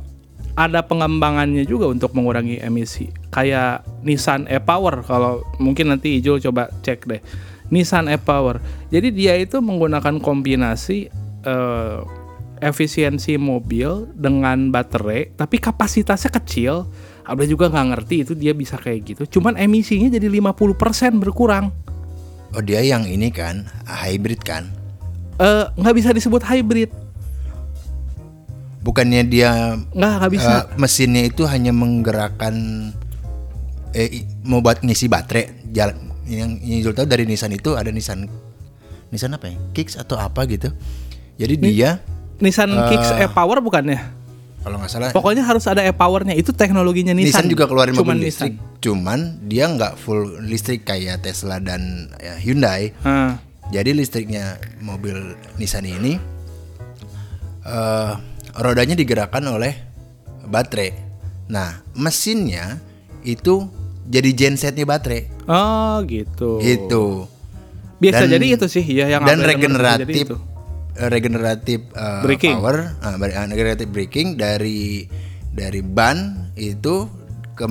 ada 0.52 0.80
pengembangannya 0.84 1.64
juga 1.64 1.88
untuk 1.88 2.12
mengurangi 2.12 2.60
emisi. 2.60 3.08
Kayak 3.32 3.84
Nissan 4.04 4.44
e-Power 4.48 5.00
kalau 5.04 5.44
mungkin 5.56 5.92
nanti 5.92 6.20
Ijul 6.20 6.40
coba 6.44 6.68
cek 6.84 7.08
deh. 7.08 7.22
Nissan 7.72 8.12
e-Power. 8.12 8.60
Jadi 8.92 9.08
dia 9.16 9.32
itu 9.40 9.64
menggunakan 9.64 10.20
kombinasi 10.20 11.08
eh, 11.44 11.98
efisiensi 12.62 13.34
mobil 13.40 14.06
dengan 14.14 14.70
baterai, 14.70 15.34
tapi 15.34 15.58
kapasitasnya 15.58 16.30
kecil. 16.30 16.86
Ada 17.22 17.46
juga 17.46 17.70
nggak 17.70 17.88
ngerti 17.96 18.16
itu 18.26 18.32
dia 18.36 18.52
bisa 18.52 18.76
kayak 18.76 19.00
gitu. 19.14 19.38
Cuman 19.38 19.56
emisinya 19.56 20.10
jadi 20.12 20.26
50% 20.28 21.22
berkurang. 21.22 21.70
Oh 22.52 22.60
dia 22.60 22.84
yang 22.84 23.08
ini 23.08 23.32
kan 23.32 23.64
hybrid 23.88 24.44
kan? 24.44 24.68
Eh, 25.40 25.64
nggak 25.80 25.94
bisa 25.96 26.10
disebut 26.12 26.44
hybrid. 26.44 27.01
Bukannya 28.82 29.22
dia 29.24 29.78
Nggak, 29.94 30.12
nggak 30.18 30.30
bisa. 30.34 30.50
eh, 30.50 30.62
mesinnya 30.74 31.22
itu 31.22 31.46
hanya 31.46 31.70
menggerakkan 31.70 32.54
eh 33.92 34.24
mau 34.42 34.58
buat 34.58 34.82
ngisi 34.82 35.06
baterai 35.06 35.70
jalan 35.70 36.10
yang 36.24 36.56
yang 36.58 36.80
tahu 36.90 37.04
dari 37.04 37.28
Nissan 37.28 37.52
itu 37.52 37.76
ada 37.76 37.92
Nissan 37.92 38.24
Nissan 39.12 39.36
apa 39.36 39.52
ya 39.52 39.56
Kicks 39.70 40.00
atau 40.00 40.16
apa 40.16 40.48
gitu 40.48 40.72
jadi 41.36 41.54
dia 41.54 41.90
Nissan 42.40 42.72
eh, 42.72 42.88
Kicks 42.88 43.10
e-Power 43.22 43.60
bukannya? 43.60 44.22
kalau 44.62 44.78
nggak 44.78 44.90
salah 44.90 45.10
Pokoknya 45.10 45.42
harus 45.42 45.66
ada 45.66 45.82
e-powernya. 45.82 46.38
Itu 46.38 46.54
teknologinya 46.54 47.10
Nissan, 47.10 47.42
Nissan. 47.42 47.50
juga 47.50 47.66
keluarin 47.66 47.98
Cuman 47.98 48.14
mobil 48.14 48.30
listrik 48.30 48.54
cuman 48.78 49.18
dia 49.46 49.66
nggak 49.66 49.98
full 49.98 50.38
listrik 50.38 50.86
kayak 50.86 51.22
Tesla 51.22 51.58
dan 51.58 52.10
ya, 52.18 52.38
Hyundai 52.38 52.94
Ah, 53.02 53.38
jadi 53.70 53.90
listriknya 53.90 54.58
mobil 54.78 55.34
Nissan 55.58 55.82
ini 55.82 56.14
eh 57.62 58.14
rodanya 58.54 58.92
digerakkan 58.92 59.44
oleh 59.44 59.72
baterai 60.44 60.92
nah 61.46 61.80
mesinnya 61.92 62.80
itu 63.22 63.68
jadi 64.04 64.30
gensetnya 64.32 64.82
baterai 64.82 65.30
Oh, 65.42 66.02
gitu. 66.04 66.58
gitu 66.58 67.26
Biasa 67.98 68.26
Dan- 68.26 68.34
jadi 68.34 68.46
itu 68.52 68.66
sih 68.66 68.82
ya 68.82 69.06
yang 69.08 69.22
dan 69.22 69.38
jadi 69.38 69.54
regeneratif 69.54 70.14
itu. 70.26 70.36
eh, 70.92 71.08
regeneratif 71.08 71.80
Braking. 72.20 72.54
power 72.56 72.98
ah, 72.98 73.14
regeneratif 73.46 73.88
braking 73.88 74.34
dari 74.34 75.06
dari 75.48 75.80
ban 75.80 76.50
itu 76.54 77.06
ke 77.54 77.64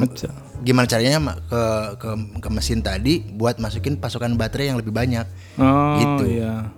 gimana 0.61 0.86
caranya 0.86 1.19
ke, 1.41 1.61
ke 1.97 2.09
ke 2.38 2.49
mesin 2.49 2.79
tadi 2.79 3.19
buat 3.25 3.57
masukin 3.57 3.97
pasokan 3.97 4.36
baterai 4.36 4.71
yang 4.71 4.79
lebih 4.79 4.91
banyak 4.91 5.25
Oh, 5.57 5.97
Gitu. 5.97 6.39
iya. 6.39 6.71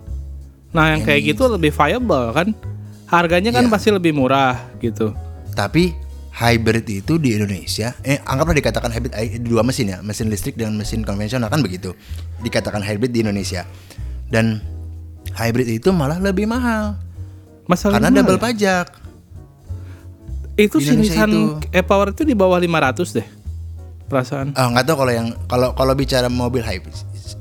Nah, 0.70 0.84
yang 0.90 1.06
kayak 1.06 1.22
gitu 1.24 1.46
lebih 1.46 1.70
viable 1.70 2.34
kan? 2.34 2.48
Harganya 3.14 3.54
kan 3.54 3.64
Iya. 3.64 3.70
pasti 3.70 3.88
lebih 3.88 4.10
murah 4.10 4.58
gitu. 4.78 5.14
tapi 5.54 5.94
hybrid 6.34 6.82
itu 6.90 7.14
di 7.14 7.38
Indonesia 7.38 7.94
eh 8.02 8.18
anggaplah 8.20 8.58
dikatakan 8.58 8.90
hybrid 8.90 9.14
eh, 9.14 9.38
dua 9.38 9.62
mesin 9.62 9.94
ya 9.94 9.98
mesin 10.02 10.26
listrik 10.26 10.58
dengan 10.58 10.74
mesin 10.74 11.06
konvensional 11.06 11.46
kan 11.46 11.62
begitu 11.62 11.94
dikatakan 12.42 12.82
hybrid 12.82 13.14
di 13.14 13.22
Indonesia 13.22 13.62
dan 14.28 14.58
hybrid 15.32 15.70
itu 15.70 15.94
malah 15.94 16.18
lebih 16.18 16.44
mahal 16.44 16.98
Masalah 17.64 17.96
karena 17.96 18.10
double 18.12 18.36
pajak 18.36 18.86
Itu 20.54 20.78
si 20.78 20.94
Nissan 20.94 21.58
e-Power 21.70 22.14
itu 22.14 22.22
di 22.22 22.30
bawah 22.30 22.58
500 22.58 23.10
deh. 23.10 23.26
Perasaan. 24.04 24.54
Ah 24.54 24.70
nggak 24.70 24.86
tahu 24.86 25.02
kalau 25.02 25.12
yang 25.16 25.28
kalau 25.50 25.74
kalau 25.74 25.94
bicara 25.96 26.30
mobil 26.30 26.62
hybrid, 26.62 26.94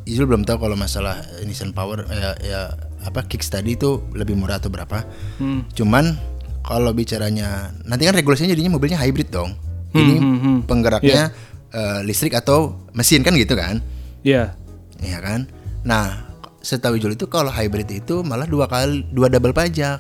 Izul 0.10 0.26
belum 0.26 0.42
tahu 0.42 0.58
kalau 0.58 0.74
masalah 0.74 1.22
Nissan 1.46 1.76
Power 1.76 2.08
ya, 2.10 2.34
ya 2.42 2.62
apa 3.04 3.28
Kicks 3.28 3.52
tadi 3.52 3.76
itu 3.76 4.04
lebih 4.16 4.34
murah 4.40 4.58
atau 4.58 4.72
berapa. 4.72 5.04
Hmm. 5.38 5.68
Cuman 5.76 6.16
kalau 6.64 6.96
bicaranya 6.96 7.76
nanti 7.84 8.08
kan 8.08 8.16
regulasinya 8.16 8.56
jadinya 8.56 8.80
mobilnya 8.80 9.00
hybrid 9.00 9.30
dong. 9.30 9.54
Ini 9.94 10.16
hmm, 10.18 10.38
hmm. 10.40 10.58
penggeraknya 10.66 11.30
eh, 11.70 12.00
listrik 12.08 12.34
atau 12.34 12.90
mesin 12.96 13.22
kan 13.22 13.36
gitu 13.38 13.54
kan? 13.54 13.84
Iya. 14.26 14.58
Iya 15.04 15.20
kan? 15.20 15.46
Nah 15.86 16.34
setahu 16.64 16.96
Izul 16.96 17.20
itu 17.20 17.28
kalau 17.28 17.52
hybrid 17.52 17.92
itu 17.92 18.24
malah 18.24 18.48
dua 18.48 18.66
kali 18.72 19.04
dua 19.12 19.28
double 19.28 19.54
pajak. 19.54 20.00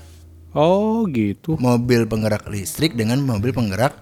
Oh, 0.53 1.09
gitu. 1.09 1.57
Mobil 1.57 2.05
penggerak 2.05 2.45
listrik 2.45 2.93
dengan 2.93 3.19
mobil 3.21 3.51
penggerak 3.51 3.93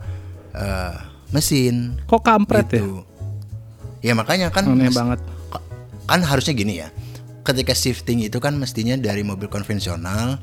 eh, 0.54 0.95
mesin. 1.34 1.97
Kok 2.06 2.22
kampret 2.22 2.68
ya? 2.70 2.84
gitu. 2.84 3.04
Ya 4.02 4.14
makanya 4.18 4.52
kan 4.52 4.68
Aneh 4.70 4.91
banget. 4.93 5.20
kan 6.10 6.20
harusnya 6.28 6.52
gini 6.52 6.84
ya. 6.84 6.91
Ketika 7.42 7.74
shifting 7.74 8.22
itu 8.22 8.38
kan 8.38 8.54
mestinya 8.54 8.94
dari 8.94 9.22
mobil 9.22 9.48
konvensional 9.48 10.38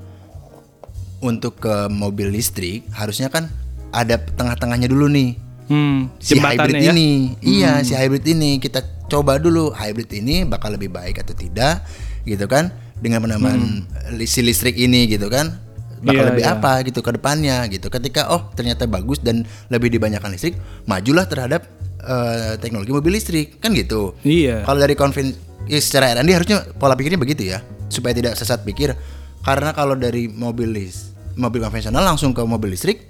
untuk 1.19 1.59
ke 1.59 1.87
mobil 1.89 2.31
listrik 2.31 2.87
harusnya 2.91 3.27
kan 3.27 3.51
ada 3.91 4.19
tengah-tengahnya 4.19 4.87
dulu 4.87 5.07
nih. 5.09 5.35
Hmm, 5.69 6.09
Si 6.17 6.35
hybrid 6.35 6.81
ya. 6.81 6.91
ini. 6.91 7.37
Iya, 7.39 7.83
si 7.83 7.93
hybrid 7.93 8.25
ini 8.25 8.57
kita 8.57 8.81
coba 9.07 9.37
dulu 9.37 9.71
hybrid 9.71 10.09
ini 10.15 10.43
bakal 10.43 10.73
lebih 10.73 10.89
baik 10.89 11.21
atau 11.21 11.33
tidak 11.33 11.85
gitu 12.25 12.45
kan 12.45 12.69
dengan 12.99 13.21
penambahan 13.21 13.85
li- 14.13 14.27
si 14.27 14.41
listrik 14.41 14.75
ini 14.75 15.07
gitu 15.07 15.29
kan 15.29 15.55
bakal 15.99 16.13
Hmm. 16.15 16.15
Iya, 16.15 16.29
lebih 16.31 16.45
iya. 16.45 16.55
apa 16.55 16.73
gitu 16.83 17.01
ke 17.01 17.11
depannya 17.11 17.57
gitu. 17.69 17.89
Ketika 17.89 18.31
oh 18.31 18.49
ternyata 18.53 18.87
bagus 18.87 19.19
dan 19.19 19.43
lebih 19.69 19.89
dibanyakan 19.89 20.33
listrik, 20.33 20.57
majulah 20.85 21.27
terhadap 21.27 21.67
eh, 22.01 22.55
teknologi 22.59 22.91
mobil 22.91 23.13
listrik 23.13 23.59
kan 23.59 23.75
gitu. 23.75 24.15
Iya. 24.23 24.63
Kalau 24.63 24.79
dari 24.79 24.95
konven 24.95 25.35
ya 25.69 25.79
secara 25.79 26.17
R&D 26.19 26.31
harusnya 26.33 26.59
pola 26.77 26.97
pikirnya 26.97 27.21
begitu 27.21 27.47
ya, 27.47 27.63
supaya 27.93 28.17
tidak 28.17 28.35
sesat 28.35 28.65
pikir. 28.65 28.97
Karena 29.45 29.71
kalau 29.73 29.95
dari 29.95 30.27
mobil 30.27 30.69
lis, 30.73 31.15
mobil 31.39 31.63
konvensional 31.63 32.03
langsung 32.03 32.35
ke 32.35 32.43
mobil 32.43 32.75
listrik 32.75 33.07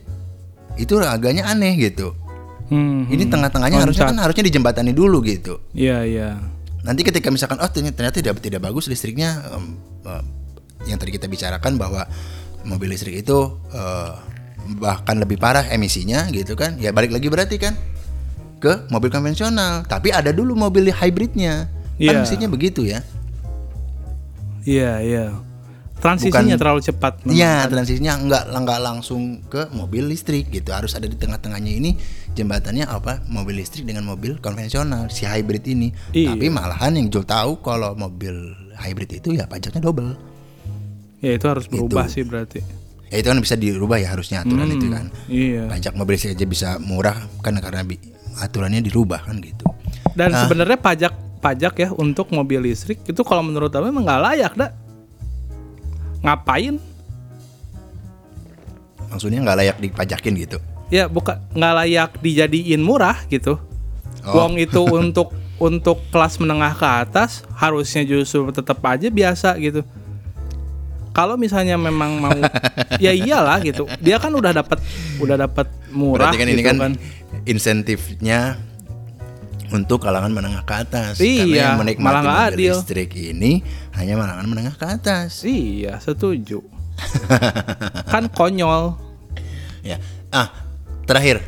itu 0.78 0.94
agaknya 1.02 1.48
aneh 1.48 1.74
gitu. 1.78 2.14
Hmm, 2.68 3.08
Ini 3.08 3.24
hmm. 3.26 3.32
tengah-tengahnya 3.32 3.78
harusnya 3.80 4.12
kan 4.12 4.18
harusnya 4.20 4.44
dijembatani 4.44 4.92
dulu 4.92 5.24
gitu. 5.24 5.58
Iya, 5.72 6.04
iya. 6.04 6.28
Nanti 6.84 7.02
ketika 7.02 7.32
misalkan 7.32 7.58
oh 7.58 7.68
ternyata 7.72 7.96
ternyata 7.96 8.16
tidak 8.20 8.34
tidak 8.44 8.60
bagus 8.62 8.86
listriknya 8.86 9.40
em, 9.56 9.74
em, 10.04 10.24
yang 10.86 11.00
tadi 11.00 11.10
kita 11.16 11.26
bicarakan 11.26 11.80
bahwa 11.80 12.06
mobil 12.68 12.92
listrik 12.92 13.24
itu 13.24 13.38
eh, 13.72 14.12
bahkan 14.78 15.16
lebih 15.16 15.40
parah 15.40 15.64
emisinya 15.72 16.28
gitu 16.30 16.54
kan. 16.54 16.76
Ya 16.76 16.92
balik 16.92 17.10
lagi 17.10 17.32
berarti 17.32 17.56
kan 17.56 17.74
ke 18.58 18.90
mobil 18.92 19.08
konvensional, 19.08 19.86
tapi 19.88 20.12
ada 20.12 20.30
dulu 20.30 20.54
mobil 20.54 20.92
hybridnya. 20.92 21.72
Kan 21.98 22.14
Iya. 22.14 22.20
mestinya 22.22 22.48
begitu 22.48 22.82
ya. 22.82 23.02
Iya, 24.62 24.92
iya. 25.00 25.24
Transisinya 25.98 26.54
Bukan- 26.54 26.60
terlalu 26.62 26.80
cepat. 26.80 27.12
Iya, 27.26 27.66
transisinya 27.66 28.14
nggak 28.22 28.42
nggak 28.54 28.80
langsung 28.80 29.22
ke 29.44 29.66
mobil 29.74 30.06
listrik 30.06 30.46
gitu. 30.48 30.70
Harus 30.70 30.94
ada 30.94 31.10
di 31.10 31.18
tengah-tengahnya 31.18 31.72
ini 31.74 31.98
jembatannya 32.32 32.86
apa? 32.86 33.26
Mobil 33.26 33.58
listrik 33.58 33.82
dengan 33.82 34.06
mobil 34.06 34.38
konvensional 34.38 35.10
si 35.10 35.26
hybrid 35.26 35.66
ini. 35.66 35.90
Iya. 36.14 36.38
Tapi 36.38 36.46
malahan 36.48 36.94
yang 36.94 37.10
Jul 37.10 37.26
tahu 37.26 37.58
kalau 37.58 37.98
mobil 37.98 38.30
hybrid 38.78 39.10
itu 39.12 39.34
ya 39.34 39.50
pajaknya 39.50 39.82
double. 39.82 40.14
Ya 41.18 41.34
itu 41.34 41.46
harus 41.50 41.66
berubah 41.66 42.06
Gitu. 42.06 42.14
sih 42.14 42.22
berarti. 42.22 42.60
Ya 43.10 43.18
itu 43.18 43.26
kan 43.26 43.40
bisa 43.42 43.58
dirubah 43.58 43.98
ya 43.98 44.14
harusnya 44.14 44.46
aturan 44.46 44.70
itu 44.70 44.86
kan. 44.86 45.10
Iya. 45.26 45.66
Pajak 45.66 45.98
mobil 45.98 46.14
listrik 46.14 46.38
aja 46.38 46.46
bisa 46.46 46.68
murah 46.78 47.18
kan 47.42 47.58
karena 47.58 47.82
bi- 47.82 47.98
aturannya 48.38 48.78
dirubah 48.78 49.26
kan 49.26 49.42
gitu. 49.42 49.66
Dan 50.14 50.30
Ah. 50.30 50.46
sebenarnya 50.46 50.78
pajak 50.78 51.10
pajak 51.38 51.74
ya 51.78 51.88
untuk 51.94 52.28
mobil 52.34 52.66
listrik 52.66 53.00
itu 53.06 53.22
kalau 53.22 53.40
menurut 53.40 53.70
aku 53.70 53.86
emang 53.86 54.04
nggak 54.04 54.22
layak 54.22 54.52
dah. 54.58 54.70
Ngapain? 56.20 56.76
Maksudnya 59.08 59.40
nggak 59.40 59.58
layak 59.62 59.76
dipajakin 59.78 60.34
gitu. 60.36 60.58
Ya 60.90 61.06
bukan 61.06 61.38
nggak 61.54 61.74
layak 61.84 62.10
dijadiin 62.20 62.82
murah 62.82 63.16
gitu. 63.30 63.56
Oh. 64.26 64.42
Uang 64.42 64.58
itu 64.58 64.82
untuk 65.00 65.32
untuk 65.58 66.02
kelas 66.14 66.38
menengah 66.38 66.74
ke 66.74 66.86
atas 66.86 67.42
harusnya 67.54 68.06
justru 68.06 68.50
tetap 68.50 68.78
aja 68.84 69.08
biasa 69.08 69.54
gitu. 69.62 69.82
Kalau 71.16 71.34
misalnya 71.34 71.74
memang 71.74 72.20
mau 72.20 72.38
ya 73.04 73.10
iyalah 73.14 73.62
gitu. 73.64 73.88
Dia 74.02 74.20
kan 74.20 74.30
udah 74.34 74.52
dapat 74.52 74.78
udah 75.18 75.36
dapat 75.48 75.66
murah 75.90 76.30
Berarti 76.30 76.38
kan 76.38 76.46
gitu 76.46 76.54
ini 76.54 76.62
kan, 76.62 76.76
insentifnya 77.48 78.67
untuk 79.68 80.00
kalangan 80.00 80.32
menengah 80.32 80.64
ke 80.64 80.74
atas. 80.74 81.20
Iya, 81.20 81.44
Karena 81.44 81.56
yang 81.56 81.72
menikmati 81.80 82.04
malah 82.04 82.22
mobil 82.24 82.48
adil. 82.56 82.74
listrik 82.80 83.10
ini 83.14 83.60
hanya 83.96 84.14
kalangan 84.16 84.46
menengah 84.48 84.74
ke 84.76 84.86
atas. 84.88 85.44
Iya, 85.44 86.00
setuju. 86.00 86.64
kan 88.12 88.26
konyol. 88.32 88.96
Ya. 89.84 90.00
Ah, 90.32 90.50
terakhir. 91.04 91.44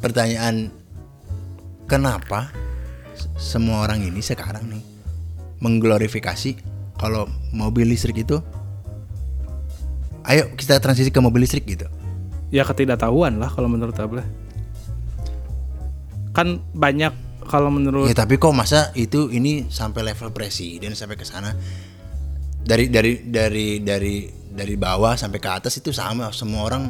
Pertanyaan 0.00 0.72
kenapa 1.84 2.48
semua 3.36 3.84
orang 3.84 4.00
ini 4.04 4.20
sekarang 4.24 4.64
nih 4.68 4.84
mengglorifikasi 5.60 6.56
kalau 6.96 7.28
mobil 7.52 7.84
listrik 7.88 8.24
itu 8.24 8.40
ayo 10.24 10.52
kita 10.56 10.80
transisi 10.80 11.12
ke 11.12 11.20
mobil 11.20 11.44
listrik 11.44 11.64
gitu. 11.68 11.84
Ya 12.48 12.64
ketidaktahuan 12.64 13.36
lah 13.36 13.48
kalau 13.52 13.68
menurut 13.68 13.96
Abla. 14.00 14.24
Kan 16.30 16.62
banyak 16.72 17.12
kalau 17.50 17.72
menurut 17.72 18.06
Ya 18.06 18.14
tapi 18.14 18.38
kok 18.38 18.54
masa 18.54 18.94
itu 18.94 19.26
ini 19.30 19.66
sampai 19.66 20.06
level 20.06 20.30
presiden 20.30 20.94
sampai 20.94 21.18
ke 21.18 21.26
sana 21.26 21.56
dari 22.62 22.86
dari 22.86 23.24
dari 23.26 23.82
dari 23.82 24.16
dari 24.50 24.74
bawah 24.78 25.18
sampai 25.18 25.40
ke 25.42 25.50
atas 25.50 25.80
itu 25.80 25.90
sama 25.90 26.30
semua 26.30 26.66
orang 26.68 26.82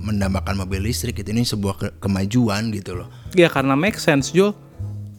mendambakan 0.00 0.62
mobil 0.62 0.86
listrik 0.86 1.18
itu 1.18 1.30
ini 1.34 1.42
sebuah 1.42 1.74
ke- 1.76 1.94
kemajuan 1.98 2.70
gitu 2.72 2.98
loh. 2.98 3.08
ya 3.34 3.50
karena 3.50 3.74
make 3.76 3.98
sense 3.98 4.30
Jul. 4.30 4.54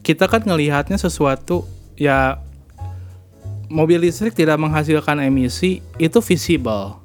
Kita 0.01 0.25
kan 0.25 0.41
ngelihatnya 0.41 0.97
sesuatu 0.97 1.69
ya 1.93 2.41
mobil 3.69 4.01
listrik 4.01 4.33
tidak 4.33 4.57
menghasilkan 4.57 5.21
emisi 5.21 5.79
itu 5.95 6.19
visible. 6.19 6.97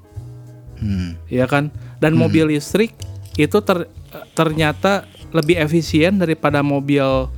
Hmm. 0.76 1.16
ya 1.24 1.48
kan 1.48 1.72
dan 2.04 2.12
mobil 2.12 2.52
listrik 2.52 2.92
itu 3.40 3.58
ter- 3.64 3.88
ternyata 4.36 5.08
lebih 5.34 5.58
efisien 5.58 6.18
daripada 6.18 6.62
mobil 6.62 7.30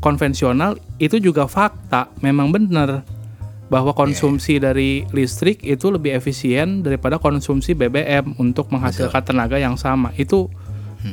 konvensional 0.00 0.76
itu 1.00 1.16
juga 1.20 1.48
fakta. 1.48 2.12
Memang 2.20 2.52
benar 2.52 3.04
bahwa 3.66 3.90
konsumsi 3.90 4.62
dari 4.62 5.02
listrik 5.10 5.64
itu 5.66 5.90
lebih 5.90 6.14
efisien 6.14 6.86
daripada 6.86 7.18
konsumsi 7.18 7.74
BBM 7.74 8.38
untuk 8.38 8.70
menghasilkan 8.70 9.22
tenaga 9.26 9.58
yang 9.58 9.74
sama. 9.74 10.14
Itu 10.14 10.50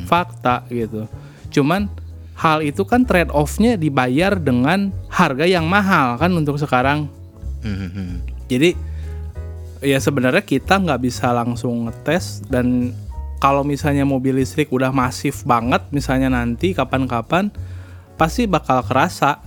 fakta 0.05 0.65
gitu. 0.69 1.05
Cuman 1.53 1.89
hal 2.33 2.65
itu 2.65 2.81
kan 2.85 3.05
trade 3.05 3.29
offnya 3.29 3.77
dibayar 3.77 4.33
dengan 4.37 4.89
harga 5.09 5.45
yang 5.45 5.69
mahal 5.69 6.17
kan 6.17 6.33
untuk 6.33 6.57
sekarang. 6.57 7.09
Hmm, 7.63 7.77
hmm, 7.79 7.91
hmm. 7.95 8.15
jadi 8.51 8.69
ya 9.79 9.95
sebenarnya 10.03 10.43
kita 10.43 10.83
nggak 10.83 10.99
bisa 10.99 11.31
langsung 11.31 11.87
ngetes 11.87 12.43
dan 12.51 12.91
kalau 13.43 13.67
misalnya 13.67 14.07
mobil 14.07 14.39
listrik 14.39 14.71
udah 14.71 14.95
masif 14.95 15.43
banget 15.43 15.83
misalnya 15.91 16.31
nanti 16.31 16.71
kapan-kapan 16.71 17.51
pasti 18.15 18.47
bakal 18.47 18.79
kerasa 18.87 19.43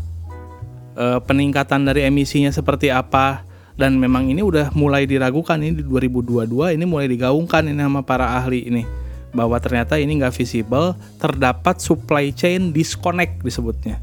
eh, 1.00 1.16
peningkatan 1.24 1.88
dari 1.88 2.04
emisinya 2.04 2.52
seperti 2.52 2.92
apa. 2.92 3.48
Dan 3.76 4.00
memang 4.00 4.32
ini 4.32 4.40
udah 4.40 4.72
mulai 4.72 5.04
diragukan 5.04 5.60
ini 5.60 5.80
di 5.80 5.84
2022 5.84 6.72
ini 6.72 6.84
mulai 6.88 7.12
digaungkan 7.12 7.68
ini 7.68 7.76
sama 7.76 8.00
para 8.00 8.32
ahli 8.32 8.64
ini 8.72 8.88
bahwa 9.36 9.60
ternyata 9.60 10.00
ini 10.00 10.16
nggak 10.16 10.32
visible 10.32 10.96
terdapat 11.20 11.76
supply 11.76 12.32
chain 12.32 12.72
disconnect 12.72 13.44
disebutnya. 13.44 14.00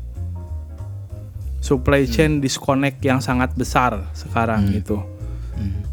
Supply 1.57 2.05
chain 2.05 2.37
disconnect 2.37 3.01
yang 3.01 3.17
sangat 3.17 3.57
besar 3.57 4.13
sekarang 4.13 4.77
itu 4.77 5.01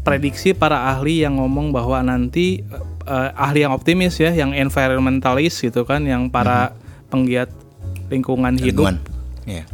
prediksi 0.01 0.53
para 0.53 0.89
ahli 0.89 1.21
yang 1.25 1.37
ngomong 1.37 1.69
bahwa 1.73 2.01
nanti 2.01 2.65
eh, 3.11 3.29
ahli 3.35 3.67
yang 3.67 3.75
optimis 3.75 4.15
ya, 4.15 4.31
yang 4.31 4.55
environmentalist 4.55 5.59
gitu 5.59 5.83
kan, 5.83 6.07
yang 6.07 6.31
para 6.31 6.71
penggiat 7.11 7.51
lingkungan 8.07 8.55
hidup 8.55 8.87
Lingkungan. 8.87 8.97
Iya. 9.47 9.65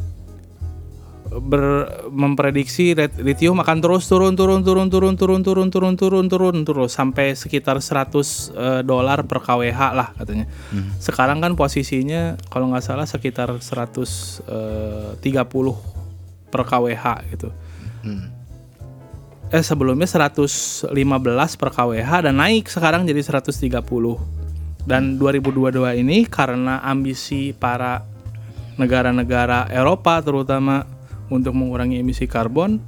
ber, 1.27 1.91
memprediksi 2.07 2.95
lit- 2.95 3.19
lithium 3.19 3.59
akan 3.59 3.77
terus 3.83 4.07
turun 4.07 4.33
turun 4.33 4.63
turun 4.63 4.87
turun 4.87 5.13
turun 5.19 5.41
turun 5.43 5.69
turun 5.69 5.95
turun 5.99 6.25
turun 6.31 6.55
terus 6.63 6.95
sampai 6.95 7.35
sekitar 7.35 7.83
100 7.83 8.15
eh, 8.55 8.81
dolar 8.87 9.27
per 9.27 9.43
kWh 9.43 9.79
lah 9.91 10.15
katanya. 10.15 10.47
Sekarang 11.03 11.43
kan 11.43 11.53
posisinya 11.59 12.39
kalau 12.47 12.71
nggak 12.71 12.85
salah 12.85 13.05
sekitar 13.05 13.51
130 13.59 14.47
per 16.47 16.61
kWh 16.63 17.05
gitu. 17.35 17.49
Hmm. 18.07 18.36
Eh 19.47 19.63
sebelumnya 19.63 20.07
115 20.07 20.91
per 21.55 21.69
kWh 21.71 22.11
dan 22.27 22.35
naik 22.35 22.67
sekarang 22.67 23.07
jadi 23.07 23.23
130. 23.23 23.67
Dan 24.87 25.19
2022 25.19 25.99
ini 25.99 26.23
karena 26.27 26.79
ambisi 26.79 27.51
para 27.51 28.07
negara-negara 28.79 29.67
Eropa 29.67 30.23
terutama 30.23 30.87
untuk 31.27 31.51
mengurangi 31.59 31.99
emisi 31.99 32.23
karbon 32.23 32.79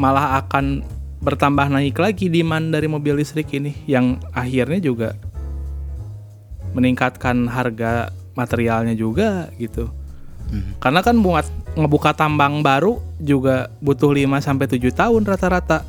malah 0.00 0.40
akan 0.40 0.80
bertambah 1.20 1.68
naik 1.68 2.00
lagi 2.00 2.32
demand 2.32 2.72
dari 2.72 2.88
mobil 2.88 3.20
listrik 3.20 3.52
ini 3.52 3.84
yang 3.84 4.16
akhirnya 4.32 4.80
juga 4.80 5.12
meningkatkan 6.72 7.52
harga 7.52 8.08
materialnya 8.32 8.96
juga 8.96 9.52
gitu. 9.60 9.92
Karena 10.80 11.00
kan 11.00 11.16
buat 11.20 11.48
ngebuka 11.76 12.12
tambang 12.12 12.60
baru 12.60 13.00
juga 13.16 13.72
butuh 13.80 14.12
5 14.12 14.40
sampai 14.44 14.66
7 14.68 14.92
tahun 14.92 15.22
rata-rata. 15.24 15.84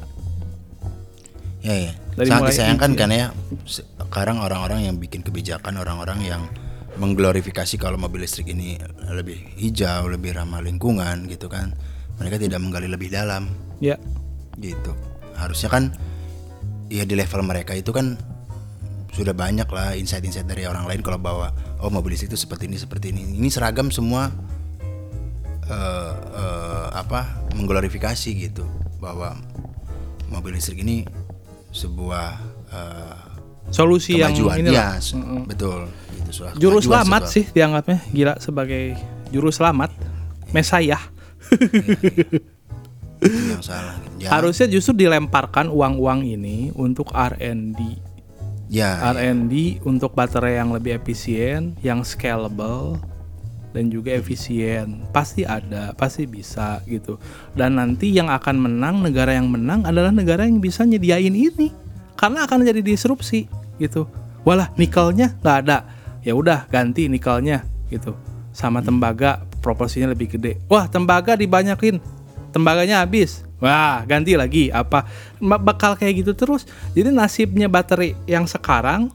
Ya 1.64 1.76
ya. 1.80 1.94
Dari 2.20 2.28
Sangat 2.28 2.42
mulai 2.44 2.52
disayangkan 2.52 2.92
kan 3.00 3.10
ya 3.10 3.28
sekarang 3.66 4.38
orang-orang 4.44 4.86
yang 4.92 4.96
bikin 5.00 5.24
kebijakan 5.24 5.80
orang-orang 5.80 6.20
yang 6.28 6.42
mengglorifikasi 7.00 7.80
kalau 7.82 7.98
mobil 7.98 8.22
listrik 8.28 8.54
ini 8.54 8.78
lebih 9.10 9.40
hijau, 9.58 10.12
lebih 10.12 10.36
ramah 10.36 10.62
lingkungan 10.62 11.26
gitu 11.32 11.48
kan. 11.50 11.74
Mereka 12.22 12.38
tidak 12.38 12.60
menggali 12.62 12.86
lebih 12.86 13.10
dalam 13.10 13.50
Ya. 13.82 13.98
gitu. 14.60 14.94
Harusnya 15.34 15.72
kan 15.72 15.84
ya 16.92 17.08
di 17.08 17.16
level 17.18 17.42
mereka 17.42 17.74
itu 17.74 17.90
kan 17.90 18.20
sudah 19.16 19.34
banyak 19.34 19.66
lah 19.72 19.96
insight-insight 19.98 20.46
dari 20.46 20.66
orang 20.70 20.86
lain 20.86 21.02
kalau 21.02 21.18
bawa 21.18 21.50
oh 21.82 21.90
mobil 21.90 22.14
listrik 22.14 22.34
itu 22.36 22.38
seperti 22.38 22.68
ini 22.70 22.78
seperti 22.78 23.16
ini. 23.16 23.40
Ini 23.40 23.50
seragam 23.50 23.88
semua 23.90 24.30
eh, 25.64 26.14
eh, 26.38 26.88
apa 26.92 27.48
mengglorifikasi 27.56 28.30
gitu 28.36 28.68
bahwa 29.00 29.34
mobil 30.30 30.60
listrik 30.60 30.84
ini 30.84 31.08
sebuah 31.74 32.28
eh, 32.70 33.18
Solusi 33.68 34.16
yang 34.16 34.32
kemajuan. 34.32 34.58
ini 34.62 34.70
ya 34.72 34.96
s- 34.96 35.18
betul. 35.44 35.90
Gitu 36.24 36.46
Juru 36.56 36.78
selamat 36.80 37.22
sebuah- 37.24 37.34
sih 37.34 37.44
dianggapnya. 37.50 37.98
Gila 38.08 38.34
sebagai 38.38 38.94
juru 39.30 39.50
selamat. 39.50 39.90
Mesayah. 40.52 41.02
itu 43.18 43.40
yang 43.50 43.64
salah. 43.64 43.96
Ya, 44.20 44.30
Harusnya 44.30 44.68
justru 44.68 44.94
dilemparkan 44.96 45.68
uang-uang 45.68 46.22
ini 46.24 46.70
untuk 46.74 47.10
R&D. 47.10 47.80
ya, 48.68 49.00
ya. 49.00 49.12
R&D 49.12 49.82
untuk 49.84 50.12
baterai 50.12 50.58
yang 50.58 50.70
lebih 50.70 50.96
efisien, 50.96 51.74
yang 51.80 52.02
scalable 52.02 53.00
dan 53.74 53.90
juga 53.90 54.14
efisien. 54.14 55.02
Pasti 55.10 55.44
ada, 55.44 55.92
pasti 55.98 56.30
bisa 56.30 56.80
gitu. 56.86 57.18
Dan 57.58 57.82
nanti 57.82 58.14
yang 58.14 58.30
akan 58.30 58.56
menang, 58.70 59.02
negara 59.02 59.34
yang 59.34 59.50
menang 59.50 59.84
adalah 59.84 60.14
negara 60.14 60.46
yang 60.46 60.62
bisa 60.62 60.86
nyediain 60.86 61.34
ini. 61.34 61.74
Karena 62.14 62.46
akan 62.46 62.64
jadi 62.64 62.80
disrupsi 62.80 63.50
gitu. 63.82 64.06
Walah, 64.46 64.72
nikelnya 64.78 65.36
nggak 65.42 65.58
ada. 65.66 65.90
Ya 66.24 66.38
udah 66.38 66.70
ganti 66.70 67.10
nikelnya 67.10 67.66
gitu. 67.90 68.16
Sama 68.54 68.80
tembaga 68.86 69.44
proporsinya 69.60 70.14
lebih 70.14 70.38
gede. 70.38 70.62
Wah, 70.70 70.86
tembaga 70.86 71.34
dibanyakin. 71.34 71.98
Tembaganya 72.54 73.02
habis. 73.02 73.42
Wah, 73.58 74.06
ganti 74.06 74.38
lagi 74.38 74.70
apa? 74.70 75.10
Bakal 75.42 75.98
kayak 75.98 76.22
gitu 76.22 76.38
terus. 76.38 76.70
Jadi 76.94 77.10
nasibnya 77.10 77.66
baterai 77.66 78.14
yang 78.30 78.46
sekarang 78.46 79.10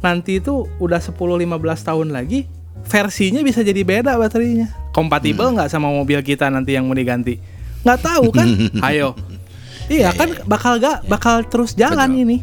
nanti 0.00 0.40
itu 0.40 0.64
udah 0.80 0.98
10 0.98 1.14
15 1.14 1.86
tahun 1.86 2.08
lagi 2.10 2.48
versinya 2.86 3.40
bisa 3.42 3.60
jadi 3.60 3.82
beda 3.82 4.16
baterainya. 4.16 4.70
Kompatibel 4.90 5.52
nggak 5.52 5.68
sama 5.68 5.90
mobil 5.90 6.20
kita 6.20 6.48
nanti 6.48 6.74
yang 6.74 6.86
mau 6.86 6.96
diganti? 6.96 7.36
Nggak 7.82 8.00
tahu 8.00 8.26
kan? 8.32 8.48
Ayo. 8.88 9.14
Iya 9.90 10.14
kan 10.14 10.30
bakal 10.46 10.78
gak 10.78 11.02
bakal 11.10 11.42
terus 11.50 11.74
jalan 11.74 12.14
Betul. 12.14 12.22
ini. 12.22 12.36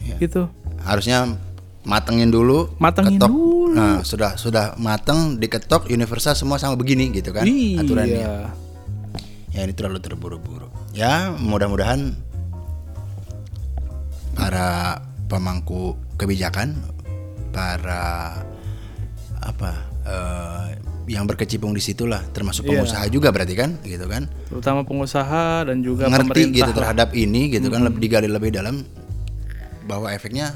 Iya. 0.00 0.16
Gitu. 0.22 0.42
harusnya 0.86 1.34
matengin 1.82 2.30
dulu 2.30 2.70
Matengin 2.78 3.18
ketok. 3.18 3.26
dulu. 3.26 3.74
nah 3.74 4.06
sudah 4.06 4.38
sudah 4.38 4.78
mateng 4.78 5.34
diketok 5.34 5.90
universal 5.90 6.38
semua 6.38 6.62
sama 6.62 6.78
begini 6.78 7.10
gitu 7.10 7.34
kan 7.34 7.42
iya. 7.42 7.82
aturannya 7.82 8.22
ya 9.50 9.60
ini 9.66 9.74
terlalu 9.74 9.98
terburu-buru 9.98 10.70
ya 10.94 11.34
mudah-mudahan 11.34 12.14
para 14.38 15.02
pemangku 15.26 15.98
kebijakan 16.14 16.78
para 17.50 18.38
apa 19.46 19.70
eh, 20.02 20.66
yang 21.06 21.22
berkecimpung 21.22 21.70
di 21.70 21.78
situlah 21.78 22.18
termasuk 22.34 22.66
Iya. 22.66 22.82
pengusaha 22.82 23.04
juga 23.06 23.30
berarti 23.30 23.54
kan 23.54 23.78
gitu 23.80 24.10
kan 24.10 24.26
Terutama 24.50 24.82
pengusaha 24.82 25.62
dan 25.64 25.78
juga 25.80 26.10
ngerti 26.10 26.50
gitu 26.50 26.66
lah. 26.66 26.74
terhadap 26.74 27.14
ini 27.14 27.46
gitu 27.48 27.70
kan 27.70 27.86
lebih 27.86 28.00
digali 28.02 28.26
lebih 28.26 28.50
dalam 28.50 28.82
bahwa 29.86 30.10
efeknya 30.10 30.50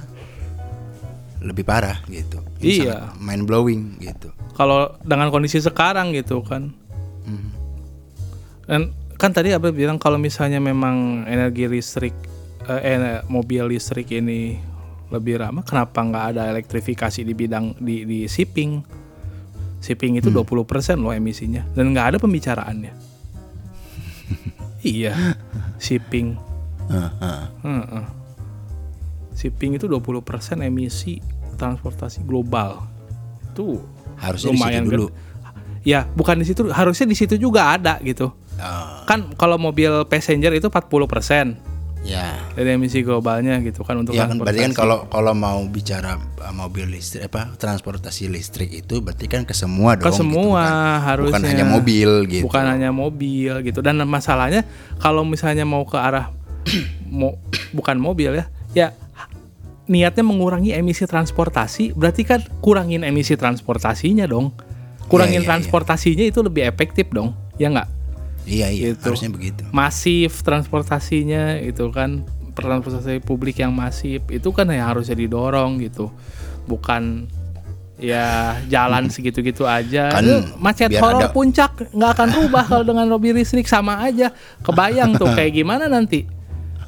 lebih 1.41 1.63
parah 1.63 2.03
gitu 2.07 2.43
Iya. 2.59 3.15
mind 3.17 3.47
blowing 3.47 3.97
gitu 3.99 4.35
Kalau 4.53 4.93
dengan 5.01 5.33
kondisi 5.33 5.57
sekarang 5.57 6.13
gitu 6.13 6.45
kan. 6.45 6.69
Hmm. 7.25 7.49
Dan 8.69 8.81
kan 9.17 9.33
tadi 9.33 9.57
Abel 9.57 9.73
bilang 9.73 9.97
kalau 9.97 10.21
misalnya 10.21 10.61
memang 10.61 11.25
energi 11.25 11.65
listrik 11.65 12.13
eh, 12.67 12.81
eh, 12.85 13.21
mobil 13.25 13.73
listrik 13.73 14.13
ini 14.13 14.61
lebih 15.11 15.43
ramah, 15.43 15.67
kenapa 15.67 15.99
nggak 16.01 16.25
ada 16.35 16.43
elektrifikasi 16.51 17.21
di 17.23 17.35
bidang 17.35 17.75
di 17.79 18.07
di 18.07 18.19
shipping? 18.31 18.81
Shipping 19.81 20.21
itu 20.21 20.29
Hmm. 20.29 20.45
20% 20.45 21.01
loh 21.01 21.11
emisinya 21.11 21.65
dan 21.73 21.91
nggak 21.91 22.07
ada 22.15 22.19
pembicaraannya. 22.19 22.93
Iya. 24.81 25.37
Shipping. 25.77 26.41
Shipping 29.37 29.77
itu 29.77 29.85
20% 29.89 30.61
emisi 30.61 31.21
transportasi 31.57 32.25
global. 32.25 32.89
Itu 33.53 33.81
Harusnya 34.17 34.53
di 34.53 34.57
situ 34.57 34.65
lumayan 34.65 34.85
dulu. 34.89 35.07
Ya, 35.81 36.05
bukan 36.13 36.41
di 36.41 36.45
situ, 36.45 36.69
harusnya 36.69 37.09
di 37.09 37.17
situ 37.17 37.41
juga 37.41 37.73
ada 37.77 37.97
gitu. 38.05 38.29
Oh, 38.33 39.01
Kan 39.09 39.33
kalau 39.41 39.57
mobil 39.57 39.89
passenger 40.05 40.53
itu 40.53 40.69
40% 40.69 41.57
ya. 42.03 42.41
dari 42.53 42.75
emisi 42.75 43.01
globalnya 43.01 43.61
gitu 43.61 43.85
kan 43.85 44.01
untuk 44.01 44.13
Ya 44.13 44.25
kan 44.27 44.41
berarti 44.41 44.61
kan 44.63 44.73
transportasi. 44.73 44.81
kalau 44.81 44.99
kalau 45.09 45.33
mau 45.37 45.61
bicara 45.69 46.17
uh, 46.17 46.55
mobil 46.55 46.89
listrik 46.89 47.29
apa 47.29 47.53
transportasi 47.57 48.29
listrik 48.29 48.73
itu 48.73 49.01
berarti 49.05 49.27
kan 49.29 49.43
ke 49.45 49.53
semua 49.53 49.97
dong. 49.97 50.09
ke 50.09 50.13
semua 50.13 50.63
gitu 50.65 50.75
kan. 50.75 51.01
harusnya 51.05 51.33
Bukan 51.37 51.45
hanya 51.47 51.65
mobil 51.67 52.11
gitu. 52.27 52.45
bukan 52.49 52.65
hanya 52.67 52.91
mobil 52.91 53.53
gitu 53.63 53.81
dan 53.81 54.01
masalahnya 54.05 54.65
kalau 54.99 55.23
misalnya 55.23 55.65
mau 55.65 55.85
ke 55.85 55.97
arah 55.97 56.33
mo, 57.09 57.37
bukan 57.73 57.97
mobil 58.01 58.37
ya 58.37 58.45
ya 58.71 58.89
niatnya 59.91 60.23
mengurangi 60.23 60.71
emisi 60.71 61.03
transportasi 61.03 61.99
berarti 61.99 62.23
kan 62.23 62.41
kurangin 62.63 63.03
emisi 63.03 63.35
transportasinya 63.35 64.25
dong 64.25 64.55
kurangin 65.11 65.43
Iya, 65.43 65.43
iya, 65.43 65.43
iya. 65.43 65.49
transportasinya 65.51 66.25
itu 66.31 66.39
lebih 66.47 66.63
efektif 66.71 67.11
dong 67.11 67.35
ya 67.59 67.67
nggak 67.69 68.00
Iya 68.43 68.69
iya 68.69 68.87
Gitu. 68.93 69.05
harusnya 69.05 69.29
begitu. 69.29 69.63
masif 69.71 70.41
transportasinya 70.41 71.57
itu 71.57 71.85
kan 71.91 72.25
transportasi 72.51 73.21
publik 73.21 73.57
yang 73.57 73.71
masif 73.71 74.21
itu 74.27 74.49
kan 74.51 74.67
yang 74.67 74.87
harusnya 74.87 75.15
didorong 75.15 75.79
gitu. 75.79 76.11
Bukan 76.65 77.29
ya 77.97 78.57
jalan 78.67 79.07
segitu-gitu 79.13 79.65
aja. 79.65 80.09
Kan 80.11 80.23
Lu 80.23 80.37
macet 80.57 80.89
horor 80.95 81.21
ada- 81.21 81.31
puncak 81.31 81.91
nggak 81.91 82.11
akan 82.11 82.29
rubah 82.35 82.65
kalau 82.65 82.85
dengan 82.85 83.07
mobil 83.07 83.35
listrik 83.35 83.65
sama 83.65 84.01
aja. 84.01 84.33
Kebayang 84.61 85.15
tuh 85.15 85.31
kayak 85.31 85.53
gimana 85.55 85.87
nanti? 85.87 86.25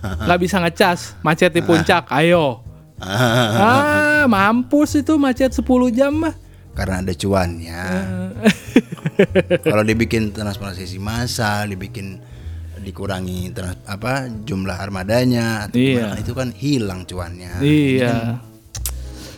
Nggak 0.03 0.41
bisa 0.41 0.57
ngecas 0.59 1.15
macet 1.21 1.53
di 1.53 1.61
puncak 1.61 2.09
ayo. 2.11 2.59
Ah 3.03 4.25
mampus 4.25 4.95
itu 4.97 5.15
macet 5.17 5.51
10 5.51 5.63
jam 5.91 6.15
mah. 6.17 6.35
Karena 6.73 7.03
ada 7.03 7.11
cuannya. 7.13 7.83
Kalau 9.63 9.83
dibikin 9.85 10.33
transportasi 10.33 10.99
massal, 10.99 11.71
dibikin 11.71 12.19
dikurangi 12.83 13.55
trans, 13.55 13.79
apa 13.87 14.27
jumlah 14.27 14.75
armadanya 14.75 15.71
atau 15.71 15.79
Iya. 15.79 15.95
gimana, 16.03 16.17
itu 16.19 16.33
kan 16.35 16.49
hilang 16.51 17.01
cuannya. 17.07 17.63
Iya. 17.63 18.43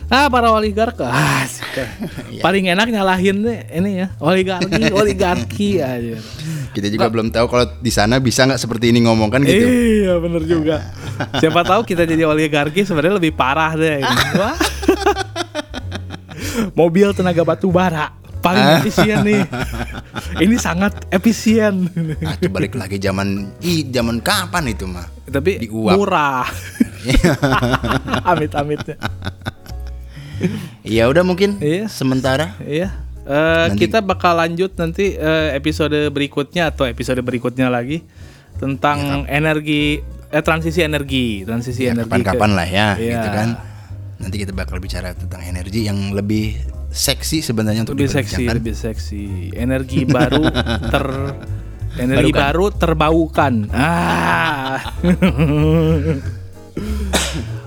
Ah 0.05 0.29
para 0.29 0.53
oligark 0.53 1.01
ah, 1.01 1.41
asik. 1.45 1.65
paling 2.45 2.69
enak 2.69 2.93
nyalahin 2.93 3.41
ini 3.73 4.05
ya 4.05 4.07
oligarki 4.21 4.83
oligarki 5.01 5.69
aja. 5.81 6.21
Kita 6.77 6.93
juga 6.93 7.09
belum 7.09 7.33
tahu 7.33 7.45
kalau 7.49 7.65
di 7.81 7.89
sana 7.89 8.21
bisa 8.21 8.45
nggak 8.45 8.61
seperti 8.61 8.93
ini 8.93 9.01
ngomong 9.01 9.33
kan 9.33 9.41
gitu. 9.41 9.65
Iya 9.65 10.13
bener 10.21 10.45
juga. 10.45 10.77
Siapa 11.41 11.65
tahu 11.65 11.81
kita 11.89 12.05
jadi 12.05 12.21
oligarki 12.29 12.85
sebenarnya 12.85 13.17
lebih 13.17 13.33
parah 13.33 13.73
deh. 13.73 14.05
Wah. 14.37 14.57
Mobil 16.77 17.09
tenaga 17.17 17.41
batu 17.41 17.73
bara 17.73 18.13
paling 18.45 18.65
efisien 18.79 19.17
nih. 19.23 19.41
Ini 20.37 20.55
sangat 20.55 21.09
efisien. 21.09 21.89
Nah, 22.21 22.33
itu 22.35 22.45
balik 22.47 22.73
lagi 22.73 22.97
zaman 22.97 23.27
ih 23.59 23.81
zaman 23.87 24.21
kapan 24.21 24.69
itu 24.69 24.85
mah? 24.85 25.09
Tapi 25.25 25.57
Diuap. 25.59 25.97
murah. 25.97 26.45
Amit-amitnya. 28.29 28.95
Ya 30.81 31.07
udah 31.07 31.23
mungkin 31.23 31.57
Iya. 31.57 31.87
sementara 31.87 32.53
Iya. 32.61 32.91
Eh, 33.25 33.33
Nanti- 33.65 33.81
kita 33.81 33.99
bakal 33.99 34.37
lanjut 34.37 34.75
nanti 34.75 35.11
eh, 35.11 35.49
episode 35.51 35.97
berikutnya 36.09 36.69
atau 36.69 36.85
episode 36.85 37.17
berikutnya 37.19 37.67
lagi 37.67 38.05
tentang 38.55 39.25
energi 39.25 39.97
eh 40.27 40.39
transisi 40.39 40.79
energi, 40.79 41.41
transisi 41.41 41.83
ya 41.83 41.91
energi. 41.91 42.05
kapan-kapan 42.05 42.49
ke- 42.49 42.55
lah 42.55 42.67
ya 42.67 42.87
Iya. 42.93 43.13
gitu 43.15 43.29
kan. 43.31 43.49
Nanti 44.15 44.35
kita 44.37 44.51
bakal 44.51 44.77
bicara 44.77 45.11
tentang 45.11 45.41
energi 45.41 45.83
yang 45.83 46.11
lebih 46.11 46.53
seksi 46.95 47.43
sebenarnya 47.43 47.83
untuk 47.83 47.99
Lebih 47.99 48.07
seksi, 48.15 48.43
lebih 48.47 48.75
seksi. 48.75 49.51
Energi 49.51 50.07
baru 50.07 50.47
ter 50.95 51.05
energi 51.99 52.31
Barukan. 52.31 52.39
baru 52.39 52.65
terbaukan. 52.71 53.53
Ah. 53.75 54.79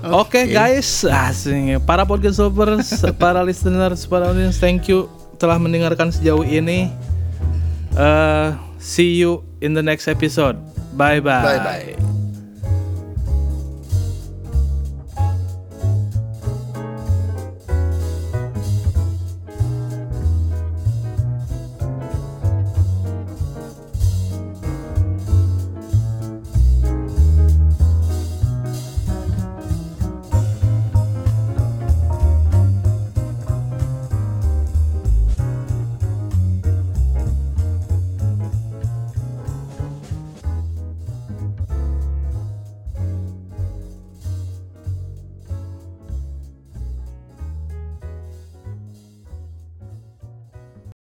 Oke 0.09 0.49
guys, 0.49 1.05
asing 1.05 1.77
para 1.85 2.05
podcast 2.05 2.41
lovers, 2.41 2.89
para 3.21 3.45
listeners, 3.45 4.09
para 4.09 4.33
audience, 4.33 4.57
thank 4.57 4.89
you 4.89 5.05
telah 5.37 5.61
mendengarkan 5.61 6.09
sejauh 6.09 6.45
ini. 6.45 6.89
Eh, 7.93 8.47
see 8.77 9.17
you 9.17 9.41
in 9.61 9.73
the 9.77 9.83
next 9.83 10.09
episode. 10.09 10.57
Bye 10.97 11.21
bye. 11.21 11.45
Bye 11.45 11.61
bye. 11.61 12.18